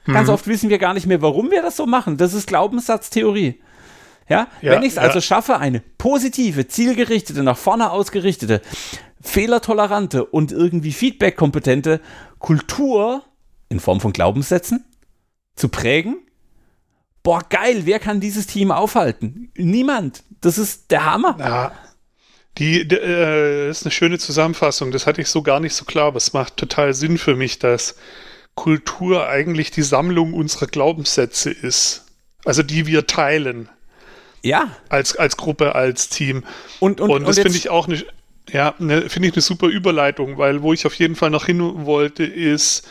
Ganz 0.05 0.29
oft 0.29 0.45
wissen 0.45 0.69
wir 0.69 0.77
gar 0.77 0.93
nicht 0.93 1.07
mehr, 1.07 1.23
warum 1.23 1.49
wir 1.49 1.63
das 1.63 1.77
so 1.77 1.87
machen. 1.87 2.17
Das 2.17 2.35
ist 2.35 2.45
Glaubenssatztheorie. 2.45 3.59
Ja, 4.29 4.47
ja 4.61 4.71
wenn 4.71 4.83
ich 4.83 4.89
es 4.89 4.95
ja. 4.95 5.01
also 5.01 5.21
schaffe, 5.21 5.57
eine 5.57 5.81
positive, 5.97 6.67
zielgerichtete, 6.67 7.41
nach 7.43 7.57
vorne 7.57 7.91
ausgerichtete, 7.91 8.61
fehlertolerante 9.27 10.25
und 10.25 10.51
irgendwie 10.51 10.91
feedbackkompetente 10.91 12.01
Kultur 12.39 13.23
in 13.69 13.79
Form 13.79 14.01
von 14.01 14.13
Glaubenssätzen 14.13 14.85
zu 15.55 15.69
prägen. 15.69 16.17
Boah, 17.23 17.41
geil, 17.49 17.81
wer 17.85 17.99
kann 17.99 18.19
dieses 18.19 18.45
Team 18.47 18.71
aufhalten? 18.71 19.51
Niemand. 19.57 20.23
Das 20.41 20.57
ist 20.57 20.91
der 20.91 21.05
Hammer. 21.05 21.37
Ja, 21.39 21.71
die, 22.57 22.87
die 22.87 22.95
äh, 22.95 23.69
ist 23.69 23.83
eine 23.83 23.91
schöne 23.91 24.17
Zusammenfassung. 24.17 24.91
Das 24.91 25.07
hatte 25.07 25.21
ich 25.21 25.27
so 25.27 25.41
gar 25.41 25.59
nicht 25.59 25.73
so 25.73 25.85
klar, 25.85 26.07
aber 26.07 26.17
es 26.17 26.33
macht 26.33 26.57
total 26.57 26.93
Sinn 26.93 27.17
für 27.17 27.35
mich, 27.35 27.59
dass 27.59 27.95
Kultur 28.55 29.27
eigentlich 29.27 29.71
die 29.71 29.81
Sammlung 29.81 30.33
unserer 30.33 30.67
Glaubenssätze 30.67 31.51
ist. 31.51 32.05
Also 32.45 32.63
die 32.63 32.87
wir 32.87 33.07
teilen. 33.07 33.69
Ja. 34.41 34.77
Als, 34.87 35.17
als 35.17 35.35
Gruppe, 35.35 35.75
als 35.75 36.07
Team. 36.07 36.43
Und, 36.79 37.01
und, 37.01 37.09
und 37.09 37.27
das 37.27 37.39
finde 37.39 37.57
ich 37.57 37.69
auch 37.69 37.87
eine, 37.87 38.03
ja, 38.49 38.75
ne, 38.79 39.09
finde 39.09 39.29
ich 39.29 39.35
eine 39.35 39.41
super 39.41 39.67
Überleitung, 39.67 40.37
weil 40.37 40.61
wo 40.61 40.73
ich 40.73 40.85
auf 40.85 40.95
jeden 40.95 41.15
Fall 41.15 41.29
noch 41.29 41.45
hin 41.45 41.85
wollte, 41.85 42.23
ist, 42.23 42.87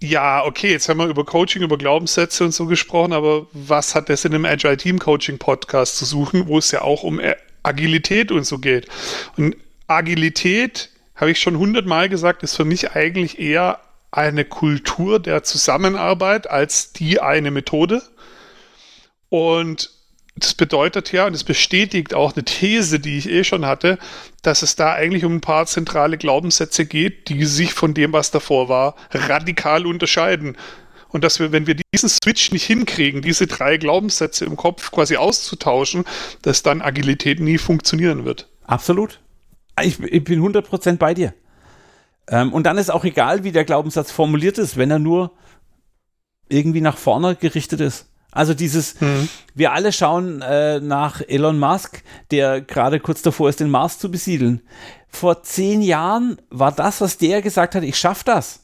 ja, 0.00 0.44
okay, 0.44 0.72
jetzt 0.72 0.88
haben 0.88 0.98
wir 0.98 1.06
über 1.06 1.24
Coaching, 1.24 1.62
über 1.62 1.78
Glaubenssätze 1.78 2.44
und 2.44 2.52
so 2.52 2.66
gesprochen, 2.66 3.12
aber 3.12 3.46
was 3.52 3.94
hat 3.94 4.08
das 4.08 4.24
in 4.24 4.34
einem 4.34 4.44
Agile 4.44 4.76
Team 4.76 4.98
Coaching 4.98 5.38
Podcast 5.38 5.96
zu 5.96 6.04
suchen, 6.04 6.46
wo 6.46 6.58
es 6.58 6.70
ja 6.70 6.82
auch 6.82 7.02
um 7.02 7.20
Agilität 7.62 8.30
und 8.30 8.44
so 8.44 8.58
geht? 8.58 8.88
Und 9.36 9.56
Agilität, 9.86 10.90
habe 11.14 11.30
ich 11.30 11.38
schon 11.38 11.58
hundertmal 11.58 12.08
gesagt, 12.08 12.42
ist 12.42 12.56
für 12.56 12.64
mich 12.64 12.92
eigentlich 12.92 13.38
eher 13.38 13.80
eine 14.10 14.44
Kultur 14.44 15.20
der 15.20 15.42
Zusammenarbeit 15.42 16.50
als 16.50 16.92
die 16.92 17.20
eine 17.20 17.50
Methode. 17.50 18.02
Und 19.28 19.90
das 20.36 20.54
bedeutet 20.54 21.12
ja, 21.12 21.26
und 21.26 21.34
es 21.34 21.44
bestätigt 21.44 22.12
auch 22.12 22.34
eine 22.34 22.44
These, 22.44 22.98
die 22.98 23.18
ich 23.18 23.28
eh 23.28 23.44
schon 23.44 23.64
hatte, 23.64 23.98
dass 24.42 24.62
es 24.62 24.74
da 24.74 24.92
eigentlich 24.92 25.24
um 25.24 25.36
ein 25.36 25.40
paar 25.40 25.66
zentrale 25.66 26.18
Glaubenssätze 26.18 26.86
geht, 26.86 27.28
die 27.28 27.44
sich 27.44 27.72
von 27.72 27.94
dem, 27.94 28.12
was 28.12 28.32
davor 28.32 28.68
war, 28.68 28.96
radikal 29.12 29.86
unterscheiden. 29.86 30.56
Und 31.08 31.22
dass 31.22 31.38
wir, 31.38 31.52
wenn 31.52 31.68
wir 31.68 31.76
diesen 31.94 32.08
Switch 32.08 32.50
nicht 32.50 32.64
hinkriegen, 32.64 33.22
diese 33.22 33.46
drei 33.46 33.76
Glaubenssätze 33.76 34.44
im 34.44 34.56
Kopf 34.56 34.90
quasi 34.90 35.16
auszutauschen, 35.16 36.04
dass 36.42 36.64
dann 36.64 36.82
Agilität 36.82 37.38
nie 37.38 37.58
funktionieren 37.58 38.24
wird. 38.24 38.48
Absolut. 38.64 39.20
Ich, 39.80 40.00
ich 40.00 40.24
bin 40.24 40.40
100% 40.40 40.96
bei 40.96 41.14
dir. 41.14 41.32
Ähm, 42.26 42.52
und 42.52 42.64
dann 42.64 42.78
ist 42.78 42.90
auch 42.90 43.04
egal, 43.04 43.44
wie 43.44 43.52
der 43.52 43.64
Glaubenssatz 43.64 44.10
formuliert 44.10 44.58
ist, 44.58 44.76
wenn 44.76 44.90
er 44.90 44.98
nur 44.98 45.30
irgendwie 46.48 46.80
nach 46.80 46.96
vorne 46.96 47.36
gerichtet 47.36 47.80
ist. 47.80 48.08
Also 48.34 48.52
dieses, 48.52 49.00
mhm. 49.00 49.28
wir 49.54 49.72
alle 49.72 49.92
schauen 49.92 50.42
äh, 50.42 50.80
nach 50.80 51.20
Elon 51.26 51.58
Musk, 51.58 52.02
der 52.30 52.60
gerade 52.60 53.00
kurz 53.00 53.22
davor 53.22 53.48
ist, 53.48 53.60
den 53.60 53.70
Mars 53.70 53.98
zu 53.98 54.10
besiedeln. 54.10 54.60
Vor 55.08 55.42
zehn 55.42 55.80
Jahren 55.80 56.38
war 56.50 56.72
das, 56.72 57.00
was 57.00 57.16
der 57.16 57.40
gesagt 57.40 57.74
hat, 57.74 57.84
ich 57.84 57.96
schaff 57.96 58.24
das. 58.24 58.60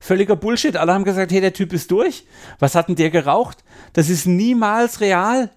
Völliger 0.00 0.36
Bullshit. 0.36 0.76
Alle 0.76 0.92
haben 0.92 1.04
gesagt, 1.04 1.32
hey, 1.32 1.40
der 1.40 1.54
Typ 1.54 1.72
ist 1.72 1.90
durch. 1.90 2.24
Was 2.58 2.74
hat 2.74 2.88
denn 2.88 2.96
der 2.96 3.10
geraucht? 3.10 3.64
Das 3.94 4.10
ist 4.10 4.26
niemals 4.26 5.00
real. 5.00 5.50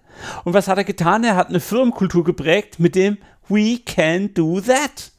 Und 0.45 0.53
was 0.53 0.67
hat 0.67 0.77
er 0.77 0.83
getan? 0.83 1.23
Er 1.23 1.35
hat 1.35 1.49
eine 1.49 1.59
Firmenkultur 1.59 2.23
geprägt 2.23 2.79
mit 2.79 2.95
dem 2.95 3.17
We 3.49 3.79
can 3.79 4.33
do 4.33 4.61
that. 4.61 5.11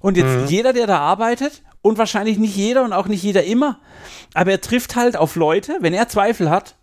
Und 0.00 0.16
jetzt 0.16 0.34
mhm. 0.34 0.46
jeder, 0.46 0.72
der 0.72 0.86
da 0.86 0.98
arbeitet, 0.98 1.62
und 1.84 1.98
wahrscheinlich 1.98 2.38
nicht 2.38 2.56
jeder 2.56 2.82
und 2.82 2.94
auch 2.94 3.08
nicht 3.08 3.22
jeder 3.22 3.44
immer, 3.44 3.78
aber 4.32 4.52
er 4.52 4.60
trifft 4.62 4.96
halt 4.96 5.18
auf 5.18 5.36
Leute, 5.36 5.76
wenn 5.80 5.92
er 5.92 6.08
Zweifel 6.08 6.48
hat, 6.48 6.76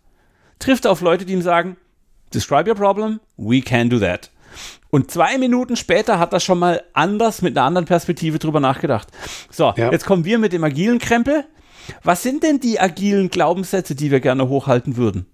trifft 0.61 0.87
auf 0.87 1.01
Leute, 1.01 1.25
die 1.25 1.33
ihm 1.33 1.41
sagen, 1.41 1.77
describe 2.33 2.69
your 2.69 2.75
problem, 2.75 3.19
we 3.37 3.61
can 3.61 3.89
do 3.89 3.99
that. 3.99 4.31
Und 4.89 5.11
zwei 5.11 5.37
Minuten 5.37 5.75
später 5.75 6.19
hat 6.19 6.33
er 6.33 6.39
schon 6.39 6.59
mal 6.59 6.83
anders 6.93 7.41
mit 7.41 7.57
einer 7.57 7.65
anderen 7.65 7.85
Perspektive 7.85 8.39
drüber 8.39 8.59
nachgedacht. 8.59 9.07
So, 9.49 9.73
ja. 9.75 9.91
jetzt 9.91 10.05
kommen 10.05 10.25
wir 10.25 10.37
mit 10.37 10.53
dem 10.53 10.63
agilen 10.63 10.99
Krempel. 10.99 11.45
Was 12.03 12.23
sind 12.23 12.43
denn 12.43 12.59
die 12.59 12.79
agilen 12.79 13.29
Glaubenssätze, 13.29 13.95
die 13.95 14.11
wir 14.11 14.19
gerne 14.19 14.49
hochhalten 14.49 14.97
würden? 14.97 15.25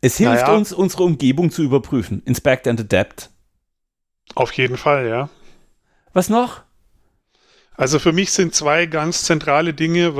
Es 0.00 0.16
hilft 0.16 0.42
naja. 0.42 0.54
uns, 0.54 0.72
unsere 0.72 1.02
Umgebung 1.04 1.50
zu 1.50 1.62
überprüfen. 1.62 2.22
Inspect 2.24 2.68
and 2.68 2.80
adapt. 2.80 3.30
Auf 4.34 4.52
jeden 4.52 4.76
Fall, 4.76 5.08
ja. 5.08 5.28
Was 6.12 6.28
noch? 6.28 6.63
Also 7.76 7.98
für 7.98 8.12
mich 8.12 8.30
sind 8.30 8.54
zwei 8.54 8.86
ganz 8.86 9.24
zentrale 9.24 9.74
Dinge, 9.74 10.14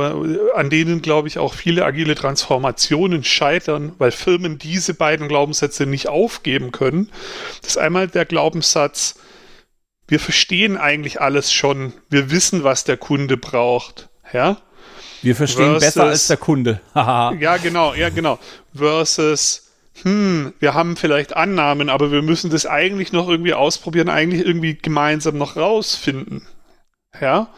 an 0.54 0.70
denen, 0.70 1.02
glaube 1.02 1.28
ich, 1.28 1.38
auch 1.38 1.54
viele 1.54 1.84
agile 1.84 2.16
Transformationen 2.16 3.22
scheitern, 3.22 3.92
weil 3.98 4.10
Firmen 4.10 4.58
diese 4.58 4.92
beiden 4.92 5.28
Glaubenssätze 5.28 5.86
nicht 5.86 6.08
aufgeben 6.08 6.72
können. 6.72 7.10
Das 7.60 7.70
ist 7.70 7.78
einmal 7.78 8.08
der 8.08 8.24
Glaubenssatz, 8.24 9.14
wir 10.08 10.20
verstehen 10.20 10.76
eigentlich 10.76 11.20
alles 11.20 11.52
schon, 11.52 11.92
wir 12.10 12.30
wissen, 12.30 12.64
was 12.64 12.84
der 12.84 12.96
Kunde 12.96 13.36
braucht. 13.36 14.08
Ja? 14.32 14.58
Wir 15.22 15.34
verstehen 15.34 15.78
Versus, 15.78 15.84
besser 15.84 16.04
als 16.04 16.26
der 16.26 16.36
Kunde. 16.36 16.80
ja, 16.94 17.56
genau, 17.56 17.94
ja, 17.94 18.10
genau. 18.10 18.38
Versus, 18.74 19.70
hm, 20.02 20.52
wir 20.58 20.74
haben 20.74 20.96
vielleicht 20.96 21.34
Annahmen, 21.36 21.88
aber 21.88 22.10
wir 22.10 22.20
müssen 22.20 22.50
das 22.50 22.66
eigentlich 22.66 23.12
noch 23.12 23.28
irgendwie 23.28 23.54
ausprobieren, 23.54 24.08
eigentlich 24.08 24.44
irgendwie 24.44 24.74
gemeinsam 24.74 25.38
noch 25.38 25.56
rausfinden. 25.56 26.42
Ja. 27.20 27.48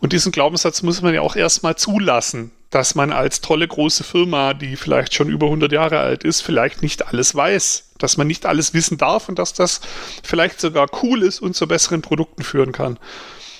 Und 0.00 0.12
diesen 0.12 0.32
Glaubenssatz 0.32 0.82
muss 0.82 1.02
man 1.02 1.14
ja 1.14 1.20
auch 1.20 1.36
erstmal 1.36 1.76
zulassen, 1.76 2.52
dass 2.70 2.94
man 2.94 3.12
als 3.12 3.40
tolle 3.40 3.66
große 3.66 4.04
Firma, 4.04 4.54
die 4.54 4.76
vielleicht 4.76 5.14
schon 5.14 5.28
über 5.28 5.46
100 5.46 5.72
Jahre 5.72 6.00
alt 6.00 6.24
ist, 6.24 6.42
vielleicht 6.42 6.82
nicht 6.82 7.06
alles 7.06 7.34
weiß, 7.34 7.90
dass 7.98 8.16
man 8.16 8.26
nicht 8.26 8.44
alles 8.46 8.74
wissen 8.74 8.98
darf 8.98 9.28
und 9.28 9.38
dass 9.38 9.54
das 9.54 9.80
vielleicht 10.22 10.60
sogar 10.60 10.88
cool 11.02 11.22
ist 11.22 11.40
und 11.40 11.54
zu 11.54 11.66
besseren 11.66 12.02
Produkten 12.02 12.42
führen 12.42 12.72
kann. 12.72 12.98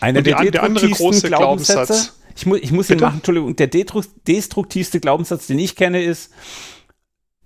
Eine 0.00 0.22
der, 0.22 0.36
der, 0.38 0.50
der 0.50 0.62
andere 0.62 0.88
große 0.88 1.28
Glaubenssatz. 1.28 2.14
Ich, 2.36 2.46
mu 2.46 2.54
ich 2.54 2.70
muss 2.70 2.88
ihn 2.88 3.00
machen, 3.00 3.16
Entschuldigung, 3.16 3.56
der 3.56 3.66
destruktivste 3.66 5.00
Glaubenssatz, 5.00 5.48
den 5.48 5.58
ich 5.58 5.74
kenne, 5.74 6.04
ist, 6.04 6.30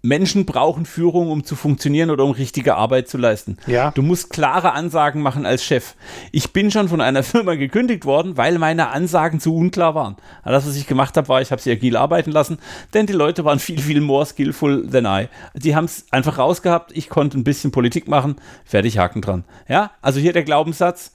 Menschen 0.03 0.44
brauchen 0.44 0.84
Führung, 0.84 1.30
um 1.30 1.44
zu 1.44 1.55
funktionieren 1.55 2.11
oder 2.11 2.24
um 2.24 2.32
richtige 2.32 2.74
Arbeit 2.74 3.09
zu 3.09 3.18
leisten. 3.18 3.57
Ja. 3.68 3.92
Du 3.92 4.03
musst 4.03 4.30
klare 4.30 4.72
Ansagen 4.72 5.22
machen 5.22 5.46
als 5.46 5.64
Chef. 5.64 5.94
Ich 6.32 6.53
bin 6.53 6.72
schon 6.72 6.88
von 6.88 7.00
einer 7.00 7.22
Firma 7.22 7.55
gekündigt 7.55 8.05
worden, 8.05 8.36
weil 8.36 8.59
meine 8.59 8.88
Ansagen 8.88 9.38
zu 9.38 9.55
unklar 9.55 9.94
waren. 9.94 10.16
Das, 10.44 10.66
was 10.66 10.76
ich 10.76 10.88
gemacht 10.88 11.16
habe, 11.16 11.28
war, 11.28 11.40
ich 11.40 11.53
habe 11.53 11.62
sie 11.62 11.70
agil 11.70 11.96
arbeiten 11.96 12.32
lassen, 12.32 12.59
denn 12.94 13.07
die 13.07 13.12
Leute 13.12 13.44
waren 13.44 13.61
viel, 13.61 13.80
viel 13.80 14.00
more 14.00 14.26
skillful 14.26 14.88
than 14.88 15.07
I. 15.07 15.28
Die 15.55 15.76
haben 15.76 15.84
es 15.84 16.07
einfach 16.11 16.36
rausgehabt, 16.36 16.90
ich 16.96 17.09
konnte 17.09 17.38
ein 17.38 17.44
bisschen 17.44 17.70
Politik 17.70 18.09
machen, 18.09 18.36
fertig, 18.64 18.98
Haken 18.98 19.22
dran. 19.22 19.44
Ja, 19.68 19.92
also 20.03 20.18
hier 20.18 20.32
der 20.32 20.42
Glaubenssatz, 20.42 21.12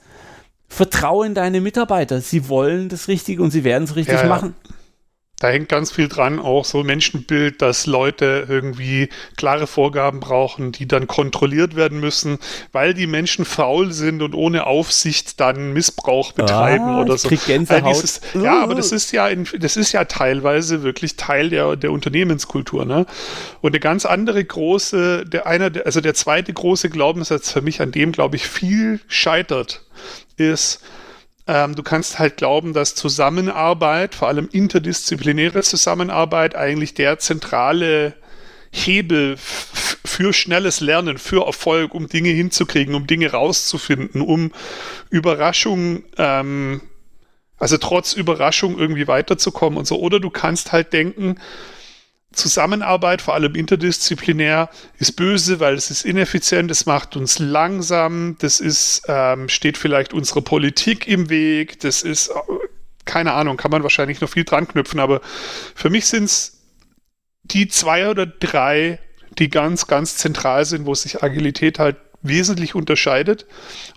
vertraue 0.68 1.26
in 1.26 1.34
deine 1.34 1.60
Mitarbeiter. 1.60 2.20
Sie 2.20 2.48
wollen 2.48 2.88
das 2.88 3.08
Richtige 3.08 3.42
und 3.42 3.50
sie 3.50 3.64
werden 3.64 3.84
es 3.84 3.96
richtig 3.96 4.14
ja, 4.14 4.22
ja. 4.22 4.28
machen. 4.28 4.54
Da 5.40 5.50
hängt 5.50 5.68
ganz 5.68 5.92
viel 5.92 6.08
dran, 6.08 6.40
auch 6.40 6.64
so 6.64 6.82
Menschenbild, 6.82 7.62
dass 7.62 7.86
Leute 7.86 8.46
irgendwie 8.48 9.08
klare 9.36 9.68
Vorgaben 9.68 10.18
brauchen, 10.18 10.72
die 10.72 10.88
dann 10.88 11.06
kontrolliert 11.06 11.76
werden 11.76 12.00
müssen, 12.00 12.38
weil 12.72 12.92
die 12.92 13.06
Menschen 13.06 13.44
faul 13.44 13.92
sind 13.92 14.20
und 14.20 14.34
ohne 14.34 14.66
Aufsicht 14.66 15.38
dann 15.38 15.72
Missbrauch 15.72 16.32
betreiben 16.32 16.86
ah, 16.86 17.02
oder 17.02 17.16
so. 17.16 17.28
Gänsehaut. 17.28 17.94
Dieses, 17.94 18.20
ja, 18.34 18.60
aber 18.60 18.74
das 18.74 18.90
ist 18.90 19.12
ja, 19.12 19.28
in, 19.28 19.46
das 19.60 19.76
ist 19.76 19.92
ja 19.92 20.06
teilweise 20.06 20.82
wirklich 20.82 21.14
Teil 21.14 21.50
der, 21.50 21.76
der 21.76 21.92
Unternehmenskultur. 21.92 22.84
Ne? 22.84 23.06
Und 23.60 23.70
eine 23.70 23.80
ganz 23.80 24.06
andere 24.06 24.44
große, 24.44 25.24
der 25.24 25.46
einer, 25.46 25.70
also 25.84 26.00
der 26.00 26.14
zweite 26.14 26.52
große 26.52 26.90
Glaubenssatz 26.90 27.52
für 27.52 27.62
mich, 27.62 27.80
an 27.80 27.92
dem 27.92 28.10
glaube 28.10 28.34
ich 28.34 28.48
viel 28.48 28.98
scheitert, 29.06 29.82
ist, 30.36 30.82
ähm, 31.48 31.74
du 31.74 31.82
kannst 31.82 32.18
halt 32.18 32.36
glauben, 32.36 32.74
dass 32.74 32.94
Zusammenarbeit, 32.94 34.14
vor 34.14 34.28
allem 34.28 34.48
interdisziplinäre 34.52 35.62
Zusammenarbeit, 35.62 36.54
eigentlich 36.54 36.92
der 36.92 37.18
zentrale 37.18 38.14
Hebel 38.70 39.36
für 39.38 40.34
schnelles 40.34 40.80
Lernen, 40.80 41.16
für 41.16 41.46
Erfolg, 41.46 41.94
um 41.94 42.06
Dinge 42.06 42.28
hinzukriegen, 42.28 42.94
um 42.94 43.06
Dinge 43.06 43.32
rauszufinden, 43.32 44.20
um 44.20 44.52
Überraschung, 45.08 46.04
ähm, 46.18 46.82
also 47.56 47.78
trotz 47.78 48.12
Überraschung 48.12 48.78
irgendwie 48.78 49.08
weiterzukommen 49.08 49.78
und 49.78 49.86
so. 49.86 49.98
Oder 49.98 50.20
du 50.20 50.28
kannst 50.28 50.72
halt 50.72 50.92
denken, 50.92 51.40
Zusammenarbeit, 52.32 53.22
vor 53.22 53.34
allem 53.34 53.54
interdisziplinär, 53.54 54.68
ist 54.98 55.12
böse, 55.12 55.60
weil 55.60 55.74
es 55.74 55.90
ist 55.90 56.04
ineffizient, 56.04 56.70
es 56.70 56.84
macht 56.84 57.16
uns 57.16 57.38
langsam, 57.38 58.36
das 58.38 58.60
ist, 58.60 59.02
ähm, 59.08 59.48
steht 59.48 59.78
vielleicht 59.78 60.12
unserer 60.12 60.42
Politik 60.42 61.08
im 61.08 61.30
Weg, 61.30 61.80
das 61.80 62.02
ist, 62.02 62.28
äh, 62.28 62.32
keine 63.06 63.32
Ahnung, 63.32 63.56
kann 63.56 63.70
man 63.70 63.82
wahrscheinlich 63.82 64.20
noch 64.20 64.28
viel 64.28 64.44
dran 64.44 64.68
knüpfen, 64.68 65.00
aber 65.00 65.22
für 65.74 65.88
mich 65.88 66.06
sind 66.06 66.24
es 66.24 66.58
die 67.44 67.68
zwei 67.68 68.10
oder 68.10 68.26
drei, 68.26 68.98
die 69.38 69.48
ganz, 69.48 69.86
ganz 69.86 70.16
zentral 70.16 70.66
sind, 70.66 70.84
wo 70.84 70.94
sich 70.94 71.22
Agilität 71.22 71.78
halt 71.78 71.96
wesentlich 72.20 72.74
unterscheidet 72.74 73.46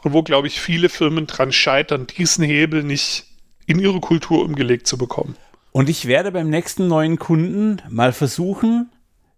und 0.04 0.14
wo, 0.14 0.24
glaube 0.24 0.48
ich, 0.48 0.62
viele 0.62 0.90
Firmen 0.90 1.28
dran 1.28 1.52
scheitern, 1.52 2.08
diesen 2.08 2.46
Hebel 2.46 2.84
nicht 2.84 3.26
in 3.66 3.80
ihre 3.80 4.00
Kultur 4.00 4.44
umgelegt 4.44 4.88
zu 4.88 4.98
bekommen. 4.98 5.36
Und 5.72 5.90
ich 5.90 6.06
werde 6.06 6.32
beim 6.32 6.50
nächsten 6.50 6.88
neuen 6.88 7.18
Kunden 7.18 7.82
mal 7.90 8.12
versuchen, 8.12 8.92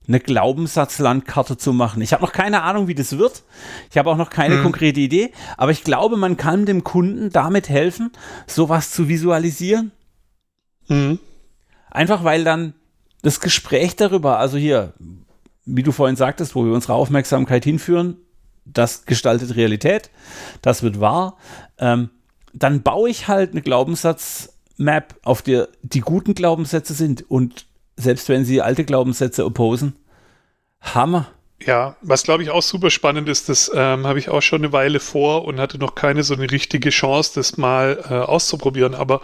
eine 0.08 0.20
Glaubenssatzlandkarte 0.20 1.58
zu 1.58 1.72
machen. 1.72 2.02
Ich 2.02 2.12
habe 2.12 2.24
noch 2.24 2.34
keine 2.34 2.64
Ahnung, 2.64 2.88
wie 2.88 2.96
das 2.96 3.18
wird. 3.18 3.44
Ich 3.90 3.98
habe 3.98 4.10
auch 4.10 4.18
noch 4.18 4.30
keine 4.30 4.56
mhm. 4.58 4.64
konkrete 4.64 5.00
Idee, 5.00 5.32
aber 5.58 5.72
ich 5.72 5.84
glaube, 5.84 6.18
man 6.18 6.36
kann 6.36 6.66
dem 6.66 6.84
Kunden 6.84 7.30
damit 7.30 7.70
helfen, 7.70 8.12
sowas 8.48 8.92
zu 8.92 9.08
visualisieren. 9.08 9.92
Mhm. 10.88 11.20
Einfach 11.90 12.24
weil 12.24 12.44
dann 12.44 12.74
das 13.22 13.40
Gespräch 13.40 13.96
darüber, 13.96 14.40
also 14.40 14.58
hier, 14.58 14.94
wie 15.66 15.84
du 15.84 15.92
vorhin 15.94 16.18
sagtest, 16.18 16.56
wo 16.56 16.66
wir 16.66 16.74
unsere 16.74 16.94
Aufmerksamkeit 16.94 17.64
hinführen, 17.64 18.18
das 18.66 19.06
gestaltet 19.06 19.56
Realität, 19.56 20.10
das 20.62 20.84
wird 20.84 21.00
wahr. 21.00 21.38
Ähm, 21.78 22.10
dann 22.54 22.82
baue 22.82 23.10
ich 23.10 23.28
halt 23.28 23.52
eine 23.52 23.62
Glaubenssatz-Map, 24.78 25.16
auf 25.24 25.42
der 25.42 25.70
die 25.82 26.02
guten 26.02 26.34
Glaubenssätze 26.34 26.94
sind 26.94 27.30
und 27.30 27.66
selbst 27.96 28.30
wenn 28.30 28.46
sie 28.46 28.62
alte 28.62 28.86
Glaubenssätze 28.86 29.46
opposen. 29.46 29.96
Hammer. 30.82 31.28
Ja, 31.66 31.96
was 32.02 32.24
glaube 32.24 32.44
ich 32.44 32.50
auch 32.50 32.62
super 32.62 32.90
spannend 32.90 33.30
ist, 33.30 33.48
das 33.48 33.72
ähm, 33.74 34.06
habe 34.06 34.20
ich 34.20 34.28
auch 34.30 34.42
schon 34.42 34.62
eine 34.62 34.74
Weile 34.74 35.00
vor 35.00 35.46
und 35.46 35.60
hatte 35.60 35.78
noch 35.78 35.96
keine 35.96 36.24
so 36.24 36.34
eine 36.34 36.52
richtige 36.52 36.90
Chance, 36.90 37.32
das 37.36 37.58
mal 37.58 38.04
äh, 38.10 38.14
auszuprobieren. 38.16 38.96
Aber 38.96 39.22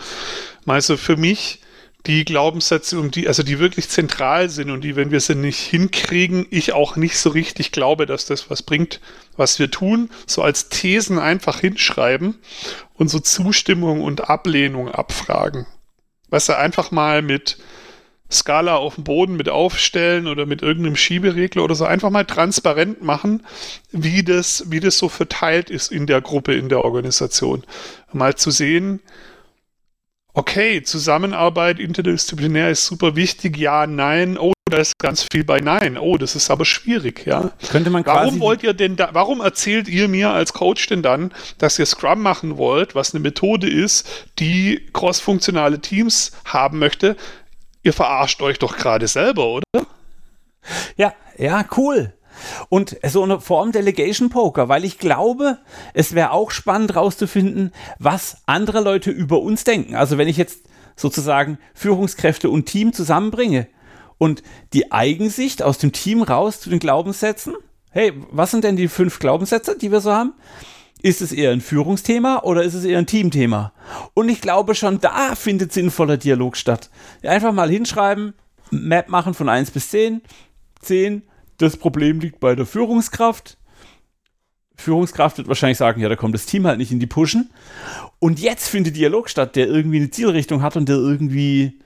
mal 0.66 0.80
so 0.80 0.96
für 0.96 1.18
mich 1.18 1.60
die 2.06 2.24
Glaubenssätze, 2.24 2.98
um 2.98 3.12
die, 3.12 3.28
also 3.28 3.44
die 3.44 3.60
wirklich 3.60 3.90
zentral 3.90 4.50
sind 4.50 4.72
und 4.72 4.84
die, 4.84 4.96
wenn 4.96 5.12
wir 5.12 5.20
sie 5.20 5.36
nicht 5.36 5.60
hinkriegen, 5.60 6.48
ich 6.50 6.74
auch 6.74 6.96
nicht 6.96 7.18
so 7.18 7.30
richtig 7.30 7.72
glaube, 7.72 8.06
dass 8.06 8.26
das 8.26 8.50
was 8.50 8.64
bringt, 8.64 9.02
was 9.36 9.60
wir 9.60 9.70
tun, 9.70 10.10
so 10.26 10.42
als 10.42 10.70
Thesen 10.70 11.20
einfach 11.20 11.60
hinschreiben 11.60 12.40
und 12.94 13.10
so 13.10 13.20
Zustimmung 13.20 14.02
und 14.02 14.30
Ablehnung 14.30 14.90
abfragen. 14.90 15.66
Was 16.30 16.48
er 16.48 16.60
einfach 16.60 16.92
mal 16.92 17.22
mit 17.22 17.58
Skala 18.32 18.76
auf 18.76 18.96
dem 18.96 19.04
Boden 19.04 19.36
mit 19.36 19.50
aufstellen 19.50 20.28
oder 20.28 20.46
mit 20.46 20.62
irgendeinem 20.62 20.96
Schieberegler 20.96 21.64
oder 21.64 21.76
so 21.76 21.86
einfach 21.86 22.12
mal 22.12 22.26
transparent 22.26 23.02
machen, 23.02 23.46
wie 23.92 24.24
das, 24.24 24.66
wie 24.68 24.80
das 24.80 25.00
so 25.00 25.10
verteilt 25.10 25.70
ist 25.70 25.92
in 25.92 26.06
der 26.06 26.22
Gruppe, 26.22 26.54
in 26.54 26.70
der 26.70 26.86
Organisation. 26.86 27.64
Mal 28.14 28.36
zu 28.36 28.52
sehen, 28.52 29.02
okay, 30.34 30.84
Zusammenarbeit 30.84 31.80
interdisziplinär 31.80 32.70
ist 32.70 32.86
super 32.86 33.16
wichtig, 33.16 33.58
ja, 33.58 33.88
nein, 33.88 34.38
oh, 34.38 34.54
da 34.70 34.78
ist 34.78 34.98
ganz 35.00 35.26
viel 35.32 35.44
bei 35.44 35.60
Nein. 35.60 35.98
Oh, 35.98 36.18
das 36.18 36.36
ist 36.36 36.50
aber 36.50 36.66
schwierig, 36.66 37.26
ja. 37.26 37.52
Könnte 37.70 37.90
man 37.90 38.04
quasi 38.04 38.18
warum 38.18 38.40
wollt 38.40 38.64
ihr 38.64 38.74
denn 38.74 38.96
da, 38.96 39.10
warum 39.14 39.42
erzählt 39.42 39.88
ihr 39.88 40.08
mir 40.08 40.30
als 40.30 40.54
Coach 40.54 40.88
denn 40.88 41.02
dann, 41.02 41.34
dass 41.58 41.80
ihr 41.80 41.86
Scrum 41.86 42.22
machen 42.22 42.58
wollt, 42.58 42.96
was 42.96 43.14
eine 43.14 43.22
Methode 43.22 43.70
ist, 43.70 44.08
die 44.40 44.90
crossfunktionale 44.94 45.80
Teams 45.82 46.32
haben 46.46 46.80
möchte, 46.80 47.16
ihr 47.84 47.94
verarscht 47.94 48.42
euch 48.42 48.60
doch 48.60 48.78
gerade 48.78 49.08
selber, 49.08 49.48
oder? 49.48 49.64
Ja, 50.98 51.14
ja, 51.38 51.66
cool. 51.78 52.14
Und 52.70 52.98
so 53.08 53.24
eine 53.24 53.40
Form 53.40 53.72
Delegation 53.72 54.30
Poker, 54.30 54.70
weil 54.70 54.86
ich 54.86 54.98
glaube, 54.98 55.60
es 55.94 56.14
wäre 56.16 56.32
auch 56.32 56.52
spannend 56.52 56.96
rauszufinden, 56.96 57.72
was 57.98 58.38
andere 58.46 58.82
Leute 58.82 59.12
über 59.12 59.42
uns 59.42 59.64
denken. 59.64 59.96
Also 59.96 60.18
wenn 60.18 60.28
ich 60.28 60.38
jetzt 60.38 60.62
sozusagen 60.96 61.58
Führungskräfte 61.74 62.50
und 62.50 62.66
Team 62.66 62.94
zusammenbringe 62.94 63.68
und 64.18 64.44
die 64.74 64.92
Eigensicht 64.92 65.64
aus 65.64 65.78
dem 65.78 65.92
Team 65.92 66.22
raus 66.22 66.60
zu 66.60 66.70
den 66.70 66.80
Glaubenssätzen. 66.80 67.56
Hey, 67.92 68.14
was 68.32 68.52
sind 68.52 68.64
denn 68.64 68.76
die 68.76 68.88
fünf 68.88 69.18
Glaubenssätze, 69.20 69.78
die 69.78 69.92
wir 69.92 70.02
so 70.02 70.12
haben? 70.12 70.34
Ist 71.02 71.22
es 71.22 71.32
eher 71.32 71.52
ein 71.52 71.62
Führungsthema 71.62 72.42
oder 72.44 72.62
ist 72.62 72.74
es 72.74 72.84
eher 72.84 73.00
ein 73.00 73.08
Teamthema? 73.08 73.72
Und 74.14 74.28
ich 74.28 74.42
glaube, 74.42 74.76
schon 74.76 75.00
da 75.00 75.34
findet 75.36 75.72
sinnvoller 75.72 76.18
Dialog 76.18 76.58
statt. 76.58 76.90
Einfach 77.24 77.54
mal 77.54 77.70
hinschreiben, 77.70 78.34
Map 78.70 79.08
machen 79.08 79.34
von 79.34 79.48
1 79.48 79.72
bis 79.72 79.90
10. 79.90 80.22
10, 80.82 81.24
das 81.60 81.78
Problem 81.78 82.20
liegt 82.20 82.40
bei 82.40 82.56
der 82.56 82.66
Führungskraft. 82.66 83.58
Führungskraft 84.76 85.38
wird 85.38 85.48
wahrscheinlich 85.48 85.78
sagen, 85.78 86.02
ja, 86.02 86.10
da 86.10 86.16
kommt 86.16 86.34
das 86.34 86.46
Team 86.46 86.66
halt 86.66 86.78
nicht 86.78 86.92
in 86.92 87.00
die 87.00 87.08
Pushen. 87.08 87.52
Und 88.20 88.40
jetzt 88.40 88.68
findet 88.68 88.96
Dialog 88.96 89.30
statt, 89.30 89.56
der 89.56 89.68
irgendwie 89.68 89.98
eine 89.98 90.10
Zielrichtung 90.10 90.62
hat 90.62 90.78
und 90.78 90.90
der 90.90 90.96
irgendwie 90.96 91.80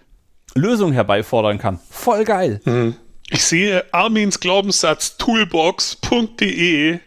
Lösungen 0.56 0.94
herbeifordern 0.94 1.58
kann. 1.58 1.80
Voll 1.90 2.24
geil. 2.24 2.62
Mhm. 2.66 2.96
Ich 3.30 3.44
sehe 3.44 3.84
Armins 3.92 4.40
Glaubenssatz 4.40 5.18
toolbox.de 5.18 7.00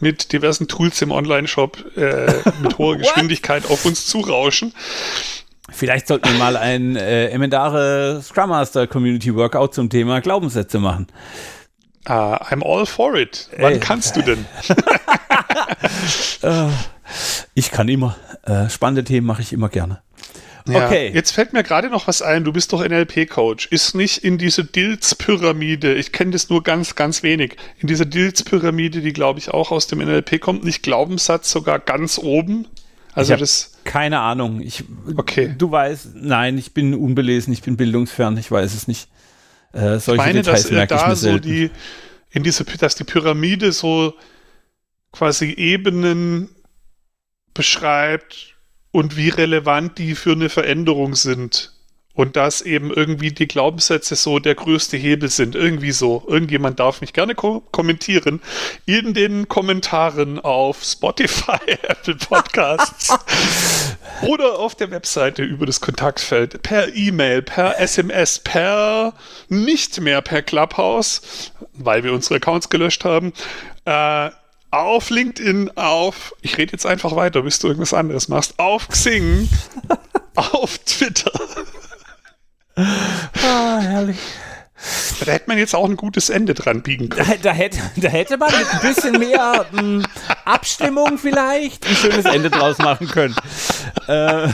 mit 0.00 0.32
diversen 0.32 0.66
Tools 0.66 1.00
im 1.02 1.12
Online-Shop 1.12 1.96
äh, 1.96 2.32
mit 2.60 2.78
hoher 2.78 2.96
Geschwindigkeit 2.98 3.70
auf 3.70 3.84
uns 3.84 4.06
zurauschen. 4.06 4.74
Vielleicht 5.70 6.08
sollten 6.08 6.28
wir 6.28 6.38
mal 6.38 6.56
ein 6.56 6.96
äh, 6.96 7.28
Emendare 7.28 8.20
Scrum 8.22 8.50
Master 8.50 8.88
Community 8.88 9.34
Workout 9.34 9.74
zum 9.74 9.88
Thema 9.88 10.20
Glaubenssätze 10.20 10.80
machen. 10.80 11.06
Uh, 12.08 12.36
I'm 12.50 12.62
all 12.62 12.84
for 12.84 13.14
it. 13.16 13.48
Wann 13.58 13.74
Ey. 13.74 13.80
kannst 13.80 14.16
du 14.16 14.22
denn? 14.22 14.44
uh, 16.42 16.70
ich 17.54 17.70
kann 17.70 17.88
immer. 17.88 18.16
Uh, 18.46 18.68
spannende 18.68 19.04
Themen 19.04 19.26
mache 19.26 19.42
ich 19.42 19.52
immer 19.52 19.68
gerne. 19.68 20.02
Ja, 20.68 20.86
okay. 20.86 21.10
Jetzt 21.12 21.32
fällt 21.32 21.52
mir 21.52 21.62
gerade 21.62 21.90
noch 21.90 22.06
was 22.06 22.22
ein. 22.22 22.44
Du 22.44 22.52
bist 22.52 22.72
doch 22.72 22.84
NLP-Coach. 22.86 23.66
Ist 23.66 23.94
nicht 23.94 24.18
in 24.18 24.38
diese 24.38 24.64
Dilz-Pyramide, 24.64 25.94
ich 25.94 26.12
kenne 26.12 26.32
das 26.32 26.48
nur 26.50 26.62
ganz, 26.62 26.94
ganz 26.94 27.22
wenig, 27.22 27.56
in 27.78 27.88
dieser 27.88 28.04
Dilz-Pyramide, 28.04 29.00
die 29.00 29.12
glaube 29.12 29.38
ich 29.38 29.50
auch 29.50 29.72
aus 29.72 29.86
dem 29.86 29.98
NLP 29.98 30.40
kommt, 30.40 30.64
nicht 30.64 30.82
Glaubenssatz 30.82 31.50
sogar 31.50 31.78
ganz 31.78 32.18
oben? 32.18 32.66
Also 33.14 33.36
das. 33.36 33.72
Keine 33.84 34.20
Ahnung. 34.20 34.60
Ich, 34.60 34.84
okay. 35.16 35.54
Du 35.58 35.70
weißt, 35.70 36.10
nein, 36.14 36.56
ich 36.56 36.72
bin 36.72 36.94
unbelesen, 36.94 37.52
ich 37.52 37.62
bin 37.62 37.76
bildungsfern, 37.76 38.36
ich 38.38 38.50
weiß 38.50 38.74
es 38.74 38.88
nicht. 38.88 39.08
Äh, 39.72 39.98
solche 39.98 40.12
ich 40.12 40.16
meine, 40.16 40.32
Details 40.42 40.62
dass 40.62 40.70
merke 40.70 40.94
da 40.94 41.16
so 41.16 41.38
die, 41.38 41.70
in 42.30 42.42
diese, 42.42 42.64
dass 42.64 42.94
die 42.94 43.04
Pyramide 43.04 43.72
so 43.72 44.14
quasi 45.12 45.50
Ebenen 45.50 46.48
beschreibt, 47.54 48.52
und 48.92 49.16
wie 49.16 49.30
relevant 49.30 49.98
die 49.98 50.14
für 50.14 50.32
eine 50.32 50.48
Veränderung 50.48 51.16
sind. 51.16 51.72
Und 52.14 52.36
dass 52.36 52.60
eben 52.60 52.92
irgendwie 52.92 53.30
die 53.30 53.48
Glaubenssätze 53.48 54.16
so 54.16 54.38
der 54.38 54.54
größte 54.54 54.96
Hebel 54.96 55.30
sind. 55.30 55.54
Irgendwie 55.54 55.92
so. 55.92 56.22
Irgendjemand 56.28 56.78
darf 56.78 57.00
mich 57.00 57.12
gerne 57.12 57.34
ko 57.34 57.62
kommentieren. 57.72 58.42
In 58.84 59.14
den 59.14 59.48
Kommentaren 59.48 60.38
auf 60.38 60.84
Spotify, 60.84 61.58
Apple 61.82 62.16
Podcasts 62.16 63.16
oder 64.22 64.58
auf 64.58 64.74
der 64.74 64.90
Webseite 64.90 65.42
über 65.42 65.64
das 65.64 65.80
Kontaktfeld. 65.80 66.62
Per 66.62 66.94
E-Mail, 66.94 67.42
per 67.42 67.80
SMS, 67.80 68.40
per 68.40 69.14
nicht 69.48 70.00
mehr 70.00 70.20
per 70.20 70.42
Clubhouse, 70.42 71.52
weil 71.72 72.04
wir 72.04 72.12
unsere 72.12 72.36
Accounts 72.36 72.68
gelöscht 72.68 73.04
haben. 73.04 73.32
Äh, 73.84 74.30
auf 74.72 75.10
LinkedIn, 75.10 75.76
auf, 75.76 76.34
ich 76.40 76.56
rede 76.56 76.72
jetzt 76.72 76.86
einfach 76.86 77.14
weiter, 77.14 77.42
bis 77.42 77.58
du 77.58 77.68
irgendwas 77.68 77.92
anderes 77.92 78.28
machst, 78.28 78.58
auf 78.58 78.88
Xing, 78.88 79.48
auf 80.34 80.78
Twitter. 80.78 81.30
Ah, 82.76 83.78
herrlich. 83.80 84.18
Da 85.24 85.32
hätte 85.32 85.44
man 85.48 85.58
jetzt 85.58 85.74
auch 85.74 85.88
ein 85.88 85.96
gutes 85.96 86.28
Ende 86.28 86.54
dran 86.54 86.82
biegen 86.82 87.08
können. 87.08 87.26
Da, 87.28 87.50
da, 87.50 87.52
hätte, 87.52 87.78
da 87.96 88.08
hätte 88.08 88.36
man 88.36 88.50
mit 88.50 88.66
ein 88.72 88.80
bisschen 88.80 89.18
mehr 89.18 89.66
m, 89.72 89.78
hm, 89.78 90.06
Abstimmung 90.44 91.18
vielleicht 91.18 91.86
ein 91.86 91.94
schönes 91.94 92.24
Ende 92.24 92.50
draus 92.50 92.78
machen 92.78 93.06
können. 93.08 93.36
Äh. 94.08 94.48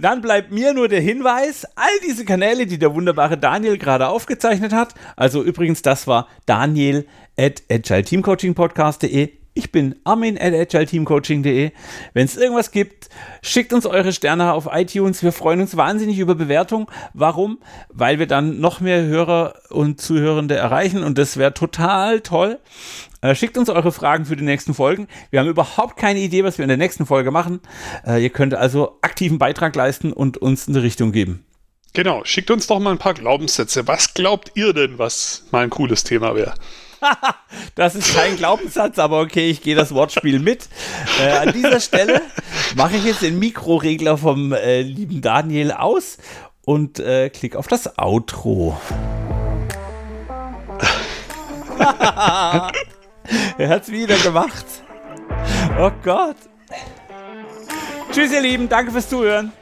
Dann 0.00 0.20
bleibt 0.20 0.52
mir 0.52 0.74
nur 0.74 0.88
der 0.88 1.00
Hinweis, 1.00 1.64
all 1.74 1.86
diese 2.06 2.24
Kanäle, 2.24 2.66
die 2.66 2.78
der 2.78 2.94
wunderbare 2.94 3.36
Daniel 3.36 3.78
gerade 3.78 4.08
aufgezeichnet 4.08 4.72
hat, 4.72 4.94
also 5.16 5.42
übrigens, 5.42 5.82
das 5.82 6.06
war 6.06 6.28
Daniel 6.46 7.06
at 7.36 7.62
agileteamcoachingpodcast.de. 7.70 9.32
Ich 9.58 9.72
bin 9.72 9.96
Armin 10.04 10.38
at 10.38 10.54
agileteamcoaching.de. 10.54 11.72
Wenn 12.14 12.24
es 12.24 12.36
irgendwas 12.36 12.70
gibt, 12.70 13.08
schickt 13.42 13.72
uns 13.72 13.86
eure 13.86 14.12
Sterne 14.12 14.52
auf 14.52 14.68
iTunes. 14.70 15.24
Wir 15.24 15.32
freuen 15.32 15.60
uns 15.60 15.76
wahnsinnig 15.76 16.20
über 16.20 16.36
Bewertungen. 16.36 16.86
Warum? 17.12 17.58
Weil 17.88 18.20
wir 18.20 18.28
dann 18.28 18.60
noch 18.60 18.78
mehr 18.78 19.02
Hörer 19.02 19.54
und 19.70 20.00
Zuhörende 20.00 20.54
erreichen 20.54 21.02
und 21.02 21.18
das 21.18 21.38
wäre 21.38 21.54
total 21.54 22.20
toll. 22.20 22.60
Äh, 23.20 23.34
schickt 23.34 23.58
uns 23.58 23.68
eure 23.68 23.90
Fragen 23.90 24.26
für 24.26 24.36
die 24.36 24.44
nächsten 24.44 24.74
Folgen. 24.74 25.08
Wir 25.30 25.40
haben 25.40 25.48
überhaupt 25.48 25.96
keine 25.96 26.20
Idee, 26.20 26.44
was 26.44 26.58
wir 26.58 26.62
in 26.62 26.68
der 26.68 26.76
nächsten 26.76 27.04
Folge 27.04 27.32
machen. 27.32 27.58
Äh, 28.06 28.22
ihr 28.22 28.30
könnt 28.30 28.54
also 28.54 28.98
aktiven 29.02 29.40
Beitrag 29.40 29.74
leisten 29.74 30.12
und 30.12 30.36
uns 30.38 30.68
eine 30.68 30.84
Richtung 30.84 31.10
geben. 31.10 31.44
Genau, 31.94 32.22
schickt 32.22 32.52
uns 32.52 32.68
doch 32.68 32.78
mal 32.78 32.92
ein 32.92 32.98
paar 32.98 33.14
Glaubenssätze. 33.14 33.88
Was 33.88 34.14
glaubt 34.14 34.52
ihr 34.54 34.72
denn, 34.72 35.00
was 35.00 35.46
mal 35.50 35.64
ein 35.64 35.70
cooles 35.70 36.04
Thema 36.04 36.36
wäre? 36.36 36.54
das 37.74 37.94
ist 37.94 38.14
kein 38.14 38.36
Glaubenssatz, 38.36 38.98
aber 38.98 39.20
okay, 39.20 39.50
ich 39.50 39.62
gehe 39.62 39.74
das 39.74 39.94
Wortspiel 39.94 40.38
mit. 40.38 40.68
Äh, 41.20 41.30
an 41.30 41.52
dieser 41.52 41.80
Stelle 41.80 42.22
mache 42.76 42.96
ich 42.96 43.04
jetzt 43.04 43.22
den 43.22 43.38
Mikroregler 43.38 44.18
vom 44.18 44.52
äh, 44.52 44.82
lieben 44.82 45.20
Daniel 45.20 45.72
aus 45.72 46.18
und 46.64 46.98
äh, 46.98 47.30
klicke 47.30 47.58
auf 47.58 47.66
das 47.66 47.98
Outro. 47.98 48.78
er 53.58 53.68
hat 53.68 53.82
es 53.82 53.90
wieder 53.90 54.16
gemacht. 54.18 54.66
Oh 55.78 55.90
Gott. 56.02 56.36
Tschüss, 58.12 58.32
ihr 58.32 58.40
Lieben. 58.40 58.68
Danke 58.68 58.90
fürs 58.90 59.08
Zuhören. 59.08 59.52